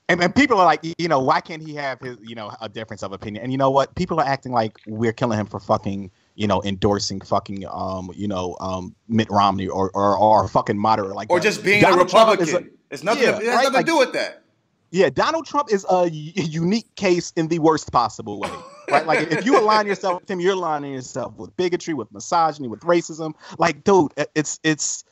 and, 0.10 0.22
and 0.22 0.34
people 0.36 0.60
are 0.60 0.66
like, 0.66 0.82
you 0.98 1.08
know, 1.08 1.20
why 1.20 1.40
can't 1.40 1.62
he 1.62 1.76
have 1.76 2.00
his, 2.00 2.18
you 2.22 2.36
know, 2.36 2.52
a 2.62 2.68
difference 2.68 3.04
of 3.04 3.14
opinion? 3.14 3.44
And 3.44 3.52
you 3.52 3.58
know 3.58 3.70
what? 3.70 3.94
People 3.96 4.20
are 4.20 4.26
acting 4.26 4.52
like 4.52 4.78
we're 4.88 5.14
killing 5.14 5.40
him 5.40 5.46
for 5.46 5.60
fucking, 5.60 6.12
you 6.36 6.48
know, 6.48 6.62
endorsing 6.64 7.22
fucking, 7.22 7.66
um, 7.72 8.12
you 8.16 8.28
know, 8.28 8.56
um, 8.60 8.96
Mitt 9.08 9.30
Romney 9.30 9.68
or 9.68 9.90
or, 9.94 10.18
or 10.18 10.48
fucking 10.48 10.78
moderate 10.78 11.16
like 11.16 11.30
or 11.30 11.40
that. 11.40 11.44
just 11.46 11.64
being 11.64 11.82
Donald 11.82 12.02
a 12.02 12.04
Republican 12.04 12.72
it's 12.92 13.04
nothing 13.04 13.24
Yeah, 13.24 13.38
it 13.38 13.46
has 13.46 13.48
right, 13.48 13.56
nothing 13.64 13.74
like- 13.74 13.86
to 13.86 13.92
do 13.92 13.98
with 13.98 14.14
that 14.14 14.44
Yeah, 14.92 15.10
Donald 15.10 15.46
Trump 15.46 15.72
is 15.72 15.86
a 15.90 16.08
unique 16.10 16.94
case 16.96 17.34
in 17.36 17.48
the 17.48 17.60
worst 17.60 17.92
possible 17.92 18.40
way. 18.40 18.50
Right? 18.90 19.06
Like 19.06 19.32
if 19.32 19.46
you 19.46 19.58
align 19.60 19.88
yourself 19.88 20.22
with 20.22 20.30
him, 20.30 20.40
you're 20.40 20.54
aligning 20.54 20.94
yourself 20.94 21.36
with 21.38 21.56
bigotry, 21.58 21.94
with 21.96 22.12
misogyny, 22.14 22.68
with 22.68 22.82
racism. 22.82 23.34
Like, 23.58 23.84
dude, 23.84 24.12
it's 24.36 24.60
it's 24.64 25.04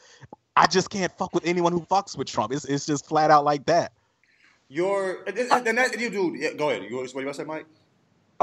I 0.55 0.67
just 0.67 0.89
can't 0.91 1.11
fuck 1.17 1.33
with 1.33 1.45
anyone 1.45 1.73
who 1.73 1.81
fucks 1.81 2.15
with 2.15 2.27
Trump. 2.27 2.53
It's 2.53 2.65
it's 2.65 2.85
just 2.85 3.07
flat 3.07 3.31
out 3.31 3.43
like 3.43 3.65
that. 3.65 3.91
you're 4.69 5.23
and 5.25 5.37
and 5.37 5.77
that 5.77 5.99
you 5.99 6.09
do 6.09 6.35
yeah, 6.37 6.53
go 6.53 6.69
ahead 6.69 6.83
you 6.83 6.95
what 6.95 7.13
you 7.15 7.21
about 7.21 7.31
to 7.31 7.33
say 7.33 7.43
Mike 7.43 7.65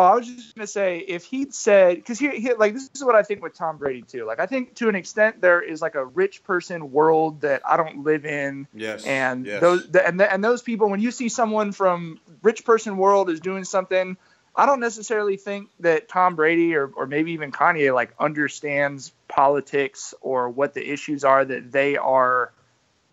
Oh, 0.01 0.05
I 0.05 0.15
was 0.15 0.27
just 0.27 0.55
gonna 0.55 0.67
say 0.67 1.01
if 1.01 1.27
he'd 1.27 1.53
said 1.53 1.97
because 1.97 2.19
he, 2.19 2.31
he 2.31 2.55
like 2.55 2.73
this 2.73 2.89
is 2.95 3.05
what 3.05 3.15
I 3.15 3.23
think 3.23 3.43
with 3.43 3.53
Tom 3.53 3.77
Brady 3.77 4.01
too. 4.01 4.25
Like 4.25 4.41
I 4.41 4.47
think 4.47 4.75
to 4.77 4.89
an 4.89 4.95
extent 4.95 5.43
there 5.43 5.61
is 5.61 5.83
like 5.83 5.95
a 5.95 6.07
rich 6.07 6.43
person 6.43 6.91
world 6.91 7.43
that 7.43 7.61
I 7.69 7.77
don't 7.77 8.03
live 8.03 8.25
in, 8.25 8.67
yes 8.73 9.05
and 9.05 9.45
yes. 9.45 9.61
those 9.61 9.91
the, 9.91 10.07
and 10.07 10.19
the, 10.19 10.33
and 10.33 10.43
those 10.43 10.63
people 10.63 10.89
when 10.89 11.01
you 11.01 11.11
see 11.11 11.29
someone 11.29 11.73
from 11.73 12.19
rich 12.43 12.65
person 12.65 12.97
world 12.97 13.29
is 13.29 13.41
doing 13.41 13.65
something, 13.65 14.17
I 14.57 14.65
don't 14.65 14.81
necessarily 14.81 15.37
think 15.37 15.69
that 15.81 16.09
Tom 16.09 16.35
Brady 16.35 16.75
or 16.77 16.87
or 16.87 17.07
maybe 17.07 17.33
even 17.33 17.53
Kanye 17.53 17.95
like 17.95 18.15
understands 18.19 19.13
politics 19.29 20.15
or 20.23 20.49
what 20.49 20.73
the 20.73 20.91
issues 20.91 21.25
are 21.25 21.45
that 21.45 21.73
they 21.73 21.99
are 21.99 22.55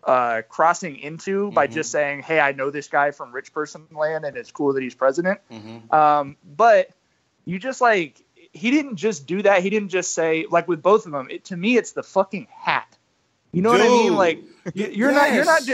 uh, 0.08 0.41
crossing 0.50 0.98
into 0.98 1.52
by 1.52 1.67
Mhm. 1.67 1.72
just 1.74 1.91
saying, 1.91 2.22
"Hey, 2.24 2.39
I 2.39 2.54
know 2.54 2.70
this 2.72 2.88
guy 2.88 3.12
from 3.12 3.32
rich 3.32 3.54
person 3.54 3.86
land, 3.91 4.26
and 4.26 4.36
it's 4.38 4.52
cool 4.52 4.73
that 4.73 4.81
he's 4.81 4.96
president." 4.96 5.40
Mhm. 5.52 5.94
Um, 5.94 6.38
but 6.44 6.90
you 7.46 7.60
just 7.60 7.81
like 7.81 8.21
he 8.54 8.71
didn't 8.71 8.96
just 8.96 9.27
do 9.27 9.42
that. 9.44 9.62
He 9.62 9.69
didn't 9.69 9.90
just 9.90 10.13
say 10.15 10.46
like 10.50 10.67
with 10.67 10.81
both 10.81 11.06
of 11.06 11.12
them. 11.12 11.27
It, 11.29 11.46
to 11.46 11.58
me, 11.58 11.77
it's 11.77 11.92
the 11.92 12.04
fucking 12.04 12.48
hat. 12.52 12.88
You 13.52 13.62
know 13.62 13.69
what 13.71 13.81
I 13.81 13.90
mean? 13.90 14.15
Like 14.15 14.40
you, 14.73 14.88
you're 14.88 15.12
not 15.12 15.34
you're 15.34 15.46
not 15.46 15.67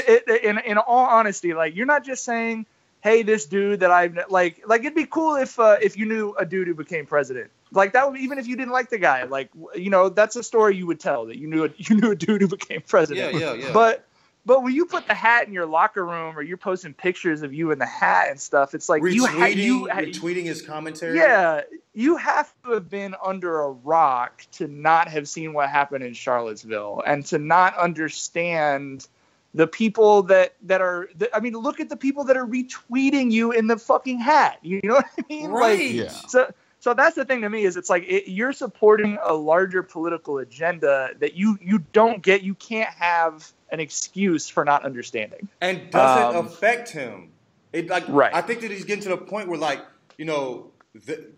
in 0.44 0.58
in 0.60 0.78
all 0.78 1.06
honesty 1.06 1.54
like 1.54 1.76
you're 1.76 1.86
not 1.86 2.04
just 2.04 2.24
saying, 2.24 2.66
"Hey, 3.02 3.24
this 3.24 3.46
dude 3.46 3.80
that 3.82 3.92
I've 3.92 4.18
like 4.30 4.62
like 4.68 4.82
it'd 4.82 4.96
be 4.96 5.06
cool 5.06 5.36
if 5.36 5.60
uh, 5.60 5.78
if 5.82 5.96
you 5.98 6.06
knew 6.06 6.36
a 6.38 6.46
dude 6.46 6.68
who 6.68 6.74
became 6.76 7.06
president." 7.06 7.52
Like 7.72 7.94
that 7.94 8.10
would 8.12 8.20
even 8.20 8.38
if 8.38 8.48
you 8.48 8.56
didn't 8.56 8.72
like 8.74 8.90
the 8.90 9.00
guy, 9.00 9.24
like 9.24 9.50
you 9.76 9.90
know 9.90 10.10
that's 10.10 10.36
a 10.36 10.44
story 10.44 10.76
you 10.76 10.86
would 10.88 11.00
tell 11.00 11.26
that 11.28 11.38
you 11.38 11.48
knew 11.48 11.66
a, 11.66 11.70
you 11.78 11.96
knew 12.00 12.12
a 12.12 12.16
dude 12.16 12.42
who 12.42 12.48
became 12.48 12.82
president. 12.82 13.34
yeah 13.34 13.40
yeah 13.40 13.54
yeah 13.54 13.74
But 13.74 14.06
but 14.46 14.64
when 14.64 14.74
you 14.74 14.86
put 14.86 15.08
the 15.08 15.14
hat 15.14 15.48
in 15.48 15.54
your 15.54 15.66
locker 15.66 16.06
room 16.06 16.38
or 16.38 16.42
you're 16.42 16.58
posting 16.58 16.94
pictures 16.94 17.42
of 17.42 17.54
you 17.54 17.72
in 17.72 17.80
the 17.80 17.86
hat 17.86 18.30
and 18.30 18.40
stuff, 18.40 18.74
it's 18.74 18.90
like 18.90 19.02
you 19.04 19.26
ha- 19.26 19.34
retweeting 19.34 19.56
you 19.56 19.90
ha- 19.90 20.00
retweeting 20.02 20.44
his 20.44 20.62
commentary 20.62 21.18
yeah, 21.18 21.62
you 21.94 22.18
have 22.18 22.54
to 22.64 22.72
have 22.72 22.90
been 22.90 23.16
under 23.24 23.62
a 23.62 23.72
rock 23.72 24.46
to 24.54 24.68
not 24.68 25.08
have 25.08 25.28
seen 25.28 25.54
what 25.54 25.70
happened 25.70 26.04
in 26.04 26.14
Charlottesville 26.14 27.04
and 27.06 27.26
to 27.28 27.38
not 27.38 27.78
understand 27.78 29.08
the 29.54 29.68
people 29.68 30.24
that 30.24 30.56
that 30.64 30.82
are 30.82 31.10
that, 31.16 31.30
I 31.34 31.40
mean 31.40 31.54
look 31.54 31.80
at 31.80 31.90
the 31.90 31.98
people 31.98 32.24
that 32.26 32.36
are 32.36 32.46
retweeting 32.46 33.32
you 33.32 33.52
in 33.52 33.68
the 33.68 33.78
fucking 33.78 34.20
hat. 34.20 34.60
You 34.62 34.82
know 34.84 34.96
what 34.96 35.06
I 35.18 35.24
mean? 35.30 35.52
Right. 35.52 35.80
Like, 35.80 35.92
Yeah. 35.92 36.10
so 36.28 36.52
so 36.80 36.94
that's 36.94 37.16
the 37.16 37.24
thing 37.24 37.40
to 37.42 37.50
me 37.50 37.64
is 37.64 37.78
it's 37.78 37.90
like 37.90 38.04
it, 38.04 38.30
you're 38.30 38.52
supporting 38.52 39.18
a 39.24 39.34
larger 39.34 39.84
political 39.84 40.40
agenda 40.40 41.12
that 41.20 41.34
you 41.34 41.58
you 41.62 41.80
don't 41.94 42.22
get. 42.22 42.42
You 42.44 42.56
can't 42.56 42.90
have 42.90 43.54
an 43.74 43.80
excuse 43.80 44.48
for 44.48 44.64
not 44.64 44.86
understanding. 44.86 45.50
and 45.60 45.90
doesn't 45.92 46.36
Um, 46.38 46.46
affect 46.48 46.90
him. 46.90 47.32
It 47.74 47.88
like 47.90 48.06
Right. 48.08 48.34
I 48.34 48.42
think 48.42 48.62
that 48.62 48.70
he's 48.72 48.86
getting 48.86 49.04
to 49.04 49.10
the 49.10 49.18
point 49.18 49.50
where 49.50 49.58
like 49.60 49.82
you 50.18 50.26
know 50.26 50.72
the, 50.94 51.32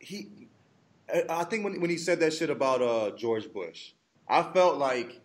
he. 0.00 0.48
I- 1.28 1.44
think 1.44 1.64
when 1.64 1.80
when 1.80 1.88
he 1.90 1.96
said 1.98 2.18
that 2.20 2.32
shit 2.32 2.50
about 2.50 2.82
uh, 2.82 3.10
George 3.16 3.52
Bush, 3.52 3.92
I 4.28 4.42
felt 4.42 4.78
like 4.78 5.20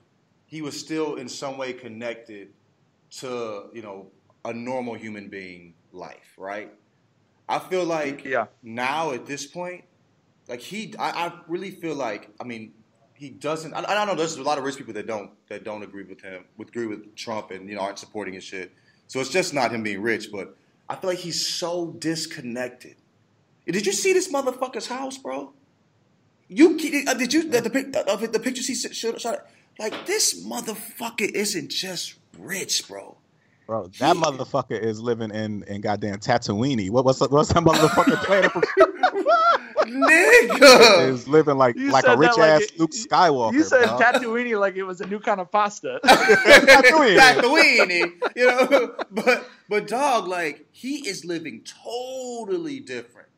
he 0.45 0.61
was 0.61 0.79
still 0.79 1.15
in 1.15 1.27
some 1.27 1.57
way 1.57 1.73
connected 1.73 2.49
to 3.19 3.69
you 3.73 3.81
know 3.81 4.11
a 4.45 4.53
normal 4.53 4.93
human 4.93 5.27
being 5.27 5.73
life, 5.91 6.35
right? 6.37 6.71
I 7.49 7.57
feel 7.59 7.85
like 7.85 8.23
Yeah. 8.23 8.47
now 8.61 9.11
at 9.11 9.25
this 9.25 9.45
point, 9.47 9.85
like 10.47 10.59
he, 10.61 10.93
I, 10.99 11.09
I 11.27 11.33
really 11.47 11.71
feel 11.71 11.95
like, 11.95 12.29
I 12.39 12.43
mean, 12.43 12.73
he 13.17 13.29
doesn't. 13.29 13.73
I, 13.73 13.79
I 13.79 13.93
don't 13.95 14.07
know. 14.07 14.15
There's 14.15 14.37
a 14.37 14.43
lot 14.43 14.57
of 14.57 14.63
rich 14.63 14.77
people 14.77 14.93
that 14.93 15.07
don't 15.07 15.31
that 15.49 15.63
don't 15.63 15.83
agree 15.83 16.03
with 16.03 16.21
him, 16.21 16.45
would 16.57 16.69
agree 16.69 16.87
with 16.87 17.15
Trump, 17.15 17.51
and 17.51 17.67
you 17.69 17.75
know 17.75 17.81
aren't 17.81 17.99
supporting 17.99 18.33
his 18.33 18.43
shit. 18.43 18.71
So 19.07 19.19
it's 19.19 19.29
just 19.29 19.53
not 19.53 19.71
him 19.71 19.83
being 19.83 20.01
rich, 20.01 20.31
but 20.31 20.55
I 20.89 20.95
feel 20.95 21.09
like 21.09 21.19
he's 21.19 21.45
so 21.47 21.87
disconnected. 21.99 22.95
Did 23.65 23.85
you 23.85 23.91
see 23.93 24.13
this 24.13 24.31
motherfucker's 24.31 24.87
house, 24.87 25.17
bro? 25.17 25.53
You 26.47 26.77
uh, 27.07 27.13
did 27.15 27.33
you 27.33 27.49
the, 27.49 27.61
the, 27.61 28.19
it, 28.23 28.33
the 28.33 28.39
pictures 28.39 28.67
he 28.67 28.73
s- 28.73 28.95
shot? 28.95 29.19
shot 29.19 29.47
like 29.79 30.05
this 30.05 30.45
motherfucker 30.45 31.29
isn't 31.29 31.69
just 31.69 32.15
rich, 32.37 32.87
bro. 32.87 33.17
Bro, 33.65 33.91
that 33.99 34.15
He- 34.15 34.21
motherfucker 34.21 34.79
is 34.81 35.01
living 35.01 35.31
in 35.31 35.63
in 35.63 35.81
goddamn 35.81 36.19
Tatooine. 36.19 36.89
What 36.89 37.03
what's 37.03 37.19
what's 37.19 37.49
that 37.51 37.63
motherfucker 37.63 38.23
planet 38.25 38.51
Nigga. 39.87 41.09
is 41.09 41.27
living 41.27 41.57
like 41.57 41.75
You 41.77 41.91
like 41.91 42.05
a 42.05 42.17
rich 42.17 42.31
that 42.35 42.37
like 42.37 42.49
ass 42.49 42.61
it- 42.63 42.79
Luke 42.79 42.91
Skywalker. 42.91 43.53
You 43.53 43.63
said 43.63 43.85
bro. 43.85 43.97
Tatooine 43.99 44.59
like 44.59 44.75
it 44.75 44.83
was 44.83 45.01
a 45.01 45.07
new 45.07 45.19
kind 45.19 45.39
of 45.39 45.51
pasta. 45.51 45.99
Tatooine. 46.05 47.17
Tatooine, 47.17 48.11
you 48.35 48.45
know. 48.45 48.95
But 49.11 49.49
but 49.69 49.87
dog, 49.87 50.27
like 50.27 50.67
he 50.71 51.07
is 51.07 51.25
living 51.25 51.63
totally 51.83 52.79
different. 52.79 53.29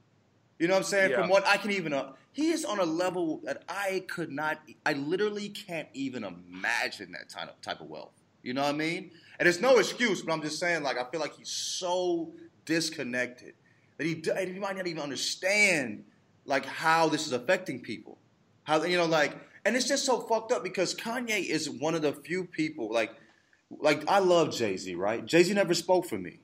You 0.58 0.68
know 0.68 0.74
what 0.74 0.80
I'm 0.80 0.84
saying? 0.86 1.12
Yeah. 1.12 1.22
From 1.22 1.30
what 1.30 1.48
I 1.48 1.58
can 1.58 1.72
even, 1.72 1.94
uh, 1.94 2.12
he 2.34 2.52
is 2.52 2.66
on 2.66 2.80
a 2.80 2.86
level 2.86 3.40
that 3.46 3.64
I 3.70 4.04
could 4.10 4.32
not. 4.32 4.60
I 4.86 4.94
literally 4.94 5.50
can't 5.50 5.88
even 5.94 6.24
imagine 6.24 7.14
that 7.14 7.30
type 7.30 7.50
of 7.50 7.62
type 7.62 7.82
of 7.82 7.88
wealth. 7.88 8.12
You 8.44 8.54
know 8.54 8.62
what 8.64 8.76
I 8.76 8.78
mean? 8.78 9.12
And 9.40 9.48
it's 9.48 9.62
no 9.62 9.78
excuse, 9.78 10.22
but 10.22 10.34
I'm 10.34 10.42
just 10.42 10.60
saying, 10.60 10.84
like 10.84 10.98
I 10.98 11.10
feel 11.10 11.20
like 11.22 11.36
he's 11.38 11.50
so 11.50 12.34
disconnected 12.66 13.54
that 13.98 14.06
he 14.06 14.22
he 14.52 14.60
might 14.60 14.76
not 14.78 14.88
even 14.88 15.02
understand 15.02 16.06
like 16.50 16.66
how 16.66 17.08
this 17.08 17.28
is 17.28 17.32
affecting 17.32 17.80
people. 17.80 18.18
How 18.64 18.84
you 18.84 18.98
know, 18.98 19.06
like, 19.06 19.38
and 19.64 19.76
it's 19.76 19.88
just 19.88 20.06
so 20.06 20.20
fucked 20.20 20.52
up 20.52 20.64
because 20.64 20.94
Kanye 20.94 21.46
is 21.46 21.70
one 21.70 21.96
of 21.96 22.02
the 22.02 22.12
few 22.12 22.44
people 22.44 22.92
like 22.92 23.12
like 23.80 24.04
I 24.10 24.20
love 24.20 24.52
Jay 24.52 24.76
Z, 24.76 24.96
right? 24.96 25.26
Jay 25.26 25.44
Z 25.44 25.54
never 25.54 25.74
spoke 25.74 26.08
for 26.08 26.18
me. 26.18 26.40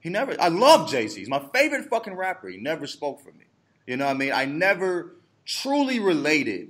He 0.00 0.10
never. 0.10 0.36
I 0.40 0.48
love 0.48 0.90
Jay 0.90 1.08
Z. 1.08 1.18
He's 1.18 1.28
my 1.28 1.42
favorite 1.54 1.88
fucking 1.88 2.14
rapper. 2.14 2.48
He 2.48 2.58
never 2.58 2.86
spoke 2.86 3.22
for 3.22 3.32
me. 3.32 3.46
You 3.86 3.96
know 3.96 4.06
what 4.06 4.14
I 4.14 4.18
mean? 4.18 4.32
I 4.32 4.44
never 4.44 5.16
truly 5.44 6.00
related 6.00 6.68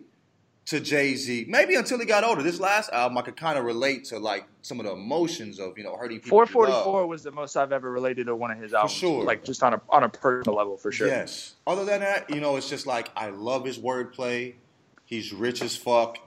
to 0.67 0.81
Jay 0.81 1.15
Z. 1.15 1.47
Maybe 1.49 1.77
until 1.77 1.99
he 1.99 2.05
got 2.05 2.25
older. 2.25 2.43
This 2.43 2.61
last 2.61 2.91
album, 2.91 3.17
I 3.17 3.23
could 3.23 3.37
kind 3.37 3.59
of 3.59 3.65
relate 3.65 4.05
to 4.07 4.19
like 4.19 4.47
some 4.63 4.81
of 4.81 4.87
the 4.87 4.93
emotions 4.93 5.59
of 5.59 5.79
you 5.79 5.85
know 5.85 5.97
hurting 5.97 6.19
people. 6.19 6.45
444 6.47 7.07
was 7.07 7.23
the 7.23 7.31
most 7.31 7.57
I've 7.57 7.73
ever 7.73 7.91
related 7.91 8.27
to 8.27 8.37
one 8.37 8.51
of 8.51 8.59
his 8.59 8.75
albums. 8.75 8.93
For 8.93 8.99
sure. 8.99 9.25
Like 9.25 9.45
just 9.45 9.63
on 9.63 9.75
a 9.75 9.81
on 9.89 10.03
a 10.03 10.09
personal 10.09 10.57
level 10.57 10.77
for 10.77 10.93
sure. 10.93 11.09
Yes. 11.09 11.55
Other 11.67 11.85
than 11.85 12.01
that, 12.01 12.29
you 12.31 12.41
know, 12.41 12.57
it's 12.57 12.69
just 12.69 12.87
like 12.87 13.11
I 13.17 13.31
love 13.31 13.65
his 13.65 13.79
wordplay. 13.79 14.55
He's 15.05 15.33
rich 15.33 15.63
as 15.63 15.77
fuck. 15.77 16.19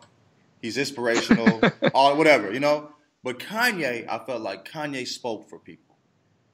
He's 0.62 0.78
inspirational. 0.78 1.62
all 1.94 2.16
whatever, 2.16 2.52
you 2.54 2.60
know. 2.62 2.92
But 3.24 3.40
Kanye, 3.40 4.08
I 4.08 4.20
felt 4.20 4.42
like 4.42 4.70
Kanye 4.70 5.06
spoke 5.06 5.50
for 5.50 5.60
people. 5.60 5.89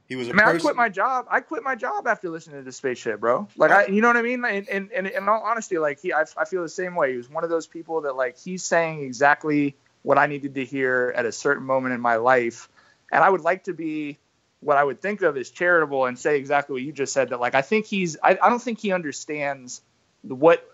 He 0.08 0.16
was 0.16 0.28
a 0.28 0.32
I 0.32 0.34
mean, 0.34 0.46
I 0.46 0.58
quit 0.60 0.76
my 0.76 0.90
job. 0.90 1.26
I 1.30 1.40
quit 1.40 1.64
my 1.64 1.76
job 1.76 2.06
after 2.08 2.30
listening 2.30 2.58
to 2.58 2.64
the 2.64 2.72
Spaceship, 2.72 3.20
bro. 3.20 3.48
Like, 3.58 3.72
I, 3.72 3.88
you 3.88 4.02
know 4.02 4.08
what 4.08 4.18
I 4.18 4.22
mean? 4.22 4.46
And, 4.46 4.70
and, 4.70 4.92
and 4.92 5.08
in 5.08 5.28
all 5.28 5.42
honesty, 5.42 5.80
like 5.80 6.00
he, 6.00 6.14
I, 6.14 6.26
I 6.38 6.46
feel 6.46 6.62
the 6.62 6.70
same 6.70 6.96
way. 6.96 7.12
He 7.12 7.18
was 7.18 7.30
one 7.30 7.44
of 7.44 7.50
those 7.50 7.66
people 7.66 8.02
that 8.02 8.16
like 8.16 8.38
he's 8.38 8.64
saying 8.64 9.02
exactly 9.02 9.76
what 10.04 10.20
I 10.20 10.28
needed 10.28 10.56
to 10.56 10.66
hear 10.66 11.12
at 11.16 11.26
a 11.26 11.32
certain 11.32 11.64
moment 11.64 11.96
in 11.96 12.02
my 12.02 12.18
life, 12.18 12.70
and 13.12 13.24
I 13.24 13.30
would 13.30 13.42
like 13.42 13.64
to 13.64 13.74
be 13.74 14.20
what 14.60 14.78
I 14.78 14.84
would 14.84 15.02
think 15.02 15.24
of 15.24 15.38
as 15.38 15.50
charitable 15.50 16.06
and 16.06 16.18
say 16.18 16.38
exactly 16.38 16.74
what 16.74 16.84
you 16.84 16.92
just 16.92 17.12
said. 17.12 17.30
That 17.30 17.40
like 17.40 17.56
I 17.56 17.64
think 17.64 17.88
he's, 17.88 18.18
I, 18.22 18.38
I 18.42 18.50
don't 18.50 18.62
think 18.62 18.80
he 18.80 18.92
understands 18.92 19.82
what 20.22 20.68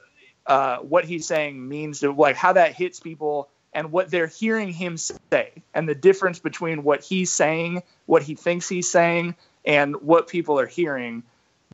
uh, 0.45 0.77
what 0.77 1.05
he's 1.05 1.25
saying 1.25 1.67
means 1.67 2.01
to 2.01 2.11
like 2.11 2.36
how 2.36 2.53
that 2.53 2.73
hits 2.73 2.99
people 2.99 3.49
and 3.74 3.91
what 3.91 4.11
they're 4.11 4.28
hearing 4.28 4.72
him 4.72 4.97
say 4.97 5.51
and 5.74 5.88
the 5.88 5.95
difference 5.95 6.39
between 6.39 6.84
what 6.84 7.03
he's 7.03 7.32
saying, 7.32 7.84
what 8.05 8.24
he 8.24 8.36
thinks 8.36 8.67
he's 8.67 8.89
saying, 8.89 9.36
and 9.65 9.95
what 10.01 10.28
people 10.28 10.59
are 10.59 10.67
hearing. 10.67 11.24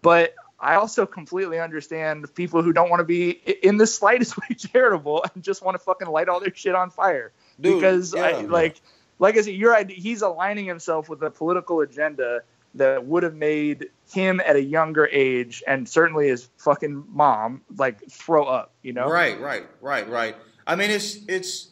But 0.02 0.36
I 0.60 0.76
also 0.76 1.06
completely 1.06 1.60
understand 1.60 2.34
people 2.36 2.62
who 2.62 2.74
don't 2.74 2.89
want 2.89 3.00
to 3.00 3.06
be 3.06 3.32
in 3.64 3.78
the 3.78 3.88
slightest 3.88 4.38
way 4.50 4.56
charitable 4.56 5.26
and 5.34 5.43
just 5.43 5.64
want 5.64 5.76
to 5.76 5.80
fucking 5.80 6.08
light 6.08 6.30
all 6.30 6.39
their 6.39 6.54
shit 6.54 6.76
on 6.76 6.89
fire. 6.89 7.32
Dude, 7.60 7.76
because 7.76 8.14
I, 8.14 8.41
yeah. 8.41 8.48
like 8.48 8.82
like 9.20 9.36
I 9.38 9.41
said, 9.41 9.56
you're 9.56 9.72
right, 9.72 9.89
he's 9.89 10.22
aligning 10.22 10.66
himself 10.66 11.10
with 11.10 11.24
a 11.24 11.32
political 11.32 11.82
agenda 11.82 12.41
that 12.76 13.06
would 13.06 13.24
have 13.24 13.34
made 13.34 13.89
him 14.12 14.39
at 14.45 14.56
a 14.56 14.62
younger 14.62 15.08
age 15.08 15.64
and 15.68 15.88
certainly 15.88 16.28
his 16.28 16.50
fucking 16.58 17.04
mom 17.10 17.62
like 17.76 18.08
throw 18.10 18.45
up, 18.45 18.74
you 18.84 18.93
know? 18.93 19.10
Right, 19.10 19.39
right, 19.39 19.66
right, 19.82 20.08
right. 20.08 20.36
I 20.66 20.76
mean, 20.76 20.91
it's 20.91 21.20
it's, 21.28 21.70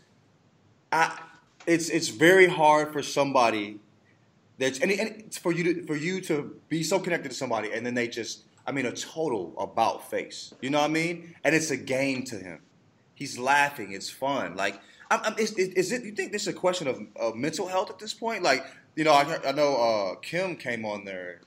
I, 0.95 1.19
it's 1.67 1.89
it's 1.89 2.07
very 2.07 2.47
hard 2.47 2.93
for 2.93 3.03
somebody 3.03 3.79
that's 4.57 4.79
and, 4.79 4.91
and 4.91 5.33
for 5.33 5.51
you 5.51 5.63
to 5.63 5.85
for 5.85 5.95
you 5.95 6.21
to 6.21 6.55
be 6.69 6.83
so 6.83 6.99
connected 6.99 7.29
to 7.29 7.35
somebody 7.35 7.71
and 7.73 7.85
then 7.85 7.95
they 7.95 8.07
just 8.07 8.43
I 8.65 8.71
mean 8.71 8.85
a 8.85 8.93
total 8.93 9.53
about 9.59 10.09
face. 10.09 10.53
You 10.61 10.69
know 10.69 10.79
what 10.79 10.89
I 10.89 10.93
mean? 10.93 11.35
And 11.43 11.53
it's 11.53 11.71
a 11.71 11.77
game 11.77 12.23
to 12.25 12.37
him. 12.37 12.61
He's 13.13 13.37
laughing. 13.37 13.91
It's 13.91 14.09
fun. 14.09 14.55
Like, 14.55 14.79
I'm, 15.11 15.21
I'm, 15.23 15.37
is, 15.37 15.53
is, 15.53 15.69
is 15.69 15.91
it? 15.91 16.03
You 16.03 16.11
think 16.11 16.31
this 16.31 16.43
is 16.43 16.47
a 16.49 16.53
question 16.53 16.87
of, 16.87 16.99
of 17.15 17.35
mental 17.35 17.67
health 17.67 17.89
at 17.89 17.99
this 17.99 18.13
point? 18.13 18.43
Like, 18.43 18.65
you 18.95 19.03
know, 19.03 19.13
I, 19.13 19.39
I 19.47 19.51
know 19.51 19.75
uh, 19.75 20.15
Kim 20.15 20.55
came 20.55 20.85
on 20.85 21.05
there. 21.05 21.41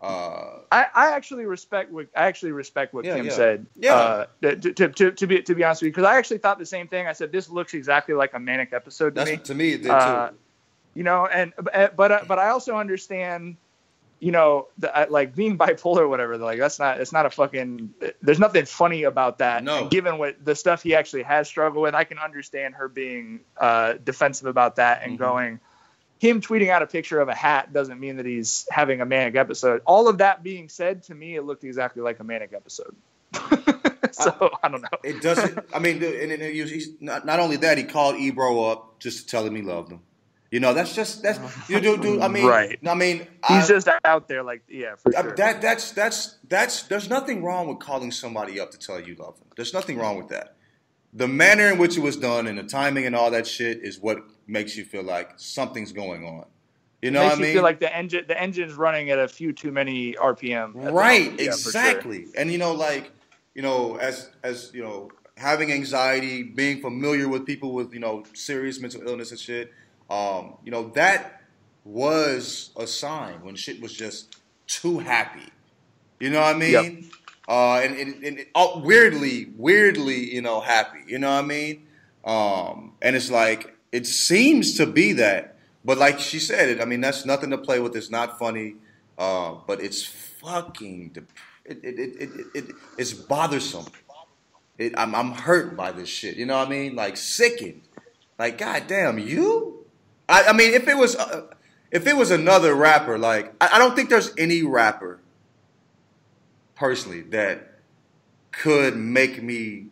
Uh, 0.00 0.60
I, 0.72 0.86
I 0.94 1.12
actually 1.12 1.44
respect 1.44 1.90
what 1.90 2.06
I 2.16 2.24
actually 2.26 2.52
respect 2.52 2.94
what 2.94 3.04
Yeah, 3.04 3.16
Kim 3.16 3.26
yeah. 3.26 3.32
said. 3.32 3.66
Yeah. 3.76 3.94
Uh, 3.94 4.26
to, 4.42 4.56
to, 4.56 4.88
to, 4.88 5.10
to 5.12 5.26
be 5.26 5.42
to 5.42 5.54
be 5.54 5.62
honest 5.64 5.82
with 5.82 5.88
you, 5.88 5.92
because 5.92 6.04
I 6.04 6.16
actually 6.16 6.38
thought 6.38 6.58
the 6.58 6.66
same 6.66 6.88
thing. 6.88 7.06
I 7.06 7.12
said 7.12 7.32
this 7.32 7.50
looks 7.50 7.74
exactly 7.74 8.14
like 8.14 8.32
a 8.34 8.40
manic 8.40 8.72
episode 8.72 9.10
to 9.10 9.24
that's 9.24 9.30
me. 9.30 9.36
to 9.38 9.54
me 9.54 9.72
it 9.72 9.78
did 9.82 9.88
too. 9.88 9.90
Uh, 9.90 10.30
you 10.94 11.02
know, 11.02 11.26
and 11.26 11.52
but 11.62 12.10
uh, 12.12 12.20
but 12.26 12.38
I 12.38 12.48
also 12.48 12.76
understand, 12.76 13.56
you 14.20 14.32
know, 14.32 14.68
the, 14.78 14.94
uh, 14.96 15.06
like 15.10 15.34
being 15.34 15.58
bipolar 15.58 15.98
or 16.00 16.08
whatever. 16.08 16.38
Like 16.38 16.58
that's 16.58 16.78
not 16.78 16.98
it's 16.98 17.12
not 17.12 17.26
a 17.26 17.30
fucking. 17.30 17.92
There's 18.22 18.40
nothing 18.40 18.64
funny 18.64 19.02
about 19.02 19.38
that. 19.38 19.62
No. 19.64 19.82
And 19.82 19.90
given 19.90 20.16
what 20.18 20.42
the 20.44 20.56
stuff 20.56 20.82
he 20.82 20.94
actually 20.94 21.24
has 21.24 21.46
struggled 21.46 21.82
with, 21.82 21.94
I 21.94 22.04
can 22.04 22.18
understand 22.18 22.74
her 22.74 22.88
being 22.88 23.40
uh, 23.58 23.94
defensive 24.02 24.46
about 24.46 24.76
that 24.76 25.02
and 25.02 25.14
Mhm. 25.16 25.18
going. 25.18 25.60
Him 26.20 26.40
tweeting 26.40 26.68
out 26.68 26.82
a 26.82 26.86
picture 26.86 27.18
of 27.20 27.28
a 27.28 27.34
hat 27.34 27.72
doesn't 27.72 27.98
mean 27.98 28.18
that 28.18 28.26
he's 28.26 28.66
having 28.70 29.00
a 29.00 29.06
manic 29.06 29.36
episode. 29.36 29.80
All 29.86 30.06
of 30.08 30.18
that 30.18 30.42
being 30.42 30.68
said, 30.68 31.02
to 31.04 31.14
me, 31.14 31.34
it 31.34 31.42
looked 31.44 31.64
exactly 31.64 32.02
like 32.02 32.20
a 32.20 32.24
manic 32.24 32.52
episode. 32.52 32.94
so 34.12 34.30
uh, 34.40 34.48
I 34.62 34.68
don't 34.68 34.82
know. 34.82 34.88
It 35.02 35.22
doesn't. 35.22 35.58
I 35.74 35.78
mean, 35.78 36.02
and, 36.02 36.32
and 36.32 36.42
he 36.42 36.62
he's 36.64 36.88
not, 37.00 37.24
not 37.24 37.40
only 37.40 37.56
that, 37.56 37.78
he 37.78 37.84
called 37.84 38.16
Ebro 38.16 38.64
up 38.64 38.98
just 38.98 39.20
to 39.20 39.26
tell 39.26 39.46
him 39.46 39.54
he 39.56 39.62
loved 39.62 39.92
him. 39.92 40.00
You 40.50 40.58
know, 40.60 40.74
that's 40.74 40.94
just 40.94 41.22
that's 41.22 41.38
you 41.70 41.80
do 41.80 41.96
do. 41.96 42.20
I 42.20 42.26
mean, 42.28 42.44
Right. 42.44 42.76
I 42.84 42.94
mean, 42.94 43.18
He's 43.46 43.64
I- 43.64 43.66
just 43.68 43.88
out 44.04 44.26
there, 44.26 44.42
like 44.42 44.62
yeah, 44.68 44.96
for 44.96 45.16
I- 45.16 45.22
sure. 45.22 45.36
that 45.36 45.62
that's 45.62 45.92
that's 45.92 46.36
that's. 46.48 46.82
There's 46.82 47.08
nothing 47.08 47.44
wrong 47.44 47.68
with 47.68 47.78
calling 47.78 48.10
somebody 48.10 48.58
up 48.58 48.72
to 48.72 48.78
tell 48.78 49.00
you 49.00 49.14
love 49.14 49.38
them. 49.38 49.46
There's 49.56 49.72
nothing 49.72 49.96
wrong 49.96 50.18
with 50.18 50.28
that. 50.30 50.56
The 51.12 51.26
manner 51.26 51.66
in 51.66 51.78
which 51.78 51.96
it 51.96 52.00
was 52.00 52.16
done 52.16 52.46
and 52.46 52.58
the 52.58 52.62
timing 52.62 53.04
and 53.06 53.16
all 53.16 53.30
that 53.32 53.46
shit 53.46 53.80
is 53.82 53.98
what 53.98 54.24
makes 54.46 54.76
you 54.76 54.84
feel 54.84 55.02
like 55.02 55.32
something's 55.36 55.92
going 55.92 56.24
on. 56.24 56.46
You 57.02 57.10
know 57.10 57.20
makes 57.20 57.30
what 57.30 57.32
I 57.32 57.36
mean? 57.36 57.40
you 57.40 57.46
mean? 57.46 57.54
feel 57.54 57.62
like 57.62 57.80
the 57.80 57.96
engine 57.96 58.24
the 58.28 58.40
engine's 58.40 58.74
running 58.74 59.10
at 59.10 59.18
a 59.18 59.26
few 59.26 59.52
too 59.52 59.72
many 59.72 60.12
RPM. 60.14 60.72
right. 60.74 61.30
Yeah, 61.32 61.52
for 61.52 61.70
sure. 61.70 61.70
exactly 61.70 62.26
and 62.36 62.52
you 62.52 62.58
know 62.58 62.72
like 62.72 63.10
you 63.54 63.62
know 63.62 63.96
as 63.96 64.30
as 64.42 64.70
you 64.74 64.82
know 64.82 65.10
having 65.36 65.72
anxiety 65.72 66.42
being 66.42 66.80
familiar 66.80 67.28
with 67.28 67.46
people 67.46 67.72
with 67.72 67.92
you 67.94 68.00
know 68.00 68.22
serious 68.34 68.80
mental 68.80 69.00
illness 69.08 69.30
and 69.30 69.40
shit 69.40 69.72
um 70.10 70.54
you 70.62 70.70
know 70.70 70.90
that 70.90 71.40
was 71.84 72.70
a 72.76 72.86
sign 72.86 73.42
when 73.42 73.54
shit 73.56 73.80
was 73.80 73.92
just 73.92 74.36
too 74.66 74.98
happy 74.98 75.48
you 76.20 76.28
know 76.28 76.40
what 76.40 76.54
i 76.54 76.58
mean 76.58 76.72
Yep. 76.72 77.12
Uh 77.50 77.80
and, 77.84 77.96
and, 77.96 78.24
and 78.24 78.46
oh, 78.54 78.80
weirdly 78.80 79.52
weirdly 79.58 80.32
you 80.32 80.40
know 80.40 80.60
happy 80.60 81.00
you 81.06 81.18
know 81.18 81.30
what 81.30 81.44
i 81.44 81.46
mean 81.46 81.86
um 82.24 82.94
and 83.02 83.16
it's 83.16 83.30
like 83.30 83.76
it 83.92 84.06
seems 84.06 84.76
to 84.78 84.86
be 84.86 85.12
that 85.14 85.56
But 85.84 85.98
like 85.98 86.20
she 86.20 86.38
said, 86.38 86.68
it. 86.68 86.80
I 86.80 86.84
mean, 86.84 87.00
that's 87.00 87.24
nothing 87.24 87.50
to 87.50 87.58
play 87.58 87.80
with. 87.80 87.96
It's 87.96 88.10
not 88.10 88.38
funny, 88.38 88.76
uh, 89.18 89.54
but 89.66 89.80
it's 89.82 90.04
fucking. 90.04 91.10
Dep- 91.14 91.32
it, 91.64 91.78
it, 91.82 91.98
it, 91.98 92.16
it, 92.20 92.30
it, 92.36 92.46
it, 92.54 92.74
it's 92.98 93.14
bothersome. 93.14 93.86
It, 94.78 94.92
I'm, 94.98 95.14
I'm 95.14 95.32
hurt 95.32 95.76
by 95.76 95.92
this 95.92 96.08
shit. 96.08 96.36
You 96.36 96.46
know 96.46 96.58
what 96.58 96.68
I 96.68 96.70
mean? 96.70 96.96
Like 96.96 97.16
sickened. 97.16 97.82
Like, 98.38 98.58
goddamn, 98.58 99.18
you. 99.18 99.86
I, 100.28 100.48
I 100.48 100.52
mean, 100.52 100.74
if 100.74 100.88
it 100.88 100.96
was, 100.96 101.16
uh, 101.16 101.46
if 101.90 102.06
it 102.06 102.16
was 102.16 102.30
another 102.30 102.74
rapper, 102.74 103.18
like 103.18 103.54
I, 103.60 103.70
I 103.74 103.78
don't 103.78 103.96
think 103.96 104.10
there's 104.10 104.32
any 104.36 104.62
rapper, 104.62 105.20
personally, 106.80 107.20
that 107.20 107.74
could 108.52 108.96
make 108.96 109.42
me 109.42 109.86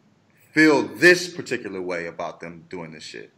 feel 0.53 0.83
this 0.83 1.29
particular 1.29 1.83
way 1.83 2.07
about 2.07 2.41
them 2.41 2.65
doing 2.71 2.91
this 2.93 3.05
shit. 3.05 3.31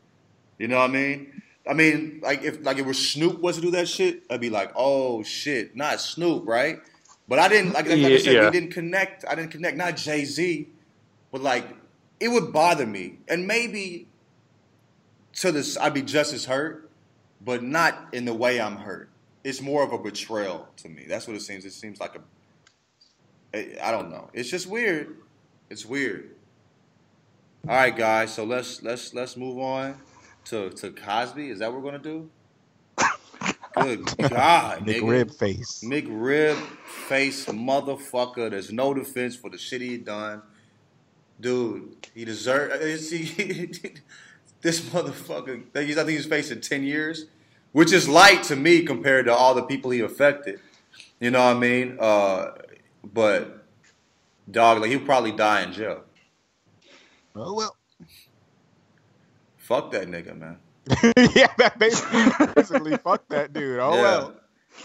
You 0.56 0.68
know 0.68 0.76
what 0.78 0.88
I 0.90 0.92
mean? 0.92 1.42
I 1.68 1.74
mean, 1.74 2.20
like 2.22 2.42
if 2.44 2.64
like 2.64 2.76
if 2.78 2.84
it 2.84 2.86
was 2.86 3.10
Snoop 3.10 3.40
was 3.40 3.56
to 3.56 3.62
do 3.62 3.72
that 3.72 3.88
shit, 3.88 4.22
I'd 4.30 4.40
be 4.40 4.50
like, 4.50 4.70
oh 4.76 5.22
shit, 5.24 5.74
not 5.76 6.00
Snoop, 6.00 6.46
right? 6.46 6.78
But 7.28 7.38
I 7.40 7.48
didn't 7.48 7.72
like, 7.72 7.88
like, 7.88 7.98
like 7.98 8.12
I 8.12 8.18
said, 8.18 8.34
Yeah. 8.34 8.44
we 8.46 8.50
didn't 8.52 8.72
connect. 8.72 9.24
I 9.28 9.34
didn't 9.34 9.50
connect. 9.50 9.76
Not 9.76 9.96
Jay 9.96 10.24
Z, 10.24 10.68
but 11.32 11.42
like 11.42 11.66
it 12.20 12.28
would 12.28 12.52
bother 12.52 12.86
me, 12.86 13.18
and 13.28 13.46
maybe 13.48 14.06
to 15.34 15.50
this 15.50 15.76
I'd 15.76 15.94
be 15.94 16.02
just 16.02 16.32
as 16.32 16.44
hurt, 16.44 16.88
but 17.44 17.62
not 17.64 18.08
in 18.12 18.24
the 18.26 18.34
way 18.34 18.60
I'm 18.60 18.76
hurt. 18.76 19.10
It's 19.42 19.60
more 19.60 19.82
of 19.82 19.92
a 19.92 19.98
betrayal 19.98 20.68
to 20.78 20.88
me. 20.88 21.06
That's 21.08 21.26
what 21.26 21.36
it 21.36 21.40
seems. 21.42 21.64
It 21.64 21.72
seems 21.72 21.98
like 21.98 22.14
a 22.14 22.20
I 23.52 23.90
don't 23.90 24.10
know. 24.10 24.30
It's 24.32 24.50
just 24.50 24.66
weird. 24.66 25.16
It's 25.68 25.84
weird. 25.84 26.30
All 27.68 27.74
right, 27.74 27.96
guys. 27.96 28.32
So 28.34 28.44
let's 28.44 28.82
let's 28.82 29.12
let's 29.12 29.36
move 29.36 29.58
on 29.58 29.96
to 30.46 30.70
to 30.70 30.90
Cosby. 30.92 31.50
Is 31.50 31.58
that 31.58 31.72
what 31.72 31.82
we're 31.82 31.90
gonna 31.90 32.02
do? 32.02 32.30
Good 33.76 34.04
God. 34.30 34.86
McRib 34.86 35.34
face. 35.34 35.82
McRib 35.84 36.56
face 37.08 37.46
motherfucker. 37.46 38.50
There's 38.50 38.72
no 38.72 38.94
defense 38.94 39.36
for 39.36 39.50
the 39.50 39.58
shit 39.58 39.80
he 39.80 39.96
done. 39.98 40.42
Dude, 41.40 42.08
he 42.14 42.24
deserved. 42.24 42.80
this 44.60 44.80
motherfucker. 44.80 45.62
I 45.74 45.84
think 45.84 46.08
he's 46.08 46.26
facing 46.26 46.60
ten 46.60 46.82
years, 46.82 47.26
which 47.72 47.92
is 47.92 48.08
light 48.08 48.42
to 48.44 48.56
me 48.56 48.82
compared 48.84 49.26
to 49.26 49.34
all 49.34 49.54
the 49.54 49.62
people 49.62 49.90
he 49.90 50.00
affected. 50.00 50.60
You 51.20 51.30
know 51.30 51.44
what 51.44 51.56
I 51.56 51.58
mean? 51.58 51.96
Uh, 52.00 52.52
but 53.04 53.66
dog, 54.50 54.80
like 54.80 54.90
he'll 54.90 55.00
probably 55.00 55.32
die 55.32 55.62
in 55.62 55.72
jail. 55.72 56.02
Oh 57.34 57.54
well. 57.54 57.76
Fuck 59.56 59.92
that 59.92 60.08
nigga, 60.08 60.36
man. 60.36 60.58
yeah, 61.34 61.52
that 61.58 61.78
basically, 61.78 62.24
basically 62.54 62.96
fuck 62.96 63.28
that 63.28 63.52
dude. 63.52 63.78
Oh 63.78 63.94
yeah. 63.94 64.02
well. 64.02 64.34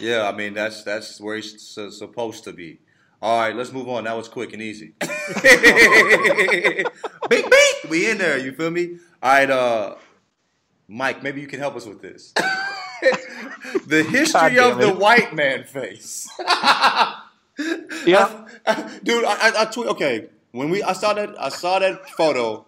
Yeah, 0.00 0.28
I 0.28 0.32
mean 0.32 0.54
that's 0.54 0.84
that's 0.84 1.20
where 1.20 1.36
he's 1.36 1.60
su- 1.60 1.90
supposed 1.90 2.44
to 2.44 2.52
be. 2.52 2.80
All 3.20 3.40
right, 3.40 3.56
let's 3.56 3.72
move 3.72 3.88
on. 3.88 4.04
That 4.04 4.16
was 4.16 4.28
quick 4.28 4.52
and 4.52 4.60
easy. 4.60 4.92
beep 5.00 5.10
beep. 7.30 7.90
We 7.90 8.10
in 8.10 8.18
there. 8.18 8.38
You 8.38 8.52
feel 8.52 8.70
me? 8.70 8.98
All 9.22 9.32
right, 9.32 9.50
uh, 9.50 9.94
Mike. 10.86 11.22
Maybe 11.22 11.40
you 11.40 11.46
can 11.46 11.58
help 11.58 11.76
us 11.76 11.86
with 11.86 12.02
this. 12.02 12.32
the 13.86 14.06
history 14.08 14.58
of 14.58 14.78
the 14.78 14.92
white 14.92 15.34
man 15.34 15.64
face. 15.64 16.28
Yeah. 18.06 18.46
dude. 19.02 19.24
I, 19.24 19.32
I, 19.48 19.52
I 19.62 19.64
tweet. 19.66 19.88
Okay, 19.88 20.28
when 20.52 20.70
we 20.70 20.82
I 20.82 20.92
saw 20.92 21.14
that 21.14 21.34
I 21.40 21.48
saw 21.48 21.78
that 21.78 22.08
photo 22.10 22.66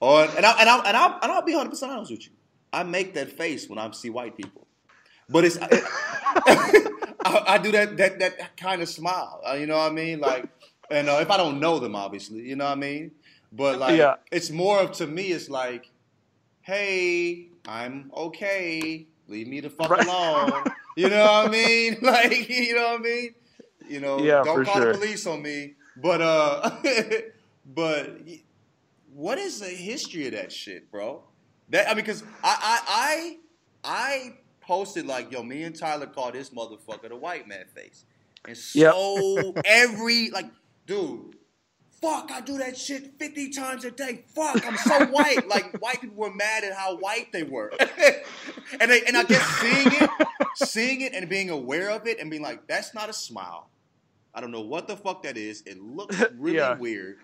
on, 0.00 0.28
and 0.36 0.46
I 0.46 0.52
and 0.60 0.68
I 0.68 0.78
and 0.88 0.96
I 0.96 1.18
and 1.22 1.32
I'll 1.32 1.42
be 1.42 1.52
hundred 1.52 1.70
percent 1.70 1.92
honest 1.92 2.10
with 2.10 2.24
you. 2.26 2.32
I 2.72 2.82
make 2.82 3.14
that 3.14 3.30
face 3.32 3.68
when 3.68 3.78
I 3.78 3.90
see 3.92 4.10
white 4.10 4.36
people, 4.36 4.66
but 5.28 5.44
it's 5.44 5.58
I, 5.60 7.44
I 7.46 7.58
do 7.58 7.72
that 7.72 7.96
that 7.96 8.18
that 8.20 8.56
kind 8.56 8.82
of 8.82 8.88
smile. 8.88 9.40
uh, 9.48 9.54
You 9.54 9.66
know 9.66 9.76
what 9.78 9.90
I 9.92 9.94
mean? 9.94 10.20
Like, 10.20 10.48
and 10.90 11.08
uh, 11.08 11.18
if 11.20 11.30
I 11.30 11.36
don't 11.36 11.60
know 11.60 11.78
them, 11.78 11.94
obviously, 11.96 12.40
you 12.40 12.56
know 12.56 12.64
what 12.66 12.72
I 12.72 12.80
mean. 12.80 13.12
But 13.52 13.78
like, 13.78 13.96
Yeah. 13.98 14.16
it's 14.32 14.50
more 14.50 14.80
of 14.80 14.92
to 14.92 15.06
me. 15.06 15.32
It's 15.32 15.48
like, 15.48 15.90
hey, 16.62 17.48
I'm 17.66 18.10
okay. 18.16 19.06
Leave 19.28 19.48
me 19.48 19.60
the 19.60 19.70
fuck 19.70 19.90
Right. 19.90 20.04
alone. 20.06 20.64
You 20.96 21.08
know 21.08 21.24
what 21.24 21.46
I 21.46 21.50
mean? 21.50 21.96
Like, 22.02 22.48
you 22.48 22.74
know 22.74 22.92
what 22.92 23.00
I 23.00 23.02
mean? 23.02 23.34
You 23.88 24.00
know, 24.00 24.18
Yeah, 24.20 24.42
don't 24.44 24.64
call 24.64 24.74
sure. 24.74 24.92
the 24.92 24.98
police 24.98 25.26
on 25.26 25.42
me. 25.42 25.74
But 25.96 26.20
uh, 26.20 26.70
but 27.66 28.20
what 29.12 29.38
is 29.38 29.60
the 29.60 29.66
history 29.66 30.26
of 30.26 30.32
that 30.32 30.52
shit, 30.52 30.90
bro? 30.90 31.22
That 31.70 31.86
I 31.88 31.94
mean, 31.94 32.04
because 32.04 32.22
I 32.42 32.56
I 32.62 32.80
I 32.88 33.36
I 33.84 34.34
posted 34.60 35.06
like, 35.06 35.30
yo, 35.30 35.42
me 35.42 35.62
and 35.62 35.76
Tyler 35.76 36.06
call 36.06 36.32
this 36.32 36.50
motherfucker 36.50 37.08
the 37.08 37.16
white 37.16 37.46
man 37.46 37.66
face, 37.74 38.04
and 38.46 38.56
so 38.56 39.54
every 39.64 40.30
like, 40.30 40.46
dude. 40.86 41.36
Fuck, 42.02 42.30
I 42.30 42.42
do 42.42 42.58
that 42.58 42.76
shit 42.76 43.18
50 43.18 43.48
times 43.48 43.86
a 43.86 43.90
day. 43.90 44.24
Fuck, 44.34 44.66
I'm 44.66 44.76
so 44.76 45.06
white. 45.06 45.38
Like 45.48 45.78
white 45.80 46.02
people 46.02 46.16
were 46.16 46.34
mad 46.34 46.62
at 46.62 46.74
how 46.74 46.98
white 46.98 47.32
they 47.32 47.44
were. 47.44 47.72
and 48.80 48.90
they, 48.90 49.02
and 49.04 49.16
I 49.16 49.22
guess 49.22 49.42
seeing 49.46 49.86
it, 49.90 50.10
seeing 50.54 51.00
it 51.00 51.14
and 51.14 51.30
being 51.30 51.48
aware 51.48 51.90
of 51.90 52.06
it 52.06 52.18
and 52.20 52.30
being 52.30 52.42
like, 52.42 52.66
that's 52.66 52.92
not 52.92 53.08
a 53.08 53.14
smile. 53.14 53.70
I 54.34 54.40
don't 54.40 54.50
know 54.50 54.60
what 54.62 54.88
the 54.88 54.96
fuck 54.96 55.22
that 55.22 55.36
is. 55.36 55.62
It 55.62 55.80
looks 55.80 56.20
really 56.36 56.56
Yeah. 56.58 56.76
weird. 56.76 57.16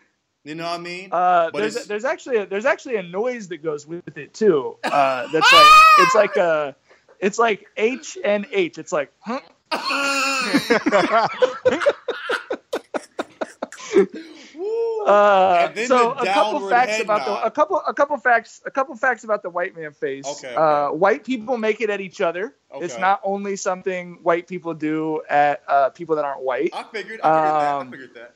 You 0.45 0.55
know 0.55 0.65
what 0.65 0.81
I 0.81 0.83
mean? 0.83 1.09
Uh, 1.13 1.51
But 1.53 1.59
there's 1.59 1.75
it's- 1.77 1.89
there's 1.89 2.05
actually 2.05 2.39
a, 2.39 2.47
there's 2.47 2.65
actually 2.65 2.97
a 2.97 3.03
noise 3.03 3.49
that 3.49 3.59
goes 3.63 3.87
with 3.87 4.17
it 4.17 4.33
too. 4.33 4.77
Uh, 4.85 5.27
that's 5.33 5.53
like 5.53 5.67
it's 5.99 6.15
like 6.15 6.37
a 6.37 6.77
it's 7.19 7.39
like 7.39 7.67
H 7.77 8.17
and 8.25 8.47
H. 8.51 8.79
It's 8.79 8.93
like 8.93 9.13
huh? 9.21 9.41
Uh, 15.07 15.73
so 15.87 16.13
a 16.13 16.27
couple 16.27 16.61
facts 16.69 17.01
about 17.01 17.27
nod. 17.27 17.41
the 17.43 17.47
a 17.47 17.51
couple 17.51 17.83
a 17.87 17.95
couple 17.95 18.17
facts 18.19 18.61
a 18.67 18.71
couple 18.71 18.95
facts 18.97 19.25
about 19.25 19.43
the 19.43 19.51
white 19.51 19.75
man 19.77 19.93
face. 19.93 20.27
Okay, 20.27 20.49
okay. 20.49 20.57
Uh, 20.57 20.91
white 20.93 21.25
people 21.25 21.57
make 21.59 21.81
it 21.81 21.91
at 21.91 22.01
each 22.01 22.21
other. 22.21 22.55
It's 22.75 22.99
not 22.99 23.21
only 23.25 23.57
something 23.57 24.19
white 24.23 24.47
people 24.47 24.75
do 24.75 25.23
at 25.29 25.63
uh, 25.67 25.91
people 25.91 26.17
that 26.17 26.25
aren't 26.25 26.43
white. 26.43 26.71
I 26.75 26.85
figured, 26.85 27.21
I 27.21 27.35
figured 27.35 27.55
that. 27.55 27.75
I 27.77 27.81
Um, 27.81 27.91
figured 27.91 28.15
that. 28.15 28.35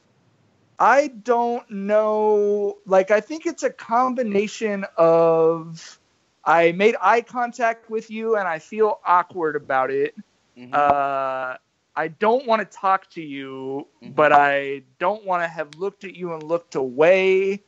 I 0.78 1.06
don't 1.08 1.68
know. 1.70 2.78
Like, 2.84 3.10
I 3.10 3.20
think 3.20 3.46
it's 3.46 3.62
a 3.62 3.70
combination 3.70 4.84
of 4.96 6.00
I 6.44 6.72
made 6.72 6.96
eye 7.00 7.20
contact 7.22 7.88
with 7.88 8.10
you 8.10 8.36
and 8.36 8.46
I 8.48 8.58
feel 8.58 9.00
awkward 9.06 9.56
about 9.56 9.90
it. 9.90 10.14
Mhm. 10.58 10.74
Uh, 10.74 11.56
I 11.97 12.09
don't 12.09 12.47
want 12.47 12.61
to 12.61 12.78
talk 12.78 13.09
to 13.11 13.22
you, 13.22 13.86
Mhm. 14.03 14.14
but 14.14 14.32
I 14.32 14.82
don't 14.99 15.24
want 15.24 15.42
to 15.42 15.49
have 15.49 15.78
looked 15.78 16.05
at 16.05 16.14
you 16.14 16.32
and 16.34 16.42
looked 16.42 16.74
away. 16.74 17.62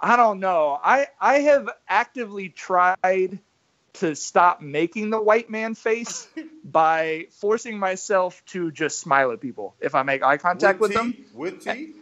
I 0.00 0.16
don't 0.16 0.40
know. 0.40 0.78
I 0.82 1.08
I 1.20 1.40
have 1.40 1.68
actively 1.88 2.48
tried 2.48 3.38
to 3.94 4.14
stop 4.14 4.60
making 4.60 5.10
the 5.10 5.20
white 5.20 5.50
man 5.50 5.74
face 5.74 6.28
by 6.64 7.26
forcing 7.30 7.78
myself 7.78 8.42
to 8.46 8.70
just 8.70 9.00
smile 9.00 9.32
at 9.32 9.40
people 9.40 9.74
if 9.80 9.94
I 9.94 10.02
make 10.02 10.22
eye 10.22 10.36
contact 10.36 10.80
with, 10.80 10.92
them. 10.92 11.14
With 11.34 11.62
teeth? 11.64 11.96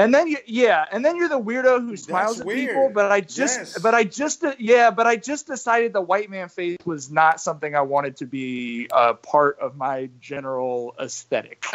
And 0.00 0.14
then 0.14 0.28
you, 0.28 0.38
yeah, 0.46 0.86
and 0.90 1.04
then 1.04 1.16
you're 1.16 1.28
the 1.28 1.40
weirdo 1.40 1.80
who 1.82 1.96
smiles 1.96 2.36
That's 2.36 2.40
at 2.40 2.46
weird. 2.46 2.68
people. 2.70 2.90
But 2.94 3.12
I 3.12 3.20
just, 3.20 3.58
Yes. 3.58 3.78
but 3.78 3.94
I 3.94 4.04
just, 4.04 4.44
yeah, 4.58 4.90
but 4.90 5.06
I 5.06 5.16
just 5.16 5.46
decided 5.46 5.92
the 5.92 6.00
white 6.00 6.30
man 6.30 6.48
face 6.48 6.78
was 6.84 7.10
not 7.10 7.40
something 7.40 7.74
I 7.74 7.82
wanted 7.82 8.16
to 8.16 8.26
be 8.26 8.88
a 8.90 9.14
part 9.14 9.58
of 9.60 9.76
my 9.76 10.08
general 10.20 10.94
aesthetic. 10.98 11.64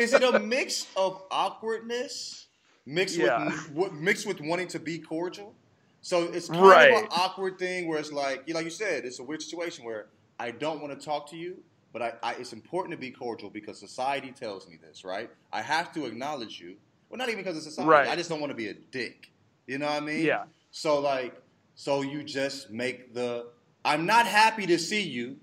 is 0.00 0.12
it 0.14 0.22
a 0.22 0.38
mix 0.40 0.86
of 0.96 1.22
awkwardness 1.30 2.46
mixed 2.86 3.16
Yeah. 3.16 3.50
with 3.72 3.92
mixed 3.92 4.26
with 4.26 4.40
wanting 4.40 4.68
to 4.68 4.78
be 4.78 4.98
cordial? 4.98 5.54
So 6.02 6.24
it's 6.32 6.48
kind 6.48 6.94
of 6.94 7.02
an 7.04 7.08
awkward 7.10 7.58
thing 7.58 7.86
where 7.86 7.98
it's 7.98 8.10
like, 8.12 8.44
you 8.46 8.54
like 8.54 8.64
you 8.64 8.70
said, 8.70 9.04
it's 9.04 9.18
a 9.18 9.22
weird 9.22 9.42
situation 9.42 9.84
where 9.84 10.06
I 10.38 10.50
don't 10.50 10.80
want 10.80 10.98
to 10.98 11.04
talk 11.04 11.28
to 11.30 11.36
you, 11.36 11.58
but 11.92 12.02
I, 12.02 12.12
I, 12.22 12.32
it's 12.34 12.52
important 12.52 12.92
to 12.92 12.98
be 12.98 13.10
cordial 13.10 13.50
because 13.50 13.78
society 13.78 14.32
tells 14.32 14.68
me 14.68 14.78
this, 14.80 15.04
right? 15.04 15.30
I 15.52 15.62
have 15.62 15.92
to 15.94 16.06
acknowledge 16.06 16.60
you. 16.60 16.76
Well, 17.08 17.18
not 17.18 17.28
even 17.28 17.42
because 17.42 17.56
of 17.56 17.62
society. 17.62 17.90
Right. 17.90 18.08
I 18.08 18.16
just 18.16 18.28
don't 18.30 18.40
want 18.40 18.50
to 18.50 18.56
be 18.56 18.68
a 18.68 18.74
dick. 18.74 19.30
You 19.66 19.78
know 19.78 19.86
what 19.86 19.96
I 19.96 20.00
mean? 20.00 20.24
Yeah. 20.24 20.44
So 20.70 21.00
like, 21.00 21.34
so 21.74 22.02
you 22.02 22.22
just 22.22 22.70
make 22.70 23.14
the. 23.14 23.46
I'm 23.84 24.04
not 24.06 24.26
happy 24.26 24.66
to 24.66 24.78
see 24.78 25.02
you, 25.02 25.36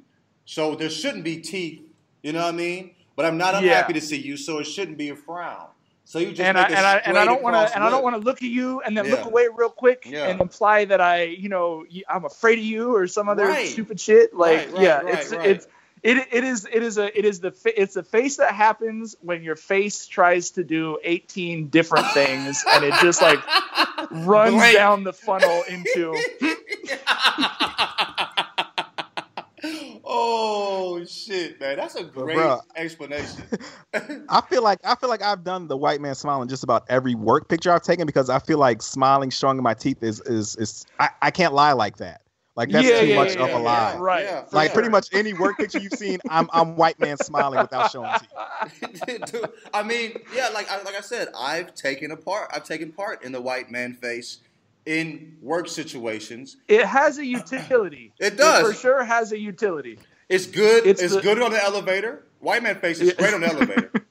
so 0.45 0.75
there 0.75 0.89
shouldn't 0.89 1.23
be 1.23 1.37
teeth. 1.37 1.81
You 2.23 2.33
know 2.33 2.43
what 2.43 2.53
I 2.53 2.57
mean? 2.57 2.91
But 3.15 3.25
I'm 3.25 3.37
not 3.37 3.53
Yeah. 3.55 3.59
unhappy 3.61 3.93
to 3.93 4.01
see 4.01 4.17
you, 4.17 4.37
so 4.37 4.59
it 4.59 4.65
shouldn't 4.65 4.97
be 4.97 5.09
a 5.09 5.15
frown. 5.15 5.67
So 6.05 6.19
you 6.19 6.29
just 6.29 6.39
and 6.41 6.57
I 6.57 6.63
and 6.67 6.85
I 6.85 6.97
and 6.99 7.17
I 7.17 7.25
don't 7.25 7.41
want 7.43 7.55
to 7.55 7.75
and 7.75 7.83
I 7.83 7.89
don't 7.89 8.01
want 8.03 8.15
to 8.15 8.21
look 8.21 8.37
at 8.37 8.49
you 8.49 8.79
and 8.81 8.97
then 8.97 9.05
Yeah. 9.05 9.11
look 9.11 9.25
away 9.25 9.47
real 9.53 9.69
quick 9.69 10.05
Yeah. 10.05 10.29
and 10.29 10.39
imply 10.39 10.85
that 10.85 11.01
I, 11.01 11.23
you 11.23 11.49
know, 11.49 11.83
I'm 12.07 12.23
afraid 12.23 12.59
of 12.59 12.63
you 12.65 12.95
or 12.95 13.07
some 13.07 13.27
other 13.27 13.47
Right. 13.47 13.67
stupid 13.67 13.99
shit. 13.99 14.33
Like, 14.33 14.67
Right, 14.67 14.73
right, 14.73 14.83
yeah, 14.83 15.01
it's 15.05 15.31
it's. 15.33 15.67
It, 16.03 16.27
it 16.31 16.43
is 16.43 16.67
it 16.71 16.83
is 16.83 16.97
a 16.97 17.17
it 17.17 17.25
is 17.25 17.39
the 17.39 17.51
fa- 17.51 17.81
it's 17.81 17.95
the 17.95 18.03
face 18.03 18.37
that 18.37 18.53
happens 18.53 19.15
when 19.21 19.43
your 19.43 19.55
face 19.55 20.05
tries 20.05 20.51
to 20.51 20.63
do 20.63 20.99
18 21.03 21.67
different 21.69 22.05
things 22.13 22.63
and 22.73 22.83
it 22.83 22.93
just 23.01 23.21
like 23.21 23.39
runs 24.11 24.55
Blank. 24.55 24.75
down 24.75 25.03
the 25.03 25.13
funnel 25.13 25.63
into 25.67 26.15
Oh 30.09 31.03
shit, 31.05 31.59
man, 31.59 31.77
that's 31.77 31.95
a 31.95 32.03
great 32.03 32.37
bruh. 32.37 32.61
explanation. 32.75 33.43
I 34.29 34.41
feel 34.49 34.61
like 34.63 34.79
I 34.83 34.95
feel 34.95 35.09
like 35.09 35.21
I've 35.21 35.43
done 35.43 35.67
the 35.67 35.75
white 35.75 35.99
man 35.99 36.15
smiling 36.15 36.47
just 36.47 36.63
about 36.63 36.85
every 36.89 37.15
work 37.15 37.49
picture 37.49 37.71
I've 37.71 37.81
taken 37.81 38.05
because 38.05 38.29
I 38.29 38.39
feel 38.39 38.57
like 38.57 38.81
smiling, 38.81 39.29
showing 39.31 39.61
my 39.61 39.73
teeth 39.73 40.03
is 40.03 40.21
is 40.21 40.55
is 40.55 40.85
I, 40.99 41.09
I 41.21 41.31
can't 41.31 41.53
lie 41.53 41.73
like 41.73 41.97
that. 41.97 42.21
Like 42.57 42.69
that's 42.71 42.85
Yeah, 42.87 42.99
too 43.01 43.05
yeah, 43.07 43.15
much 43.15 43.35
yeah, 43.35 43.43
of 43.45 43.49
a 43.51 43.59
lie. 43.59 43.93
yeah. 43.93 43.99
Right, 43.99 44.25
Yeah, 44.25 44.43
Like 44.51 44.69
sure. 44.69 44.73
pretty 44.73 44.89
much 44.89 45.07
any 45.13 45.33
work 45.33 45.57
picture 45.57 45.77
you've 45.79 45.93
seen, 45.93 46.17
I'm 46.29 46.49
I'm 46.51 46.75
white 46.75 46.99
man 46.99 47.15
smiling 47.17 47.59
without 47.59 47.91
showing 47.91 48.11
teeth. 48.19 49.03
Dude, 49.31 49.45
I 49.73 49.83
mean, 49.83 50.19
yeah, 50.35 50.49
like 50.49 50.69
I, 50.69 50.81
like 50.81 50.95
I 50.95 51.01
said, 51.01 51.27
I've 51.37 51.75
taken 51.75 52.09
a 52.11 52.17
part. 52.17 52.49
I've 52.51 52.63
taken 52.63 52.91
part 52.91 53.23
in 53.23 53.31
the 53.31 53.39
white 53.39 53.69
man 53.71 53.93
face 53.93 54.39
in 54.87 55.37
work 55.41 55.67
situations. 55.67 56.57
It 56.67 56.85
has 56.85 57.19
a 57.19 57.25
utility. 57.25 58.11
It 58.19 58.37
does. 58.37 58.67
for 58.67 58.73
sure 58.73 59.03
has 59.03 59.31
a 59.31 59.37
utility. 59.39 59.99
It's 60.27 60.47
good. 60.47 60.85
It's, 60.87 61.01
It's 61.01 61.13
the- 61.15 61.21
good 61.21 61.39
on 61.41 61.51
the 61.51 61.63
elevator. 61.63 62.23
White 62.39 62.63
man 62.63 62.79
face 62.79 62.99
is 62.99 63.13
great 63.13 63.33
on 63.33 63.41
the 63.41 63.47
elevator. 63.47 63.91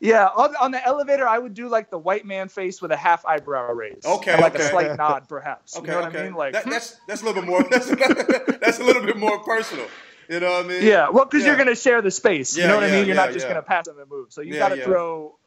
Yeah, 0.00 0.26
on, 0.26 0.54
on 0.56 0.70
the 0.70 0.84
elevator, 0.84 1.26
I 1.26 1.38
would 1.38 1.54
do 1.54 1.68
like 1.68 1.90
the 1.90 1.98
white 1.98 2.26
man 2.26 2.48
face 2.48 2.82
with 2.82 2.90
a 2.90 2.96
half 2.96 3.24
eyebrow 3.24 3.72
raise. 3.72 4.04
Okay, 4.04 4.40
like 4.40 4.54
okay. 4.54 4.64
a 4.64 4.68
slight 4.68 4.96
nod, 4.96 5.28
perhaps. 5.28 5.76
Okay, 5.76 5.86
you 5.86 5.92
know 5.92 6.00
what 6.00 6.08
okay. 6.08 6.20
I 6.20 6.24
mean? 6.24 6.34
Like, 6.34 6.52
that, 6.52 6.64
that's 6.64 7.00
that's 7.06 7.22
a 7.22 7.24
little 7.24 7.40
bit 7.40 7.48
more. 7.48 7.62
That's, 7.70 7.86
that's 7.88 8.78
a 8.78 8.84
little 8.84 9.02
bit 9.02 9.16
more 9.16 9.38
personal. 9.40 9.86
You 10.28 10.40
know 10.40 10.52
what 10.52 10.64
I 10.64 10.68
mean? 10.68 10.82
yeah, 10.82 11.10
well, 11.10 11.24
because 11.24 11.44
you're 11.44 11.56
gonna 11.56 11.74
share 11.74 12.02
the 12.02 12.10
space. 12.10 12.56
Yeah, 12.56 12.64
you 12.64 12.68
know 12.68 12.76
what 12.76 12.88
yeah, 12.88 12.94
I 12.94 12.98
mean? 12.98 13.06
You're 13.06 13.16
yeah, 13.16 13.24
not 13.24 13.32
just 13.32 13.46
yeah. 13.46 13.52
gonna 13.52 13.62
pass 13.62 13.86
them 13.86 13.98
and 13.98 14.08
move. 14.10 14.32
So 14.32 14.40
you 14.40 14.54
Yeah, 14.54 14.58
got 14.60 14.68
to 14.70 14.78
yeah. 14.78 14.84
throw 14.84 15.38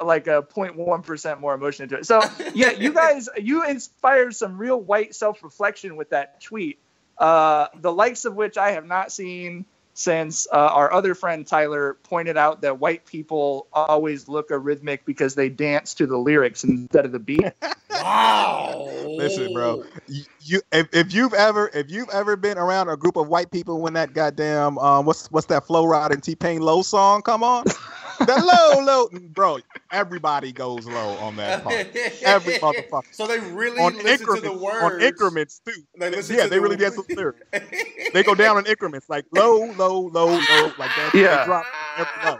like 0.00 0.26
a 0.26 0.42
0.1 0.42 1.02
percent 1.04 1.40
more 1.40 1.54
emotion 1.54 1.84
into 1.84 1.96
it. 1.96 2.06
So 2.06 2.22
yeah, 2.54 2.70
you 2.72 2.92
guys, 2.92 3.28
you 3.36 3.66
inspired 3.66 4.34
some 4.34 4.58
real 4.58 4.80
white 4.80 5.14
self-reflection 5.14 5.96
with 5.96 6.10
that 6.10 6.40
tweet. 6.40 6.78
Uh, 7.16 7.68
the 7.76 7.92
likes 7.92 8.24
of 8.24 8.34
which 8.34 8.56
I 8.56 8.72
have 8.72 8.86
not 8.86 9.12
seen 9.12 9.66
since 10.00 10.46
uh, 10.50 10.56
our 10.56 10.90
other 10.94 11.14
friend 11.14 11.46
Tyler 11.46 11.98
pointed 12.04 12.38
out 12.38 12.62
that 12.62 12.80
white 12.80 13.04
people 13.04 13.68
always 13.74 14.28
look 14.28 14.48
arrhythmic 14.48 15.00
because 15.04 15.34
they 15.34 15.50
dance 15.50 15.92
to 15.92 16.06
the 16.06 16.16
lyrics 16.16 16.64
instead 16.64 17.04
of 17.04 17.12
the 17.12 17.18
beat. 17.18 17.44
Wow. 17.92 19.08
Listen, 19.18 19.52
bro. 19.52 19.84
You, 20.06 20.22
you 20.40 20.62
if, 20.72 20.88
if 20.94 21.12
you've 21.12 21.34
ever 21.34 21.70
if 21.74 21.90
you've 21.90 22.08
ever 22.10 22.34
been 22.36 22.56
around 22.56 22.88
a 22.88 22.96
group 22.96 23.16
of 23.16 23.28
white 23.28 23.50
people 23.50 23.82
when 23.82 23.92
that 23.92 24.14
goddamn 24.14 24.78
um 24.78 25.04
what's 25.04 25.30
what's 25.30 25.46
that 25.48 25.66
Flo 25.66 25.84
Rida 25.84 26.12
and 26.12 26.22
T 26.22 26.34
Pain 26.34 26.62
low 26.62 26.80
song 26.80 27.20
come 27.20 27.42
on? 27.42 27.64
that 28.26 28.44
low 28.44 28.84
low 28.84 29.08
bro, 29.28 29.58
everybody 29.90 30.52
goes 30.52 30.86
low 30.86 31.10
on 31.18 31.36
that 31.36 31.62
part. 31.64 31.74
Every 32.22 32.54
motherfucker. 32.54 33.12
So 33.14 33.26
they 33.26 33.38
really 33.38 33.78
On 33.80 33.92
listen 33.94 34.04
to 34.06 34.12
increments, 34.12 34.42
the 34.48 34.52
words. 34.52 34.94
on 34.94 35.00
increments 35.02 35.60
too. 35.66 35.82
They 35.98 36.10
listen 36.10 36.36
yeah, 36.36 36.44
to 36.44 36.48
they 36.50 36.56
the 36.56 36.62
really 36.62 36.76
dance 36.76 36.94
to 36.96 37.02
the 37.08 37.14
lyrics. 37.14 37.40
They 38.12 38.22
go 38.22 38.34
down 38.34 38.58
in 38.58 38.66
increments, 38.66 39.08
like 39.08 39.24
low, 39.32 39.64
low, 39.72 40.00
low, 40.00 40.26
low, 40.28 40.72
like 40.78 40.90
that. 40.96 41.10
Yeah. 41.14 41.38
They 41.38 41.44
drop 41.44 41.64
every 41.96 42.30
low. 42.30 42.38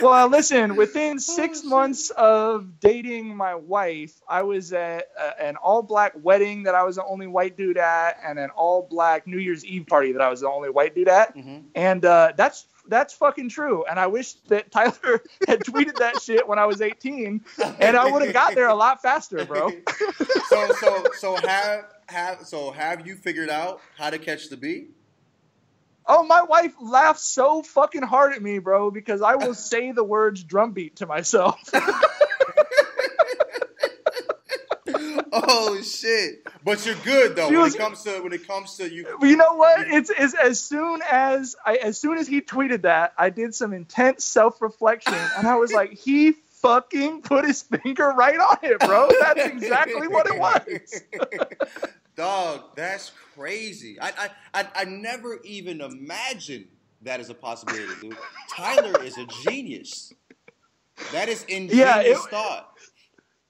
Well, 0.00 0.28
listen, 0.28 0.76
within 0.76 1.18
six 1.18 1.64
months 1.64 2.10
of 2.10 2.80
dating 2.80 3.34
my 3.34 3.54
wife, 3.54 4.12
I 4.28 4.42
was 4.42 4.72
at 4.74 5.06
uh, 5.18 5.30
an 5.40 5.56
all 5.56 5.82
black 5.82 6.12
wedding 6.22 6.64
that 6.64 6.74
I 6.74 6.82
was 6.82 6.96
the 6.96 7.04
only 7.04 7.26
white 7.26 7.56
dude 7.56 7.78
at, 7.78 8.18
and 8.22 8.38
an 8.38 8.50
all 8.50 8.86
black 8.90 9.26
New 9.26 9.38
Year's 9.38 9.64
Eve 9.64 9.86
party 9.86 10.12
that 10.12 10.20
I 10.20 10.28
was 10.28 10.40
the 10.40 10.48
only 10.50 10.68
white 10.70 10.94
dude 10.94 11.08
at. 11.08 11.34
Mhm. 11.34 11.64
And 11.74 12.04
uh, 12.04 12.32
that's 12.36 12.66
that's 12.88 13.14
fucking 13.14 13.48
true. 13.48 13.84
And 13.88 13.98
I 13.98 14.06
wish 14.06 14.34
that 14.48 14.70
Tyler 14.72 15.22
had 15.46 15.60
tweeted 15.60 15.96
that 15.96 16.20
shit 16.22 16.46
when 16.46 16.58
I 16.58 16.66
was 16.66 16.80
18, 16.80 17.44
and 17.80 17.96
I 17.96 18.10
would 18.10 18.22
have 18.22 18.32
got 18.32 18.54
there 18.54 18.68
a 18.68 18.74
lot 18.74 19.02
faster, 19.02 19.44
bro. 19.44 19.70
so 20.48 20.72
so 20.80 21.06
so 21.18 21.36
have 21.36 21.84
have 22.08 22.46
so 22.46 22.70
have 22.70 23.06
you 23.06 23.16
figured 23.16 23.50
out 23.50 23.80
how 23.96 24.10
to 24.10 24.18
catch 24.18 24.48
the 24.48 24.56
bee? 24.56 24.88
Oh, 26.08 26.22
my 26.22 26.42
wife 26.42 26.72
laughs 26.80 27.26
so 27.26 27.62
fucking 27.62 28.02
hard 28.02 28.32
at 28.32 28.40
me, 28.40 28.58
bro, 28.60 28.92
because 28.92 29.22
I 29.22 29.34
will 29.34 29.54
say 29.70 29.90
the 29.90 30.04
words 30.04 30.44
drum 30.44 30.72
beat 30.72 30.96
to 30.96 31.06
myself. 31.06 31.58
Oh 35.48 35.80
shit! 35.82 36.46
But 36.64 36.84
you're 36.84 36.94
good 36.96 37.36
though 37.36 37.48
She 37.48 37.54
when 37.54 37.62
was- 37.62 37.74
it 37.74 37.78
comes 37.78 38.02
to 38.02 38.20
when 38.20 38.32
it 38.32 38.46
comes 38.46 38.76
to 38.78 38.92
you. 38.92 39.06
You 39.22 39.36
know 39.36 39.54
what? 39.54 39.86
It's, 39.88 40.10
it's 40.10 40.34
as 40.34 40.60
soon 40.60 41.00
as 41.10 41.54
I 41.64 41.76
as 41.76 41.98
soon 41.98 42.18
as 42.18 42.26
he 42.26 42.40
tweeted 42.40 42.82
that, 42.82 43.12
I 43.16 43.30
did 43.30 43.54
some 43.54 43.72
intense 43.72 44.24
self 44.24 44.60
reflection, 44.60 45.14
and 45.38 45.46
I 45.46 45.56
was 45.56 45.72
like, 45.72 45.92
he 45.92 46.32
fucking 46.62 47.22
put 47.22 47.44
his 47.44 47.62
finger 47.62 48.08
right 48.08 48.38
on 48.38 48.56
it, 48.62 48.80
bro. 48.80 49.08
That's 49.20 49.44
exactly 49.44 50.08
what 50.08 50.26
it 50.26 50.38
was. 50.38 51.02
Dog, 52.16 52.74
that's 52.76 53.12
crazy. 53.34 53.98
I, 54.00 54.08
I 54.08 54.30
I 54.62 54.68
I 54.74 54.84
never 54.84 55.38
even 55.44 55.80
imagined 55.82 56.66
that 57.02 57.20
as 57.20 57.28
a 57.30 57.34
possibility, 57.34 57.92
dude. 58.00 58.16
Tyler 58.56 59.02
is 59.04 59.18
a 59.18 59.26
genius. 59.26 60.12
That 61.12 61.28
is 61.28 61.44
ingenious 61.44 61.76
Yeah, 61.78 62.00
it- 62.00 62.16
thought. 62.30 62.70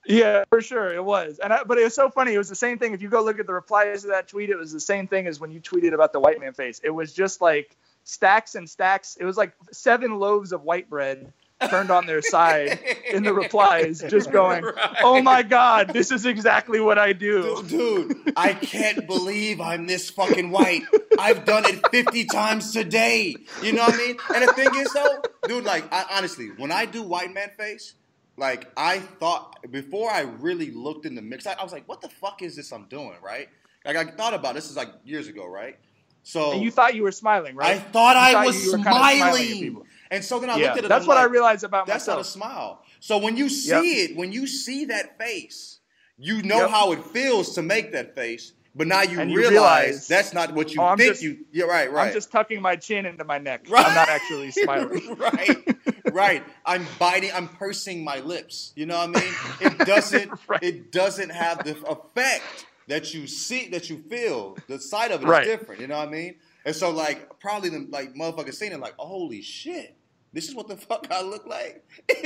Yeah, 0.06 0.44
for 0.48 0.60
sure 0.60 0.92
it 0.94 1.04
was. 1.04 1.38
And 1.38 1.52
I, 1.52 1.64
but 1.64 1.78
it 1.78 1.84
was 1.84 1.94
so 1.94 2.10
funny. 2.10 2.34
It 2.34 2.38
was 2.38 2.48
the 2.48 2.54
same 2.54 2.78
thing. 2.78 2.92
If 2.94 3.02
you 3.02 3.08
go 3.08 3.22
look 3.22 3.38
at 3.40 3.46
the 3.46 3.52
replies 3.52 4.02
to 4.02 4.08
that 4.08 4.28
tweet, 4.28 4.50
it 4.50 4.56
was 4.58 4.72
the 4.72 4.80
same 4.80 5.06
thing 5.08 5.26
as 5.26 5.40
when 5.40 5.50
you 5.50 5.60
tweeted 5.60 5.92
about 5.92 6.12
the 6.12 6.20
white 6.20 6.40
man 6.40 6.52
face. 6.52 6.80
It 6.82 6.90
was 6.90 7.12
just 7.12 7.40
like 7.40 7.76
stacks 8.04 8.54
and 8.54 8.68
stacks. 8.70 9.16
It 9.18 9.24
was 9.24 9.36
like 9.36 9.52
seven 9.72 10.18
loaves 10.18 10.52
of 10.52 10.62
white 10.62 10.88
bread 10.88 11.32
turned 11.70 11.90
on 11.90 12.04
their 12.06 12.20
side 12.20 12.78
in 13.10 13.22
the 13.22 13.32
replies, 13.32 14.04
just 14.08 14.30
going, 14.30 14.62
Right. 14.64 14.96
"Oh 15.02 15.22
my 15.22 15.42
god, 15.42 15.88
this 15.88 16.10
is 16.12 16.26
exactly 16.26 16.80
what 16.80 16.98
I 16.98 17.12
do." 17.14 17.62
Dude, 17.66 17.68
dude, 17.68 18.32
I 18.36 18.52
can't 18.52 19.06
believe 19.06 19.60
I'm 19.60 19.86
this 19.86 20.10
fucking 20.10 20.50
white. 20.50 20.82
I've 21.18 21.44
done 21.46 21.64
it 21.64 21.80
50 21.90 22.26
times 22.26 22.72
today. 22.72 23.36
You 23.62 23.72
know 23.72 23.84
what 23.84 23.94
I 23.94 23.96
mean? 23.96 24.16
And 24.34 24.46
the 24.46 24.52
thing 24.52 24.68
is, 24.74 24.92
though, 24.92 25.22
dude, 25.48 25.64
like, 25.64 25.90
I, 25.92 26.04
honestly, 26.18 26.48
when 26.58 26.70
I 26.70 26.84
do 26.84 27.02
white 27.02 27.32
man 27.32 27.50
face, 27.58 27.94
like, 28.36 28.70
I 28.76 28.98
thought, 28.98 29.56
before 29.70 30.10
I 30.10 30.20
really 30.20 30.70
looked 30.70 31.06
in 31.06 31.14
the 31.14 31.22
mix, 31.22 31.46
I, 31.46 31.54
I 31.54 31.62
was 31.62 31.72
like, 31.72 31.88
what 31.88 32.00
the 32.00 32.08
fuck 32.08 32.42
is 32.42 32.56
this 32.56 32.72
I'm 32.72 32.84
doing, 32.86 33.14
right? 33.22 33.48
Like, 33.84 33.96
I 33.96 34.04
thought 34.04 34.34
about 34.34 34.54
this 34.54 34.68
is 34.70 34.76
like 34.76 34.88
years 35.04 35.28
ago, 35.28 35.46
right? 35.46 35.78
So 36.22 36.52
And 36.52 36.62
you 36.62 36.70
thought 36.72 36.94
you 36.96 37.04
were 37.04 37.12
smiling, 37.12 37.54
right? 37.54 37.76
I 37.76 37.78
thought 37.78 38.16
You 38.16 38.22
I 38.22 38.32
thought 38.32 38.46
was 38.46 38.64
you 38.64 38.70
were 38.72 38.76
kinda 38.78 38.90
smiling 38.90 39.20
at 39.22 39.28
smiling. 39.36 39.60
people. 39.60 39.86
And 40.10 40.24
so 40.24 40.38
then 40.40 40.50
I 40.50 40.56
yeah, 40.56 40.66
looked 40.66 40.78
at 40.78 40.84
it. 40.84 40.88
that's 40.88 41.06
what 41.06 41.16
I 41.18 41.24
realized 41.24 41.62
about 41.64 41.86
That's 41.86 42.06
not 42.06 42.18
a 42.20 42.24
smile. 42.24 42.82
So 43.00 43.18
when 43.18 43.36
you 43.36 43.48
see 43.48 43.70
Yep. 44.04 44.10
it, 44.10 44.16
when 44.16 44.32
you 44.32 44.46
see 44.48 44.86
that 44.86 45.18
face, 45.18 45.78
you 46.18 46.42
know 46.42 46.62
Yep. 46.62 46.70
how 46.70 46.92
it 46.92 47.04
feels 47.04 47.54
to 47.54 47.62
make 47.62 47.92
that 47.92 48.14
face. 48.16 48.52
But 48.74 48.88
now 48.88 49.02
you, 49.02 49.22
you 49.22 49.36
realize, 49.38 49.50
realize, 49.50 50.08
that's 50.08 50.34
not 50.34 50.52
what 50.52 50.74
you 50.74 50.82
oh, 50.82 50.96
think 50.96 51.12
just- 51.12 51.22
you. 51.22 51.46
Yeah, 51.52 51.64
right, 51.64 51.90
right. 51.90 52.08
I'm 52.08 52.12
just 52.12 52.30
tucking 52.32 52.60
my 52.60 52.76
chin 52.76 53.06
into 53.06 53.24
my 53.24 53.38
neck. 53.38 53.66
Right. 53.70 53.86
I'm 53.86 53.94
not 53.94 54.08
actually 54.16 54.50
smiling. 54.50 55.14
right, 55.16 55.76
right. 56.12 56.44
I'm 56.64 56.86
biting. 56.98 57.30
I'm 57.34 57.48
pursing 57.48 58.04
my 58.04 58.20
lips. 58.20 58.72
You 58.76 58.86
know 58.86 58.98
what 59.06 59.16
I 59.16 59.20
mean? 59.20 59.34
It 59.60 59.78
doesn't. 59.86 60.32
Right. 60.48 60.62
It 60.62 60.92
doesn't 60.92 61.30
have 61.30 61.64
the 61.64 61.76
effect 61.88 62.66
that 62.88 63.12
you 63.12 63.26
see, 63.26 63.68
that 63.70 63.90
you 63.90 63.98
feel. 64.08 64.56
The 64.68 64.78
sight 64.78 65.10
of 65.10 65.20
it 65.22 65.24
is 65.24 65.30
Right. 65.30 65.44
different. 65.44 65.80
You 65.80 65.88
know 65.88 65.98
what 65.98 66.08
I 66.08 66.10
mean? 66.12 66.36
And 66.64 66.74
so, 66.74 66.90
like, 66.90 67.38
probably 67.40 67.68
the 67.70 67.86
like 67.90 68.14
motherfuckers 68.14 68.54
seen 68.54 68.72
it, 68.72 68.78
like, 68.80 68.94
holy 68.96 69.42
shit. 69.42 69.94
This 70.32 70.48
is 70.48 70.54
what 70.54 70.68
the 70.68 70.76
fuck 70.88 71.06
I 71.10 71.22
look 71.22 71.46
like, 71.46 71.84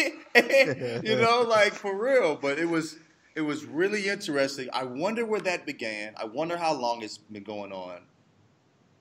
you 1.05 1.17
know, 1.17 1.43
like 1.49 1.73
for 1.73 1.95
real. 1.97 2.37
But 2.37 2.59
it 2.59 2.69
was, 2.69 2.99
it 3.35 3.43
was 3.43 3.65
really 3.65 4.09
interesting. 4.09 4.69
I 4.73 4.85
wonder 4.85 5.25
where 5.25 5.41
that 5.41 5.65
began. 5.67 6.15
I 6.17 6.25
wonder 6.25 6.57
how 6.57 6.73
long 6.75 7.03
it's 7.03 7.19
been 7.19 7.45
going 7.45 7.73
on. 7.73 8.01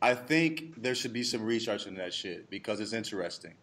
I 0.01 0.13
think 0.13 0.81
there 0.81 0.95
should 0.95 1.11
be 1.13 1.23
some 1.23 1.43
research 1.43 1.87
into 1.87 1.99
that 1.99 2.13
shit 2.13 2.49
because 2.49 2.79
it's 2.79 2.93
interesting. 2.93 3.53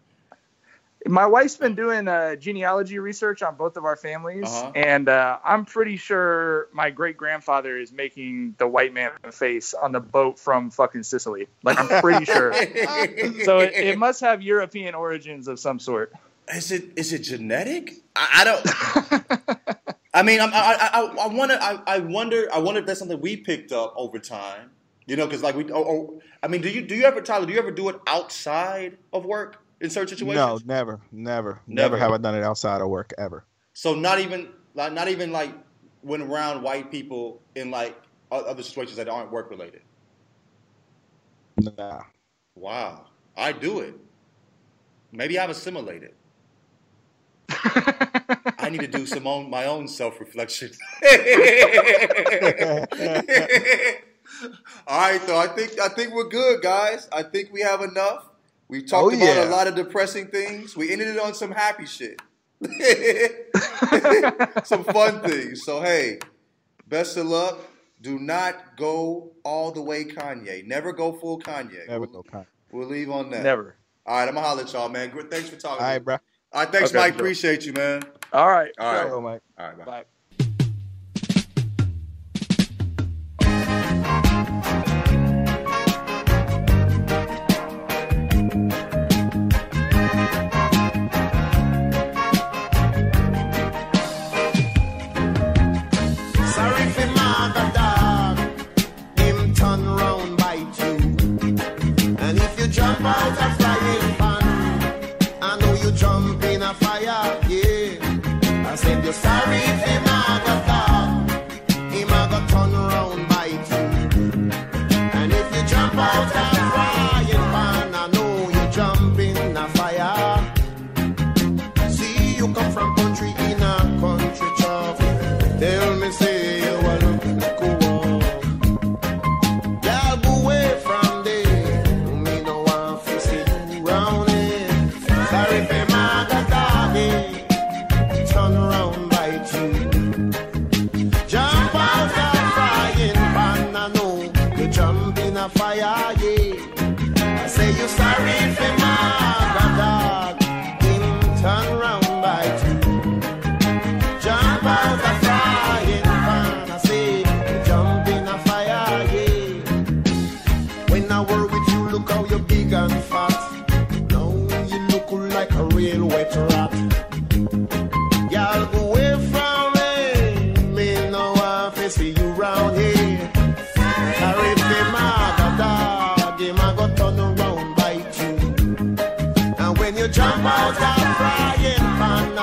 My 1.08 1.26
wife's 1.26 1.56
been 1.56 1.74
doing 1.74 2.08
uh, 2.08 2.36
genealogy 2.36 2.98
research 2.98 3.42
on 3.42 3.54
both 3.56 3.76
of 3.76 3.84
our 3.84 3.96
families, 3.96 4.44
Uh-huh. 4.46 4.72
and 4.74 5.08
uh, 5.08 5.38
I'm 5.44 5.64
pretty 5.64 5.96
sure 5.96 6.68
my 6.72 6.90
great 6.90 7.16
grandfather 7.16 7.78
is 7.78 7.92
making 7.92 8.54
the 8.58 8.66
white 8.66 8.92
man 8.92 9.12
face 9.30 9.72
on 9.74 9.92
the 9.92 10.00
boat 10.00 10.38
from 10.38 10.70
fucking 10.70 11.02
Sicily. 11.04 11.48
Like 11.62 11.78
I'm 11.78 12.00
pretty 12.02 12.24
sure. 12.24 12.52
So 13.44 13.60
it, 13.60 13.72
it 13.74 13.98
must 13.98 14.20
have 14.20 14.42
European 14.42 14.94
origins 14.94 15.48
of 15.48 15.60
some 15.60 15.78
sort. 15.78 16.12
Is 16.52 16.70
it 16.72 16.90
is 16.96 17.12
it 17.12 17.20
genetic? 17.20 17.92
I, 18.14 18.28
I 18.34 18.44
don't. 18.44 19.76
I 20.14 20.22
mean, 20.22 20.40
I'm, 20.40 20.50
I 20.52 20.76
I 20.80 21.00
I- 21.00 21.24
I 21.24 21.26
wonder. 21.28 21.58
I, 21.60 21.78
I 21.86 21.98
wonder. 21.98 22.48
I 22.52 22.58
wonder 22.58 22.80
if 22.80 22.86
that's 22.86 22.98
something 23.00 23.20
we 23.20 23.36
picked 23.36 23.72
up 23.72 23.92
over 23.96 24.18
time. 24.18 24.70
You 25.06 25.16
know, 25.16 25.26
because 25.26 25.42
like 25.42 25.56
we. 25.56 25.64
Oh, 25.72 25.84
oh, 25.84 26.22
I 26.42 26.48
mean, 26.48 26.62
do 26.62 26.68
you 26.70 26.82
do 26.82 26.94
you 26.94 27.04
ever, 27.04 27.20
Tyler? 27.20 27.46
Do 27.46 27.52
you 27.52 27.58
ever 27.58 27.70
do 27.70 27.88
it 27.88 27.96
outside 28.06 28.96
of 29.12 29.24
work 29.24 29.58
in 29.80 29.90
certain 29.90 30.08
situations? 30.08 30.36
No, 30.36 30.58
never, 30.64 31.00
never, 31.12 31.60
never, 31.66 31.90
never 31.90 31.96
have 31.98 32.12
I 32.12 32.18
done 32.18 32.34
it 32.34 32.42
outside 32.42 32.80
of 32.80 32.88
work 32.88 33.12
ever. 33.18 33.44
So 33.72 33.94
not 33.94 34.20
even 34.20 34.48
like 34.74 34.92
not 34.92 35.08
even 35.08 35.32
like 35.32 35.52
when 36.02 36.22
around 36.22 36.62
white 36.62 36.90
people 36.90 37.42
in 37.54 37.70
like 37.70 37.96
other 38.30 38.62
situations 38.62 38.96
that 38.96 39.08
aren't 39.08 39.30
work 39.30 39.50
related. 39.50 39.82
Nah. 41.58 42.02
Wow, 42.54 43.06
I 43.36 43.52
do 43.52 43.80
it. 43.80 43.94
Maybe 45.12 45.38
I've 45.38 45.50
assimilated. 45.50 46.12
I 47.48 48.68
need 48.70 48.80
to 48.80 48.88
do 48.88 49.06
some 49.06 49.26
own, 49.26 49.50
my 49.50 49.66
own 49.66 49.88
self 49.88 50.20
reflection. 50.20 50.70
All 54.86 55.00
right, 55.00 55.20
so 55.22 55.36
I 55.36 55.46
think 55.48 55.80
I 55.80 55.88
think 55.88 56.12
we're 56.12 56.28
good, 56.28 56.62
guys. 56.62 57.08
I 57.12 57.22
think 57.22 57.52
we 57.52 57.60
have 57.62 57.80
enough. 57.80 58.28
We 58.68 58.78
oh, 58.78 58.86
talked 58.86 59.14
oh, 59.14 59.16
about 59.16 59.46
a 59.46 59.50
lot 59.50 59.66
of 59.66 59.74
depressing 59.74 60.28
things. 60.28 60.76
We 60.76 60.92
ended 60.92 61.08
it 61.08 61.18
on 61.18 61.34
some 61.34 61.52
happy 61.52 61.86
shit. 61.86 62.20
some 64.64 64.84
fun 64.84 65.20
things. 65.22 65.64
So 65.64 65.82
hey, 65.82 66.18
best 66.88 67.16
of 67.16 67.26
luck. 67.26 67.58
Do 68.02 68.18
not 68.18 68.76
go 68.76 69.32
all 69.42 69.72
the 69.72 69.82
way 69.82 70.04
Kanye. 70.04 70.66
Never 70.66 70.92
go 70.92 71.12
full 71.12 71.40
Kanye. 71.40 71.88
Never 71.88 72.06
go 72.06 72.22
Kanye. 72.22 72.46
We'll 72.72 72.88
leave 72.88 73.10
on 73.10 73.30
that. 73.30 73.42
Never. 73.42 73.76
All 74.04 74.16
right, 74.16 74.28
I'm 74.28 74.34
gonna 74.34 74.46
holler 74.46 74.62
at 74.62 74.72
y'all, 74.72 74.88
man. 74.88 75.10
Thanks 75.30 75.48
for 75.48 75.56
talking. 75.56 75.84
All 75.84 75.90
right, 75.90 76.04
bro. 76.04 76.18
All 76.52 76.62
right, 76.62 76.72
thanks, 76.72 76.90
okay, 76.90 76.98
Mike. 76.98 77.14
Sure. 77.14 77.20
Appreciate 77.20 77.66
you, 77.66 77.72
man. 77.72 78.02
All 78.32 78.48
right. 78.48 78.72
All 78.78 78.92
right. 78.92 79.06
Hello, 79.06 79.20
Mike. 79.20 79.42
All 79.58 79.66
right, 79.66 79.78
bye. 79.78 79.84
bye. 79.84 80.04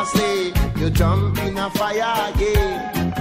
Say, 0.06 0.52
you 0.76 0.90
jump 0.90 1.38
in 1.40 1.58
a 1.58 1.70
fire 1.70 2.34
again. 2.34 3.14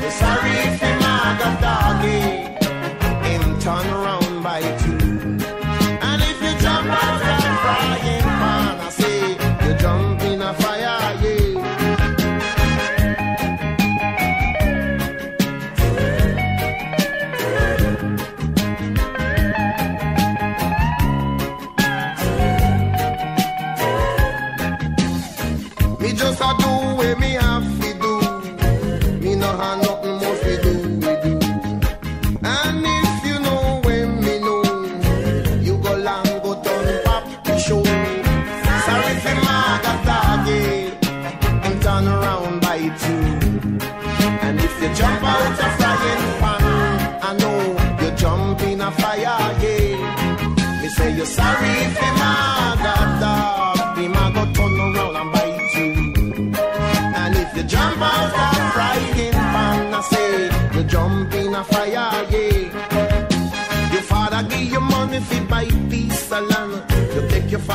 You're 0.00 0.10
sorry 0.10 0.50
if 0.50 0.80
you're 0.80 0.98
mad 1.00 1.60
doggy. 1.60 2.57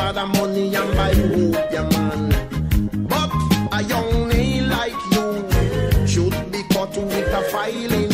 father 0.03 0.27
money 0.27 0.75
and 0.75 0.91
buy 0.97 1.13
hope, 1.15 1.71
yeah, 1.71 1.87
man. 1.93 3.07
But 3.07 3.31
a 3.71 3.81
young 3.83 4.27
nail 4.27 4.65
like 4.67 4.99
you 5.13 6.05
should 6.05 6.51
be 6.51 6.61
caught 6.73 6.97
with 6.97 7.39
a 7.39 7.41
filing. 7.51 8.12